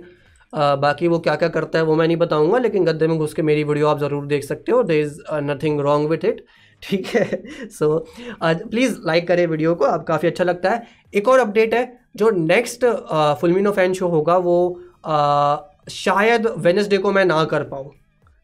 आ, 0.53 0.75
बाकी 0.77 1.07
वो 1.07 1.19
क्या 1.19 1.35
क्या 1.35 1.49
करता 1.49 1.79
है 1.79 1.85
वो 1.85 1.95
मैं 1.95 2.07
नहीं 2.07 2.17
बताऊँगा 2.17 2.57
लेकिन 2.59 2.85
गद्दे 2.85 3.07
में 3.07 3.17
घुस 3.17 3.33
के 3.33 3.41
मेरी 3.41 3.63
वीडियो 3.63 3.87
आप 3.87 3.99
ज़रूर 3.99 4.25
देख 4.27 4.43
सकते 4.43 4.71
हो। 4.71 4.81
There 4.83 5.01
is 5.01 5.19
nothing 5.43 5.79
wrong 5.81 6.09
with 6.09 6.25
it 6.25 6.43
ठीक 6.81 7.07
है? 7.07 7.43
सो 7.69 7.97
प्लीज़ 8.43 8.97
लाइक 9.05 9.27
करें 9.27 9.45
वीडियो 9.47 9.75
को 9.75 9.85
आप 9.85 10.05
काफ़ी 10.07 10.27
अच्छा 10.27 10.43
लगता 10.43 10.69
है। 10.69 10.83
एक 11.13 11.27
और 11.27 11.39
अपडेट 11.39 11.73
है 11.73 11.85
जो 12.15 12.29
नेक्स्ट 12.31 12.85
फुलमिनो 13.41 13.71
फ़ैन 13.71 13.93
शो 13.93 14.07
होगा 14.09 14.37
वो 14.39 14.57
आ, 15.05 15.57
शायद 15.91 16.47
वेनसडे 16.59 16.97
को 16.97 17.11
मैं 17.11 17.25
ना 17.25 17.43
कर 17.45 17.63
पाऊँ। 17.65 17.91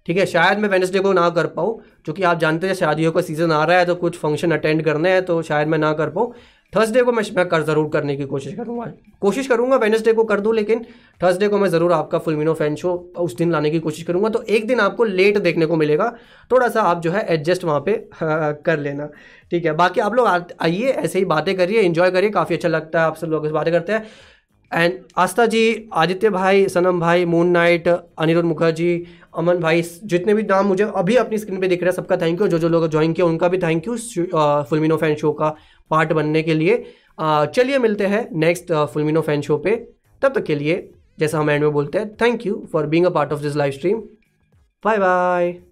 ठीक 0.07 0.17
है 0.17 0.25
शायद 0.25 0.59
मैं 0.59 0.69
वेनसडे 0.69 0.99
को 0.99 1.13
ना 1.13 1.29
कर 1.29 1.47
पाऊँ 1.49 1.79
क्योंकि 2.05 2.23
आप 2.23 2.39
जानते 2.39 2.67
हैं 2.67 2.73
शादियों 2.75 3.11
का 3.11 3.21
सीज़न 3.21 3.51
आ 3.51 3.63
रहा 3.63 3.77
है 3.77 3.85
तो 3.85 3.95
कुछ 3.95 4.17
फ़ंक्शन 4.17 4.51
अटेंड 4.51 4.83
करने 4.85 5.11
हैं 5.11 5.23
तो 5.25 5.41
शायद 5.43 5.67
मैं 5.67 5.77
ना 5.77 5.93
कर 5.93 6.09
पाऊँ। 6.09 6.33
थर्सडे 6.73 7.01
को 7.03 7.11
मैं 7.11 7.23
मैं 7.35 7.47
कर 7.49 7.63
ज़रूर 7.63 7.89
करने 7.93 8.15
की 8.17 8.25
कोशिश 8.25 8.53
करूँगा। 8.55 8.85
कोशिश 9.21 9.47
करूँगा 9.47 9.75
वेनसडे 9.77 10.13
को 10.13 10.23
कर 10.23 10.39
दूँ 10.39 10.53
लेकिन 10.55 10.83
थर्सडे 11.21 11.47
को 11.47 11.57
मैं 11.57 11.69
ज़रूर 11.69 11.91
आपका 11.93 12.17
फुलमिनो 12.19 12.53
फ़ैन 12.53 12.75
शो 12.75 12.93
उस 13.17 13.35
दिन 13.37 13.51
लाने 13.51 13.69
की 13.71 13.79
कोशिश 13.79 14.03
करूँगा। 14.05 14.29
तो 14.29 14.41
एक 14.43 14.67
दिन 14.67 14.79
आपको 14.79 15.03
लेट 15.03 15.37
देखने 15.37 15.65
को 15.65 15.75
मिलेगा। 15.75 16.09
थोड़ा 16.51 16.67
सा 16.69 16.81
आप 16.81 17.01
जो 17.01 17.11
है 17.11 17.25
एडजस्ट 17.33 17.63
वहाँ 17.63 17.79
पे 17.79 17.91
हाँ, 18.13 18.53
कर 18.65 18.79
लेना। 18.79 19.09
ठीक 19.51 19.65
है 19.65 19.71
बाकी 19.73 20.01
आप 20.01 20.13
लोग 20.13 20.27
आइए 20.27 20.89
ऐसे 20.89 21.19
ही 21.19 21.25
बातें 21.25 21.55
करिए 21.57 21.81
इन्जॉय 21.81 22.11
करिए 22.11 22.29
काफ़ी 22.31 22.55
अच्छा 22.55 22.69
लगता 22.69 22.99
है 22.99 23.05
आप 23.05 23.15
सब 23.17 23.27
लोग 23.27 23.47
बातें 23.51 23.71
करते 23.73 23.93
हैं। 23.93 24.05
एंड 24.73 24.93
आस्था 25.17 25.45
जी, 25.45 25.89
आदित्य 25.93 26.29
भाई, 26.29 26.67
सनम 26.67 26.99
भाई 26.99 27.25
मून 27.25 27.47
नाइट 27.49 27.88
अनिरुद्ध 27.88 28.47
मुखर्जी, 28.47 29.05
अमन 29.38 29.57
भाई, 29.59 29.81
जितने 29.81 30.33
भी 30.33 30.43
नाम 30.43 30.65
मुझे 30.67 30.83
अभी 30.95 31.15
अपनी 31.15 31.38
स्क्रीन 31.38 31.59
पे 31.59 31.67
दिख 31.67 31.81
रहे 31.81 31.89
हैं, 31.89 31.95
सबका 31.95 32.17
थैंक 32.17 32.41
यू 32.41 32.47
जो 32.47 32.59
जो 32.59 32.69
लोग 32.69 32.88
ज्वाइन 32.89 33.13
किया 33.13 33.27
उनका 33.27 33.47
भी 33.47 33.57
थैंक 33.57 33.88
यू 33.88 33.97
फुलमिनो 34.69 34.97
फ़ैन 34.97 35.15
शो 35.15 35.31
का 35.33 35.49
पार्ट 35.91 36.13
बनने 36.13 36.43
के 36.43 36.53
लिए। 36.53 36.83
चलिए 37.19 37.77
मिलते 37.79 38.05
हैं 38.05 38.27
नेक्स्ट 38.38 38.73
फुलमिनो 38.93 39.21
फ़ैन 39.21 39.41
शो 39.41 39.57
पे। 39.57 39.75
तब 40.21 40.33
तक 40.33 40.43
के 40.43 40.55
लिए, 40.55 40.89
जैसा 41.19 41.39
हम 41.39 41.49
एंड 41.49 41.63
में 41.63 41.71
बोलते 41.71 41.97
हैं 41.97 42.15
thank 42.21 42.45
you 42.45 42.65
for 42.73 42.86
being 42.88 43.05
a 43.05 43.09
part 43.09 43.33
of 43.33 43.41
this 43.41 43.55
live 43.55 43.71
stream 43.71 43.99
bye 44.83 44.97
bye 44.97 45.55